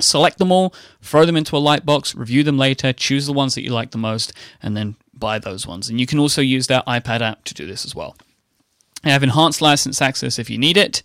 [0.00, 3.62] Select them all, throw them into a lightbox, review them later, choose the ones that
[3.62, 5.88] you like the most, and then buy those ones.
[5.88, 8.16] And you can also use that iPad app to do this as well.
[9.02, 11.02] They have enhanced license access if you need it.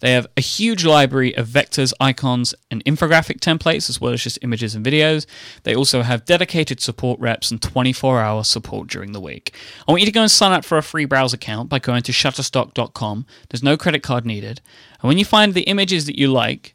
[0.00, 4.38] They have a huge library of vectors, icons, and infographic templates, as well as just
[4.42, 5.26] images and videos.
[5.62, 9.54] They also have dedicated support reps and 24 hour support during the week.
[9.86, 12.02] I want you to go and sign up for a free browse account by going
[12.02, 13.26] to shutterstock.com.
[13.48, 14.60] There's no credit card needed.
[15.00, 16.74] And when you find the images that you like,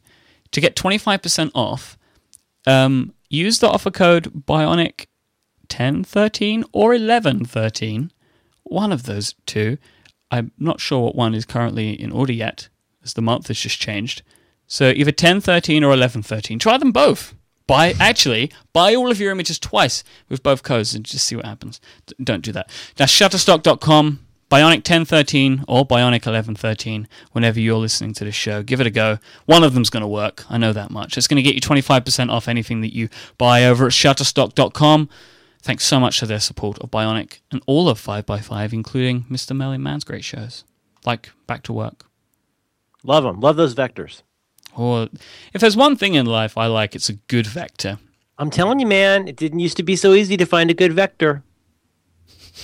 [0.52, 1.98] to get 25% off,
[2.66, 5.06] um, use the offer code Bionic
[5.68, 8.12] 1013 or 1113.
[8.62, 9.78] One of those two.
[10.32, 12.68] I'm not sure what one is currently in order yet,
[13.04, 14.22] as the month has just changed.
[14.66, 16.58] So either 1013 or 1113.
[16.58, 17.34] Try them both.
[17.66, 21.44] Buy actually buy all of your images twice with both codes and just see what
[21.44, 21.80] happens.
[22.06, 22.70] D- don't do that.
[22.96, 27.06] That's shutterstock.com, Bionic 1013 or Bionic 1113.
[27.32, 29.18] Whenever you're listening to this show, give it a go.
[29.44, 30.44] One of them's going to work.
[30.50, 31.16] I know that much.
[31.16, 35.08] It's going to get you 25% off anything that you buy over at shutterstock.com.
[35.62, 39.56] Thanks so much to their support of Bionic and all of 5x5, including Mr.
[39.56, 40.64] Merlin Mann's great shows,
[41.06, 42.04] like Back to Work.
[43.04, 43.40] Love them.
[43.40, 44.22] Love those vectors.
[44.76, 45.08] Or
[45.52, 47.98] if there's one thing in life I like, it's a good vector.
[48.38, 50.94] I'm telling you, man, it didn't used to be so easy to find a good
[50.94, 51.44] vector.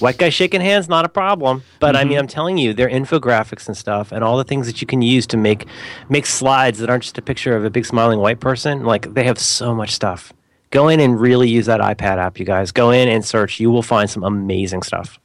[0.01, 1.63] White guy shaking hands, not a problem.
[1.79, 2.21] But I mean, mm-hmm.
[2.21, 5.27] I'm telling you, their infographics and stuff, and all the things that you can use
[5.29, 5.67] to make
[6.09, 8.85] make slides that aren't just a picture of a big smiling white person.
[8.85, 10.33] Like they have so much stuff.
[10.71, 12.73] Go in and really use that iPad app, you guys.
[12.73, 13.59] Go in and search.
[13.59, 15.19] You will find some amazing stuff.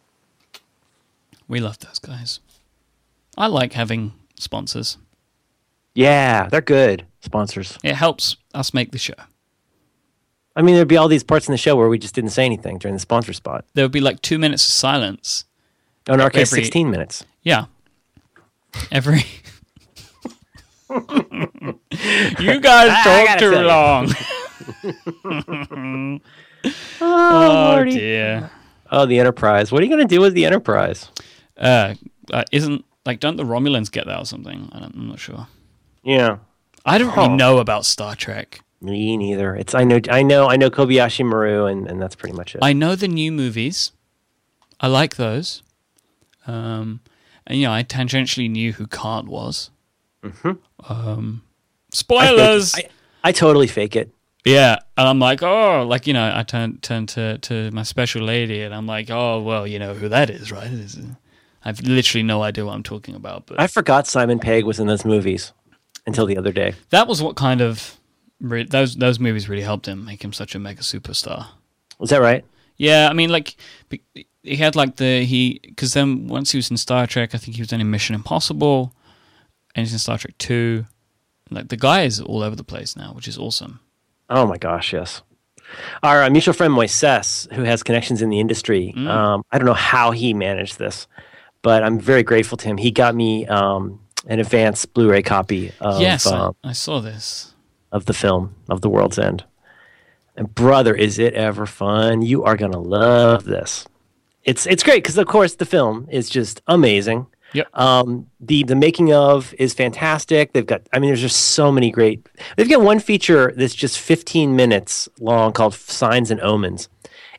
[1.47, 2.39] We love those guys.
[3.37, 4.97] I like having sponsors.
[5.93, 7.77] Yeah, they're good sponsors.
[7.83, 9.13] It helps us make the show.
[10.55, 12.45] I mean, there'd be all these parts in the show where we just didn't say
[12.45, 13.65] anything during the sponsor spot.
[13.73, 15.45] There would be like two minutes of silence.
[16.07, 17.25] Oh, in our case, Every- 16 minutes.
[17.41, 17.65] Yeah.
[18.91, 19.23] Every.
[22.39, 24.09] you guys talk too long.
[25.06, 26.19] Oh,
[27.02, 28.49] Oh dear.
[28.91, 29.72] Oh, the Enterprise.
[29.72, 31.10] What are you going to do with the Enterprise?
[31.57, 31.95] Uh,
[32.31, 34.69] uh, isn't like don't the Romulans get that or something?
[34.72, 35.48] I don't, I'm not sure.
[36.03, 36.38] Yeah,
[36.85, 37.22] I don't Huh.
[37.23, 38.61] really know about Star Trek.
[38.81, 39.56] me neither.
[39.56, 42.60] It's I know I know I know Kobayashi Maru, and, and that's pretty much it.
[42.61, 43.91] I know the new movies.
[44.80, 45.64] I like those.
[46.45, 46.99] Um,
[47.48, 49.69] and you know, I tangentially knew who Khan was.
[50.88, 51.44] Um,
[51.91, 52.73] spoilers.
[52.73, 52.91] fake it.
[53.23, 54.11] I, I totally fake it.
[54.45, 58.23] Yeah, and I'm like, oh, like you know, I turn turn to to my special
[58.23, 60.69] lady, and I'm like, oh, well, you know who that is, right?
[60.69, 61.15] Uh,
[61.63, 64.87] I've literally no idea what I'm talking about, but I forgot Simon Pegg was in
[64.87, 65.53] those movies
[66.05, 66.73] until the other day.
[66.89, 67.97] that was what kind of
[68.41, 71.47] re- those those movies really helped him make him such a mega superstar.
[71.99, 72.43] Was that right?
[72.75, 73.55] Yeah, I mean, like
[74.43, 77.55] he had like the he because then once he was in Star Trek, I think
[77.55, 78.93] he was in Mission Impossible,
[79.73, 80.85] and he's in Star Trek Two.
[81.49, 83.79] Like the guy is all over the place now, which is awesome.
[84.29, 85.21] Oh my gosh, yes.
[86.03, 89.73] Our uh, mutual friend Moises, who has connections in the industry, um, I don't know
[89.73, 91.07] how he managed this,
[91.61, 92.77] but I'm very grateful to him.
[92.77, 97.53] He got me um, an advanced Blu-ray copy of yes, I, I saw this.
[97.91, 99.45] of the film of The World's End.
[100.35, 102.21] And brother, is it ever fun?
[102.21, 103.85] You are gonna love this.
[104.43, 107.27] It's it's great because of course the film is just amazing.
[107.53, 107.67] Yep.
[107.73, 110.53] Um, the the making of is fantastic.
[110.53, 112.27] They've got I mean, there's just so many great.
[112.57, 116.89] They've got one feature that's just 15 minutes long called Signs and Omens,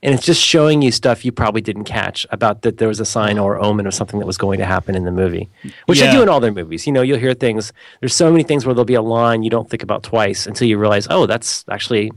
[0.04, 3.04] and it's just showing you stuff you probably didn't catch about that there was a
[3.04, 5.48] sign or omen of something that was going to happen in the movie,
[5.86, 6.86] which they do in all their movies.
[6.86, 7.72] You know, you'll hear things.
[8.00, 10.68] There's so many things where there'll be a line you don't think about twice until
[10.68, 12.12] you realize, oh, that's actually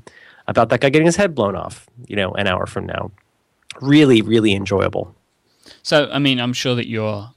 [0.48, 1.88] about that guy getting his head blown off.
[2.08, 3.12] You know, an hour from now.
[3.82, 5.16] Really, really enjoyable.
[5.82, 7.30] So, I mean, I'm sure that you're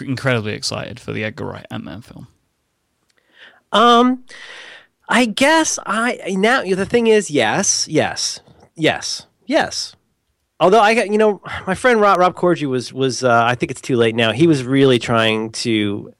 [0.00, 2.28] incredibly excited for the Edgar Wright Ant Man film.
[3.72, 4.24] Um,
[5.08, 8.40] I guess I now the thing is, yes, yes,
[8.74, 9.94] yes, yes.
[10.58, 13.70] Although I got, you know, my friend Rob, Rob Corddry was was uh, I think
[13.70, 14.32] it's too late now.
[14.32, 16.12] He was really trying to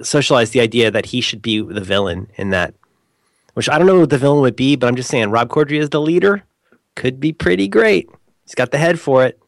[0.00, 2.74] socialize the idea that he should be the villain in that,
[3.54, 5.78] which I don't know what the villain would be, but I'm just saying Rob Corddry
[5.78, 6.42] is the leader.
[6.94, 8.08] Could be pretty great.
[8.44, 9.38] He's got the head for it.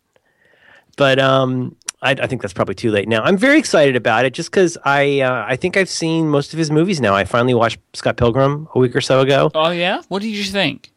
[0.96, 3.22] But um, I, I think that's probably too late now.
[3.22, 6.58] I'm very excited about it just because I uh, I think I've seen most of
[6.58, 7.14] his movies now.
[7.14, 9.50] I finally watched Scott Pilgrim a week or so ago.
[9.54, 10.92] Oh yeah, what did you think?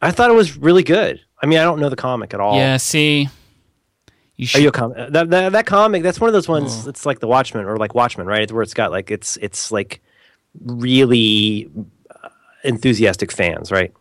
[0.00, 1.20] I thought it was really good.
[1.42, 2.56] I mean, I don't know the comic at all.
[2.56, 3.28] Yeah, see,
[4.36, 4.62] you Are should.
[4.62, 5.12] you a comic?
[5.12, 6.02] That, that that comic?
[6.02, 6.86] That's one of those ones.
[6.86, 8.42] It's like the Watchmen or like Watchmen, right?
[8.42, 10.00] It's where it's got like it's it's like
[10.64, 11.70] really
[12.22, 12.28] uh,
[12.62, 13.92] enthusiastic fans, right?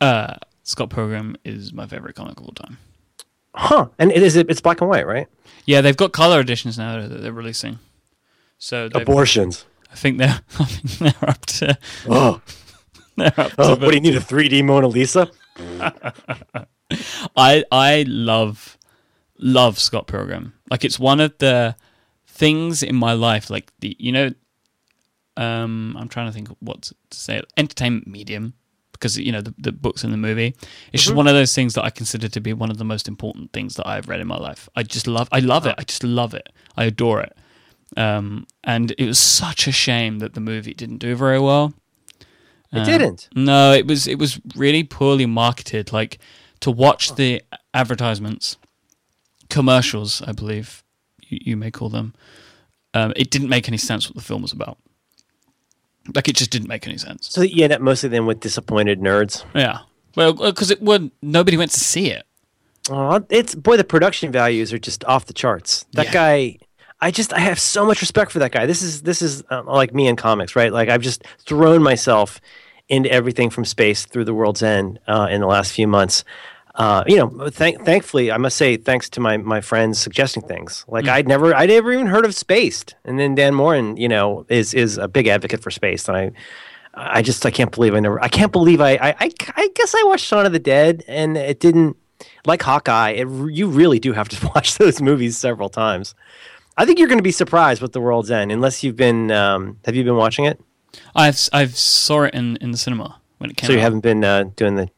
[0.00, 0.34] uh,
[0.64, 2.78] Scott Pilgrim is my favorite comic of all time.
[3.54, 3.88] Huh?
[3.98, 5.28] And it is it's black and white, right?
[5.64, 7.78] Yeah, they've got color editions now that they're releasing.
[8.58, 9.64] So Abortions.
[9.92, 11.78] I think they're I think they're up to
[12.08, 12.40] Oh,
[13.16, 15.30] they're up to oh what do you need a 3D Mona Lisa?
[17.36, 18.76] I I love
[19.38, 20.54] love Scott Pilgrim.
[20.70, 21.76] Like it's one of the
[22.26, 24.30] things in my life, like the you know,
[25.36, 27.42] um, I'm trying to think what to say.
[27.56, 28.54] Entertainment medium,
[29.04, 30.54] because you know the, the books and the movie.
[30.94, 33.06] It's just one of those things that I consider to be one of the most
[33.06, 34.66] important things that I've read in my life.
[34.74, 35.74] I just love, I love it.
[35.76, 36.48] I just love it.
[36.74, 37.36] I adore it.
[37.98, 41.74] Um, and it was such a shame that the movie didn't do very well.
[42.72, 43.28] It Um, didn't.
[43.34, 45.92] No, it was it was really poorly marketed.
[45.92, 46.18] Like
[46.60, 47.42] to watch the
[47.74, 48.56] advertisements,
[49.50, 50.82] commercials, I believe
[51.20, 52.14] you, you may call them.
[52.94, 54.78] Um, it didn't make any sense what the film was about.
[56.14, 57.28] Like it just didn't make any sense.
[57.30, 59.44] So you end up mostly then with disappointed nerds.
[59.54, 59.78] Yeah.
[60.16, 62.24] Well, because it would nobody went to see it.
[62.90, 65.86] Oh, it's boy, the production values are just off the charts.
[65.94, 66.12] That Yeah.
[66.12, 66.58] guy,
[67.00, 68.66] I just I have so much respect for that guy.
[68.66, 70.72] This is this is uh, like me in comics, right?
[70.72, 72.40] Like I've just thrown myself
[72.90, 76.22] into everything from space through the world's end uh, in the last few months.
[76.76, 80.84] Uh, you know, thank, thankfully, I must say, thanks to my, my friends suggesting things.
[80.88, 84.44] Like I'd never, I'd never even heard of Spaced, and then Dan Moren, you know,
[84.48, 86.32] is is a big advocate for Spaced, and I,
[86.94, 89.94] I just I can't believe I never, I can't believe I, I, I, I guess
[89.94, 91.96] I watched Shaun of the Dead, and it didn't
[92.44, 93.10] like Hawkeye.
[93.10, 96.14] It, you really do have to watch those movies several times.
[96.76, 99.30] I think you're going to be surprised with The World's End, unless you've been.
[99.30, 100.60] Um, have you been watching it?
[101.14, 103.82] I've I've saw it in, in the cinema when it came So you out.
[103.82, 104.88] haven't been uh, doing the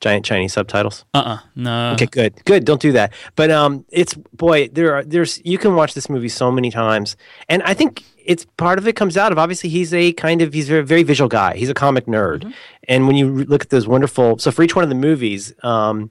[0.00, 1.04] giant Chinese subtitles.
[1.14, 1.92] Uh uh no.
[1.92, 2.64] Okay, good, good.
[2.64, 3.12] Don't do that.
[3.36, 7.16] But um, it's boy, there are there's you can watch this movie so many times,
[7.48, 10.52] and I think it's part of it comes out of obviously he's a kind of
[10.52, 11.56] he's a very very visual guy.
[11.56, 12.52] He's a comic nerd,
[12.88, 15.54] and when you re- look at those wonderful, so for each one of the movies,
[15.62, 16.10] um,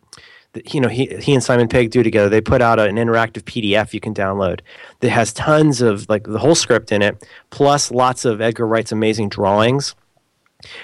[0.54, 2.30] that, you know he he and Simon Pegg do together.
[2.30, 4.62] They put out an interactive PDF you can download
[5.02, 8.92] that has tons of like the whole script in it, plus lots of Edgar Wright's
[8.92, 9.96] amazing drawings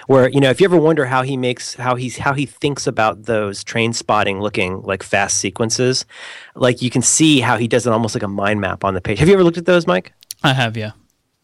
[0.08, 2.88] where you know if you ever wonder how he makes how he's how he thinks
[2.88, 6.06] about those train spotting looking like fast sequences
[6.56, 9.02] like you can see how he does it almost like a mind map on the
[9.02, 9.20] page.
[9.20, 10.10] Have you ever looked at those Myke?
[10.44, 10.92] I have, yeah.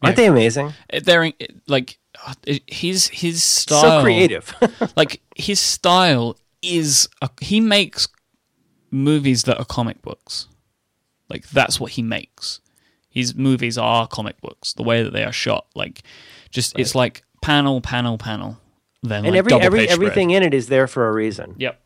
[0.02, 0.72] aren't they amazing?
[0.90, 1.32] Eh, they're eh,
[1.66, 4.54] like uh, eh, his his style so creative.
[4.96, 8.08] Like his style is a, he makes
[8.90, 10.48] movies that are comic books.
[11.28, 12.60] Like that's what he makes.
[13.10, 15.66] His movies are comic books the way that they are shot.
[15.74, 16.02] Like
[16.50, 18.58] just it's like panel panel panel
[19.02, 20.42] then and like every every everything spread.
[20.42, 21.80] in it is there for a reason yep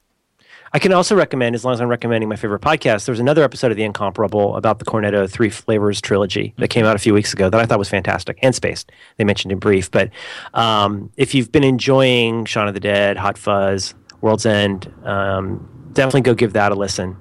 [0.73, 3.73] I can also recommend, as long as I'm recommending my favorite podcast, there's another episode
[3.73, 7.33] of The Incomparable about the Cornetto Three Flavors trilogy that came out a few weeks
[7.33, 8.93] ago that I thought was fantastic and spaced.
[9.17, 9.91] They mentioned in brief.
[9.91, 10.11] But
[10.55, 16.21] um, if you've been enjoying Shaun of the Dead, Hot Fuzz, World's End, um, definitely
[16.21, 17.17] go give that a listen.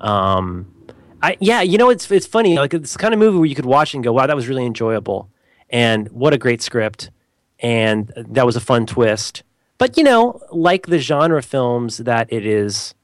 [0.00, 0.72] Um,
[1.22, 2.56] I, yeah, you know, it's, it's funny.
[2.56, 4.46] Like, it's the kind of movie where you could watch and go, wow, that was
[4.46, 5.28] really enjoyable.
[5.70, 7.10] And what a great script.
[7.60, 9.42] And that was a fun twist.
[9.78, 12.94] But you know, like the genre films that it is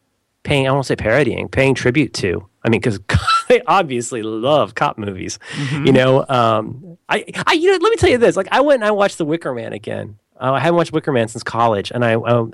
[0.42, 2.48] paying, I won't say parodying, paying tribute to.
[2.64, 3.00] I mean, because
[3.48, 5.38] they obviously love cop movies.
[5.72, 8.36] You know, um, I, I, you know, let me tell you this.
[8.36, 10.18] Like, I went and I watched The Wicker Man again.
[10.40, 12.52] Uh, I haven't watched Wicker Man since college, and I, um,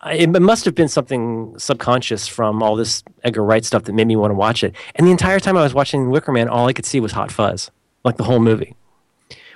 [0.00, 4.06] I, it must have been something subconscious from all this Edgar Wright stuff that made
[4.06, 4.74] me want to watch it.
[4.96, 7.30] And the entire time I was watching Wicker Man, all I could see was Hot
[7.30, 7.70] Fuzz,
[8.04, 8.74] like the whole movie.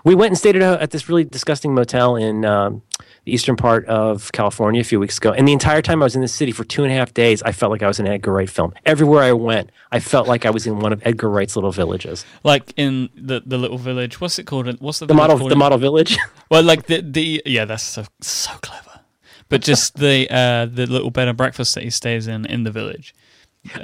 [0.05, 2.83] We went and stayed at, a, at this really disgusting motel in um,
[3.25, 5.33] the eastern part of California a few weeks ago.
[5.33, 7.43] And the entire time I was in the city for two and a half days,
[7.43, 8.75] I felt like I was in an Edgar Wright film.
[8.85, 12.27] Everywhere I went, I felt like I was in one of Edgar Wright's little villages.
[12.43, 15.57] like in the the little village what's it called what's the, The model, called the
[15.57, 16.19] model village.
[16.51, 19.01] Well, like the the yeah, that's so so clever.
[19.49, 22.71] But just the uh the little bed and breakfast that he stays in in the
[22.71, 23.15] village.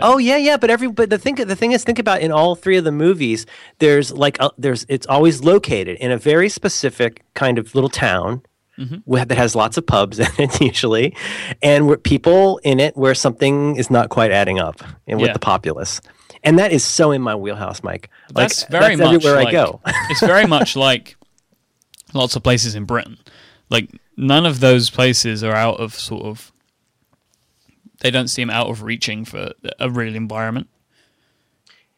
[0.01, 0.57] Oh yeah, yeah.
[0.57, 2.93] But every but the thing the thing is, think about in all three of the
[2.93, 3.47] movies,
[3.78, 8.43] there's like a, there's it's always located in a very specific kind of little town.
[8.78, 9.12] Mm-hmm.
[9.15, 11.15] wh- That has lots of pubs in it usually,
[11.62, 15.32] and where people in it where something is not quite adding up, and with Yeah.
[15.35, 16.01] the populace,
[16.44, 18.07] and that is so in my wheelhouse, Myke.
[18.32, 19.81] Like, That's very much everywhere like, I go.
[20.11, 21.16] it's very much like
[22.15, 23.19] lots of places in Britain.
[23.69, 26.51] Like none of those places are out of sort of
[28.01, 30.68] they don't seem out of reaching for a real environment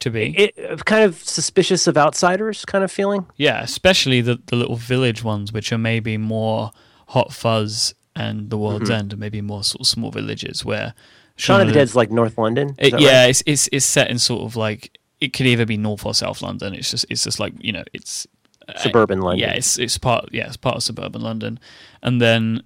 [0.00, 0.34] to be.
[0.36, 3.26] it kind of suspicious of outsiders, kind of feeling.
[3.36, 6.70] yeah, especially the the little village ones which are maybe more
[7.08, 8.98] hot fuzz and the world's Mm-hmm.
[8.98, 10.94] end, or maybe more sort of small villages where
[11.36, 12.74] Shaun of the Dead's like North London.
[12.78, 13.30] It, yeah, right?
[13.30, 16.42] it's, it's it's set in sort of like it could either be North or South
[16.42, 16.74] London.
[16.74, 18.26] It's just it's just like you know it's
[18.76, 19.40] suburban London.
[19.40, 21.58] yeah it's it's part yeah it's part of suburban London,
[22.02, 22.62] and then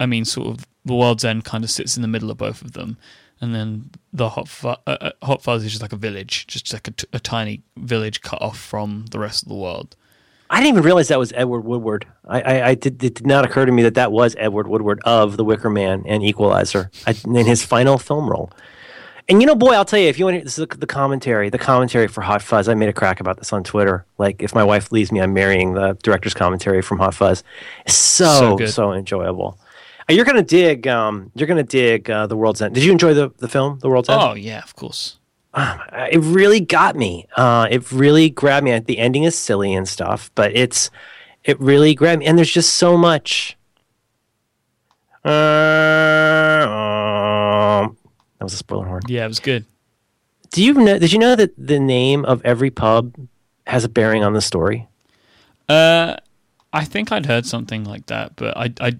[0.00, 2.62] I mean sort of the World's End kind of sits in the middle of both
[2.62, 2.98] of them,
[3.40, 6.72] and then the Hot Fu- uh, uh, Hot Fuzz is just like a village, just
[6.72, 9.96] like a, t- a tiny village cut off from the rest of the world.
[10.50, 12.06] I didn't even realize that was Edward Woodward.
[12.28, 15.00] I, I, I did, it did not occur to me that that was Edward Woodward
[15.04, 18.52] of The Wicker Man and Equalizer I, in his final film role.
[19.26, 21.48] And you know, boy, I'll tell you, if you want to, this is the commentary,
[21.48, 22.68] the commentary for Hot Fuzz.
[22.68, 24.04] I made a crack about this on Twitter.
[24.18, 27.42] Like, if my wife leaves me, I'm marrying the director's commentary from Hot Fuzz.
[27.86, 29.58] It's so So so, enjoyable.
[30.08, 30.86] You're gonna dig.
[30.86, 32.74] Um, you're gonna dig uh, the World's End.
[32.74, 34.20] Did you enjoy the the film, The World's End?
[34.20, 35.18] Oh yeah, of course.
[35.54, 35.78] Uh,
[36.10, 37.26] it really got me.
[37.36, 38.76] Uh, it really grabbed me.
[38.78, 40.90] The ending is silly and stuff, but it's
[41.44, 42.26] it really grabbed me.
[42.26, 43.56] And there's just so much.
[45.24, 45.28] Uh,
[46.68, 47.96] um,
[48.38, 49.02] that was a spoiler horn.
[49.08, 49.64] Yeah, it was good.
[50.50, 50.98] Do you know?
[50.98, 53.14] Did you know that the name of every pub
[53.66, 54.88] has a bearing on the story?
[55.68, 56.16] Uh,
[56.72, 58.98] I think I'd heard something like that, but I, I,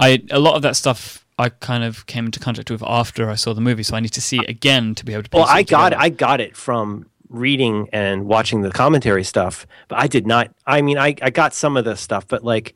[0.00, 3.34] I, a lot of that stuff I kind of came into contact with after I
[3.34, 5.30] saw the movie, so I need to see it again to be able to.
[5.32, 6.02] Well, it I got together.
[6.02, 10.52] I got it from reading and watching the commentary stuff, but I did not.
[10.66, 12.74] I mean, I, I got some of the stuff, but like,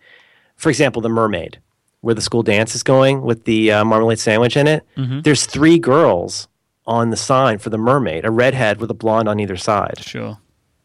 [0.56, 1.58] for example, the Mermaid,
[2.00, 4.86] where the school dance is going with the uh, marmalade sandwich in it.
[4.96, 5.20] Mm-hmm.
[5.20, 6.48] There's three girls
[6.86, 9.98] on the sign for the Mermaid, a redhead with a blonde on either side.
[10.00, 10.38] Sure.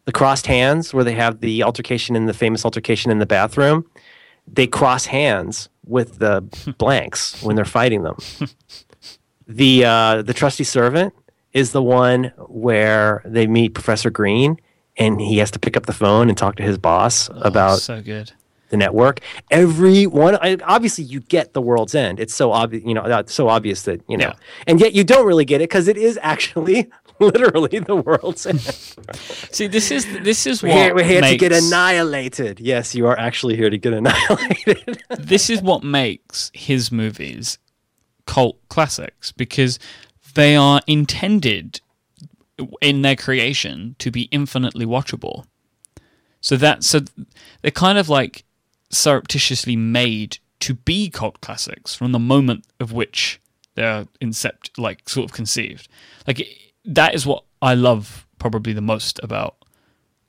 [0.05, 3.85] The crossed hands, where they have the altercation in the famous altercation in the bathroom,
[4.47, 6.41] they cross hands with the
[6.77, 8.17] blanks when they're fighting them.
[9.47, 11.13] the uh, the trusty servant
[11.53, 14.59] is the one where they meet Professor Green,
[14.97, 18.01] and he has to pick up the phone and talk to his boss about so
[18.01, 18.31] good.
[18.69, 19.19] the network.
[19.49, 22.19] Every one, I, obviously, you get the world's end.
[22.19, 24.33] It's so obvious, you know, so obvious that you know, Yeah.
[24.67, 26.87] and yet you don't really get it because it is actually
[27.33, 28.61] literally the world's end.
[29.51, 32.59] See, this is this is We're what here, we're here to get annihilated.
[32.59, 35.03] Yes, you are actually here to get annihilated.
[35.17, 37.57] this is what makes his movies
[38.25, 39.79] cult classics because
[40.35, 41.81] they are intended
[42.81, 45.45] in their creation to be infinitely watchable.
[46.41, 47.01] So that so
[47.61, 48.45] they're kind of like
[48.91, 53.41] surreptitiously made to be cult classics from the moment of which
[53.75, 55.87] they're incept like sort of conceived.
[56.27, 56.47] Like
[56.89, 59.55] that is what I love probably the most about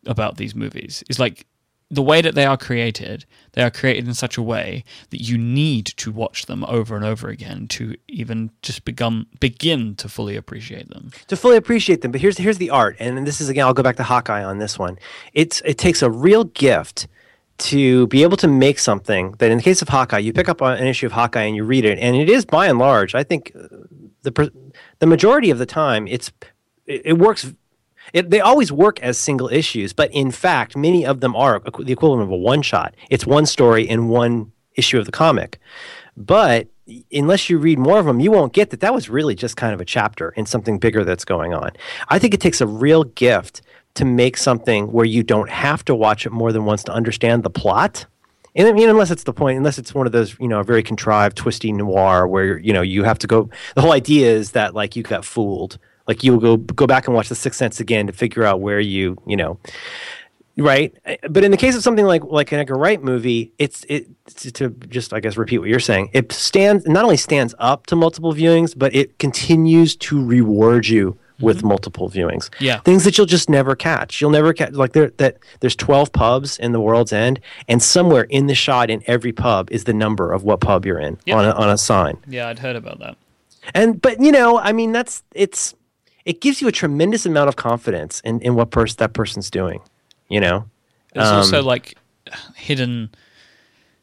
[0.06, 1.02] about these movies.
[1.08, 1.46] Is like
[1.90, 5.36] the way that they are created, they are created in such a way that you
[5.36, 10.36] need to watch them over and over again to even just begin begin to fully
[10.36, 11.10] appreciate them.
[11.26, 12.12] to fully appreciate them.
[12.12, 14.58] But here's here's the art, and this is again, I'll go back to Hawkeye on
[14.58, 14.98] this one.
[15.32, 17.08] It's it takes a real gift
[17.58, 20.62] to be able to make something that, in the case of Hawkeye, you pick up
[20.62, 23.22] an issue of Hawkeye and you read it, and it is by and large, I
[23.22, 23.68] think, uh,
[24.22, 24.50] the
[25.00, 26.30] the majority of the time, it's
[26.86, 27.52] it, it works.
[28.12, 31.92] It, they always work as single issues, but in fact, many of them are the
[31.92, 32.94] equivalent of a one shot.
[33.08, 35.58] It's one story in one issue of the comic.
[36.16, 36.68] But
[37.12, 39.72] unless you read more of them, you won't get that that was really just kind
[39.72, 41.70] of a chapter in something bigger that's going on.
[42.08, 43.62] I think it takes a real gift
[43.94, 47.42] to make something where you don't have to watch it more than once to understand
[47.42, 48.06] the plot.
[48.56, 50.82] And I mean, unless it's the point, unless it's one of those, you know, very
[50.82, 53.48] contrived, twisty noir where you know you have to go.
[53.74, 55.78] The whole idea is that like you got fooled.
[56.08, 58.60] Like you will go go back and watch The Sixth Sense again to figure out
[58.60, 59.60] where you, you know,
[60.56, 63.84] right eh, but in the case of something like like an edgar wright movie it's
[63.88, 64.08] it
[64.52, 67.96] to just i guess repeat what you're saying it stands not only stands up to
[67.96, 72.80] multiple viewings but it continues to reward you with multiple viewings Yeah.
[72.80, 76.58] things that you'll just never catch you'll never catch like there that there's 12 pubs
[76.58, 80.32] in the world's end and somewhere in the shot in every pub is the number
[80.32, 81.36] of what pub you're in Yep.
[81.36, 83.16] on a, on a sign Yeah, I'd heard about that.
[83.74, 85.74] and but you know i mean that's it's
[86.24, 89.80] it gives you a tremendous amount of confidence in in what person that person's doing
[90.28, 90.66] you know
[91.14, 91.96] There's Um, also like
[92.56, 93.10] hidden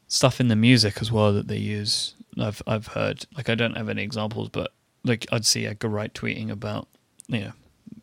[0.07, 2.14] stuff in the music as well that they use.
[2.39, 3.26] I've I've heard.
[3.35, 4.72] Like I don't have any examples, but
[5.03, 6.88] like I'd see Edgar Wright tweeting about
[7.27, 7.51] you know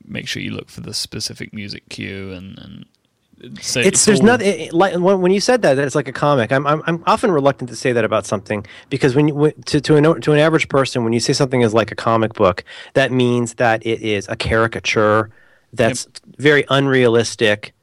[0.07, 2.85] make sure you look for the specific music cue and and
[3.61, 6.09] so it's, there's all- nothing it, like when, when you said that that it's like
[6.09, 9.35] a comic I'm, I'm I'm often reluctant to say that about something because when you
[9.35, 11.95] when, to to an to an average person when you say something is like a
[11.95, 12.65] comic book
[12.95, 15.31] that means that it is a caricature
[15.73, 16.07] that's
[16.39, 17.75] very unrealistic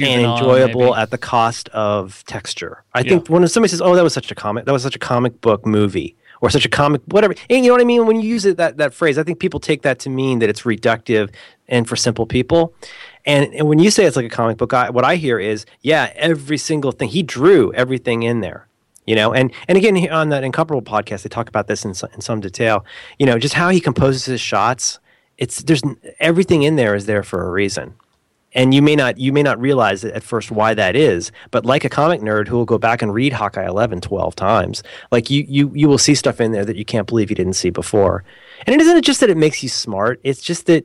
[0.00, 0.94] and enjoyable maybe.
[0.96, 2.82] at the cost of texture.
[2.92, 3.10] I Yeah.
[3.10, 5.40] think when somebody says, "Oh, that was such a comic, that was such a comic
[5.40, 8.06] book movie," or such a comic, whatever, and you know what I mean.
[8.06, 10.48] When you use it that that phrase, I think people take that to mean that
[10.48, 11.32] it's reductive
[11.68, 12.74] and for simple people.
[13.24, 15.66] And, and when you say it's like a comic book, I, what I hear is,
[15.80, 18.68] yeah, every single thing he drew everything in there.
[19.06, 22.20] You know, and and again on that Incomparable podcast, they talk about this in in
[22.20, 22.84] some detail.
[23.18, 24.98] You know, just how he composes his shots.
[25.38, 25.82] It's there's
[26.18, 27.94] everything in there is there for a reason
[28.56, 31.84] and you may not you may not realize at first why that is but like
[31.84, 35.44] a comic nerd who will go back and read hawkeye 11 12 times like you
[35.48, 38.24] you you will see stuff in there that you can't believe you didn't see before
[38.66, 40.84] and it isn't just that it makes you smart it's just that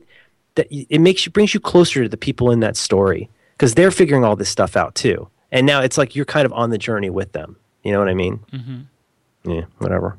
[0.54, 3.90] that it makes you brings you closer to the people in that story because they're
[3.90, 6.78] figuring all this stuff out too and now it's like you're kind of on the
[6.78, 9.50] journey with them you know what i mean mm-hmm.
[9.50, 10.16] yeah whatever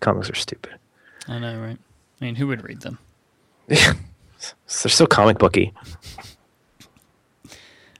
[0.00, 0.72] comics are stupid
[1.28, 1.78] I know, right?
[2.20, 2.98] I mean, who would read them?
[3.68, 3.94] They're
[4.66, 5.72] so comic booky.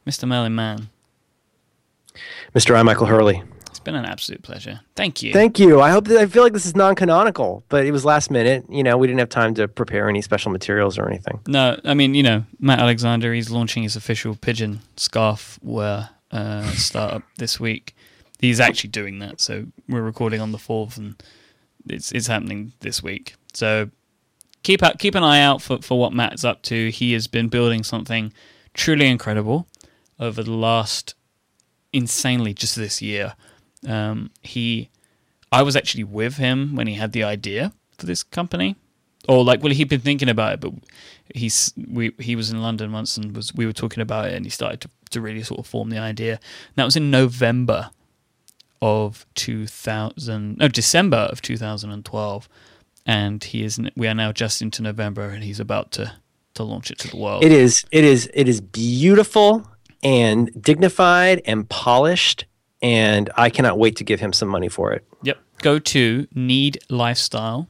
[0.06, 0.26] Mr.
[0.26, 0.88] Merlin Mann.
[2.54, 2.74] Mr.
[2.74, 2.82] I.
[2.82, 3.42] Michael Hurley.
[3.68, 4.80] It's been an absolute pleasure.
[4.96, 5.32] Thank you.
[5.32, 5.80] Thank you.
[5.80, 8.64] I hope that I feel like this is non-canonical, but it was last minute.
[8.68, 11.40] You know, we didn't have time to prepare any special materials or anything.
[11.46, 16.64] No, I mean, you know, Matt Alexander, he's launching his official pigeon scarf wear uh,
[16.72, 17.96] startup this week.
[18.38, 19.40] He's actually doing that.
[19.40, 21.22] So we're recording on the 4th and
[21.88, 23.36] it's it's happening this week.
[23.54, 23.90] So
[24.62, 26.90] keep out, keep an eye out for, for what Matt's up to.
[26.90, 28.32] He has been building something
[28.74, 29.66] truly incredible
[30.22, 31.14] over the last
[31.92, 33.34] insanely just this year.
[33.86, 34.88] Um, he,
[35.50, 38.76] I was actually with him when he had the idea for this company,
[39.28, 40.72] or like, well, he'd been thinking about it, but
[41.34, 44.46] he's we he was in London once and was we were talking about it, and
[44.46, 46.32] he started to to really sort of form the idea.
[46.32, 47.90] And that was in November
[48.80, 52.48] of 2000, no, December of 2012,
[53.06, 56.12] and he is we are now just into November, and he's about to
[56.54, 57.44] to launch it to the world.
[57.44, 59.66] It is it is it is beautiful
[60.02, 62.46] and dignified and polished
[62.82, 65.04] and I cannot wait to give him some money for it.
[65.22, 65.38] Yep.
[65.58, 67.66] Go to needlifestyle.co.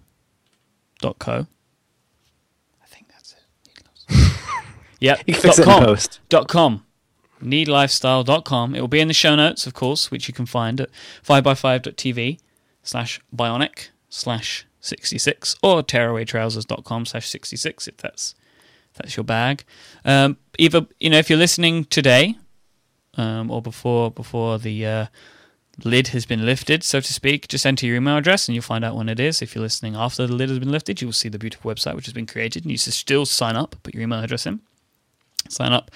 [1.02, 4.32] I think that's it.
[5.00, 5.22] yep.
[5.26, 5.84] You can fix dot it in com.
[5.84, 6.20] post.
[6.30, 6.86] Dot com.
[7.42, 8.74] Needlifestyle.com.
[8.74, 10.88] It will be in the show notes, of course, which you can find at
[11.26, 12.38] 5by5.tv
[12.82, 18.41] slash bionic slash 66 or tearawaytrousers.com slash 66 if that's if
[18.94, 19.64] that's your bag.
[20.04, 22.36] Um, either, you know, if you're listening today
[23.16, 25.06] um, or before before the uh,
[25.84, 28.84] lid has been lifted, so to speak, just enter your email address and you'll find
[28.84, 29.42] out when it is.
[29.42, 31.94] If you're listening after the lid has been lifted, you will see the beautiful website
[31.94, 33.76] which has been created, and you should still sign up.
[33.82, 34.60] Put your email address in.
[35.48, 35.90] Sign up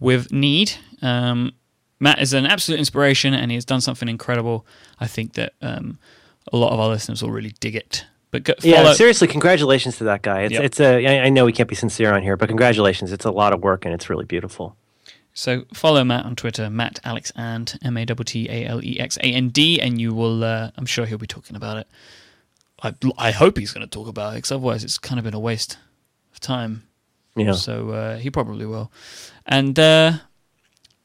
[0.00, 0.72] with Need.
[1.02, 1.52] Um,
[2.00, 4.66] Matt is an absolute inspiration, and he has done something incredible.
[5.00, 5.98] I think that um,
[6.52, 8.04] a lot of our listeners will really dig it.
[8.42, 10.42] But Yeah, seriously, congratulations to that guy.
[10.42, 10.62] It's Yep.
[10.64, 13.12] it's a I I know we can't be sincere on here, but congratulations.
[13.12, 14.76] It's a lot of work and it's really beautiful.
[15.34, 18.98] So follow Matt on Twitter, Matt Alex and M A T T A L E
[18.98, 20.42] X A N D, and you will.
[20.42, 21.86] Uh, I'm sure he'll be talking about it.
[22.82, 25.34] I I hope he's going to talk about it, because otherwise it's kind of been
[25.34, 25.78] a waste
[26.32, 26.82] of time.
[27.36, 27.52] Know.
[27.52, 28.92] So uh, he probably will.
[29.46, 30.12] And uh,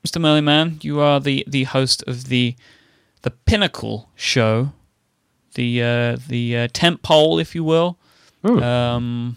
[0.06, 0.22] Mr.
[0.22, 2.56] Merlin Mann, you are the the host of the
[3.22, 4.74] the pinnacle show,
[5.60, 7.98] the uh, the uh, tent pole, if you will.
[8.46, 8.64] Hmm.
[8.64, 9.36] Um,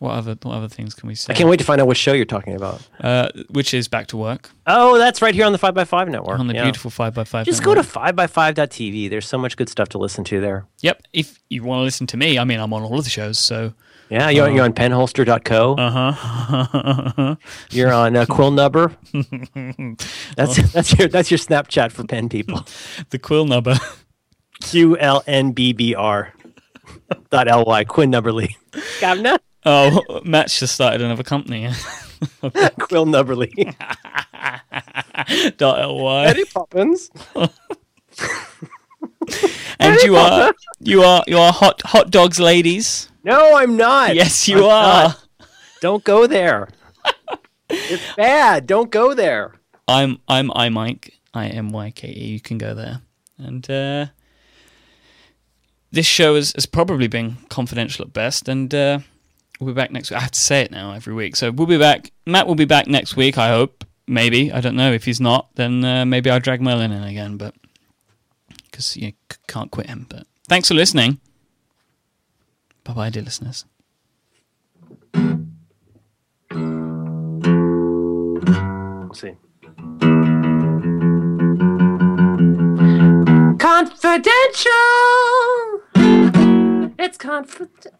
[0.00, 1.32] what other what other things can we say?
[1.32, 2.82] I can't wait to find out what show you're talking about.
[3.00, 6.38] Uh, which is back to work Oh, that's right here on the 5x5 network.
[6.40, 6.64] on the yeah.
[6.64, 7.46] beautiful five x five.
[7.46, 9.08] Just go to 5x5.tv.
[9.08, 10.66] There's so much good stuff to listen to there.
[10.80, 11.02] Yep.
[11.12, 13.38] If you want to listen to me, I mean, I'm on all of the shows,
[13.38, 13.72] so.
[14.10, 14.80] Yeah, you're, you're on Oh.
[14.82, 15.74] penholster.co.
[15.76, 17.36] Uh huh.
[17.70, 18.94] You're on uh, Quillnubber.
[20.36, 22.66] That's that's your that's your Snapchat for pen people.
[23.10, 23.76] the quill number.
[24.64, 26.32] Q L N B B R
[27.30, 28.56] dot L Y Quinn Nubberly.
[29.00, 31.66] Governor oh, Matt's just started another company.
[32.80, 33.74] Quill Nubberly.
[35.56, 36.26] Dot ly.
[36.26, 37.10] Eddie Poppins.
[39.80, 43.08] And you are you are you are hot hot dogs, ladies.
[43.24, 44.14] No, I'm not.
[44.14, 45.02] Yes, you I'm are.
[45.08, 45.26] not.
[45.80, 46.68] Don't go there.
[47.70, 48.66] it's bad.
[48.66, 49.54] Don't go there.
[49.88, 51.10] I'm I'm I Myke.
[51.32, 52.26] I M Y K E.
[52.26, 53.00] You can go there.
[53.38, 54.06] And uh,
[55.94, 58.48] this show has, has probably been confidential at best.
[58.48, 58.98] And uh,
[59.60, 60.18] we'll be back next week.
[60.18, 61.36] I have to say it now every week.
[61.36, 62.12] So we'll be back.
[62.26, 63.38] Matt will be back next week.
[63.38, 63.84] I hope.
[64.06, 64.92] Maybe I don't know.
[64.92, 67.38] If he's not, then uh, maybe I'll drag Merlin in again.
[67.38, 67.54] But
[68.70, 69.14] because you
[69.46, 70.06] can't quit him.
[70.10, 71.20] But thanks for listening.
[72.84, 73.64] Bye bye, dear listeners.
[79.14, 79.36] See.
[83.58, 85.73] Confidential.
[86.98, 87.92] It's confidential.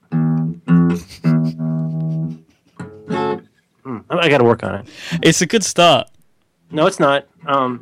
[3.83, 4.89] Hmm, I got to work on it.
[5.23, 6.09] It's a good start.
[6.71, 7.27] No, it's not.
[7.47, 7.81] Um,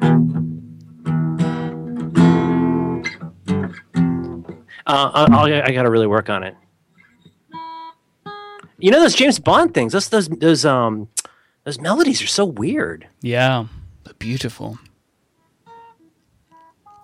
[4.86, 6.56] uh, I'll, I'll, I got to really work on it.
[8.78, 9.93] You know those James Bond things.
[9.93, 11.09] Those those those um
[11.62, 13.06] those melodies are so weird.
[13.20, 13.66] Yeah,
[14.02, 14.80] but beautiful.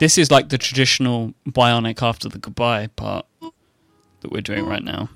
[0.01, 3.27] This is like the traditional bionic after the goodbye part
[4.21, 5.09] that we're doing right now.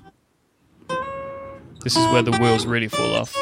[1.83, 3.35] This is where the wheels really fall off.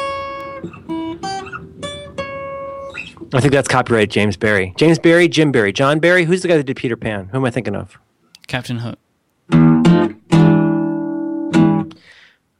[3.34, 4.74] I think that's copyright James Barry.
[4.76, 6.24] James Barry, Jim Barry, John Barry.
[6.24, 7.28] Who's the guy that did Peter Pan?
[7.28, 7.98] Who am I thinking of?
[8.46, 8.98] Captain Hook.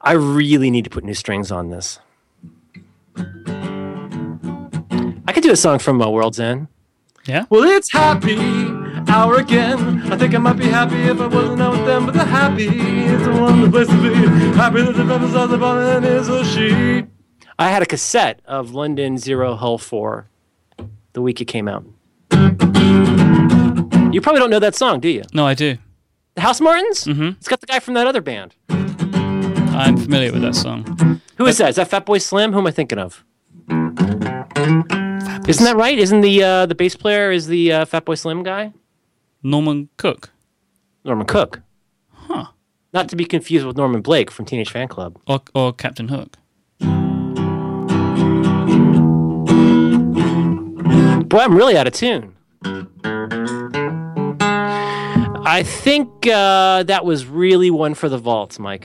[0.00, 1.98] I really need to put new strings on this.
[3.16, 3.22] I
[5.32, 6.68] could do a song from uh, World's End.
[7.26, 7.46] Yeah?
[7.50, 8.81] Well, it's happy
[9.12, 10.10] hour again.
[10.10, 12.66] I think I might be happy if I wasn't out with them, but the happy
[12.66, 14.14] is a wonderful place to be.
[14.56, 17.06] Happy that the brothers are the man is a she.
[17.58, 20.28] I had a cassette of London Zero Hull 4
[21.12, 21.84] the week it came out.
[24.12, 25.22] You probably don't know that song, do you?
[25.32, 25.76] No, I do.
[26.34, 27.06] The Housemartins?
[27.06, 27.28] Mm-hmm.
[27.36, 28.54] It's got the guy from that other band.
[28.70, 31.20] I'm familiar with that song.
[31.36, 31.70] Who is that?
[31.70, 32.52] Is that Fatboy Slim?
[32.52, 33.24] Who am I thinking of?
[35.48, 35.98] Isn't that right?
[35.98, 38.72] Isn't the uh, the bass player is the uh, Fatboy Slim guy?
[39.42, 40.30] Norman Cook.
[41.04, 41.62] Norman Cook.
[42.10, 42.46] Huh.
[42.92, 45.16] Not to be confused with Norman Blake from Teenage Fanclub.
[45.26, 46.36] Or, or Captain Hook.
[51.28, 52.36] Boy, I'm really out of tune.
[55.44, 58.84] I think uh, that was really one for the vaults, Myke.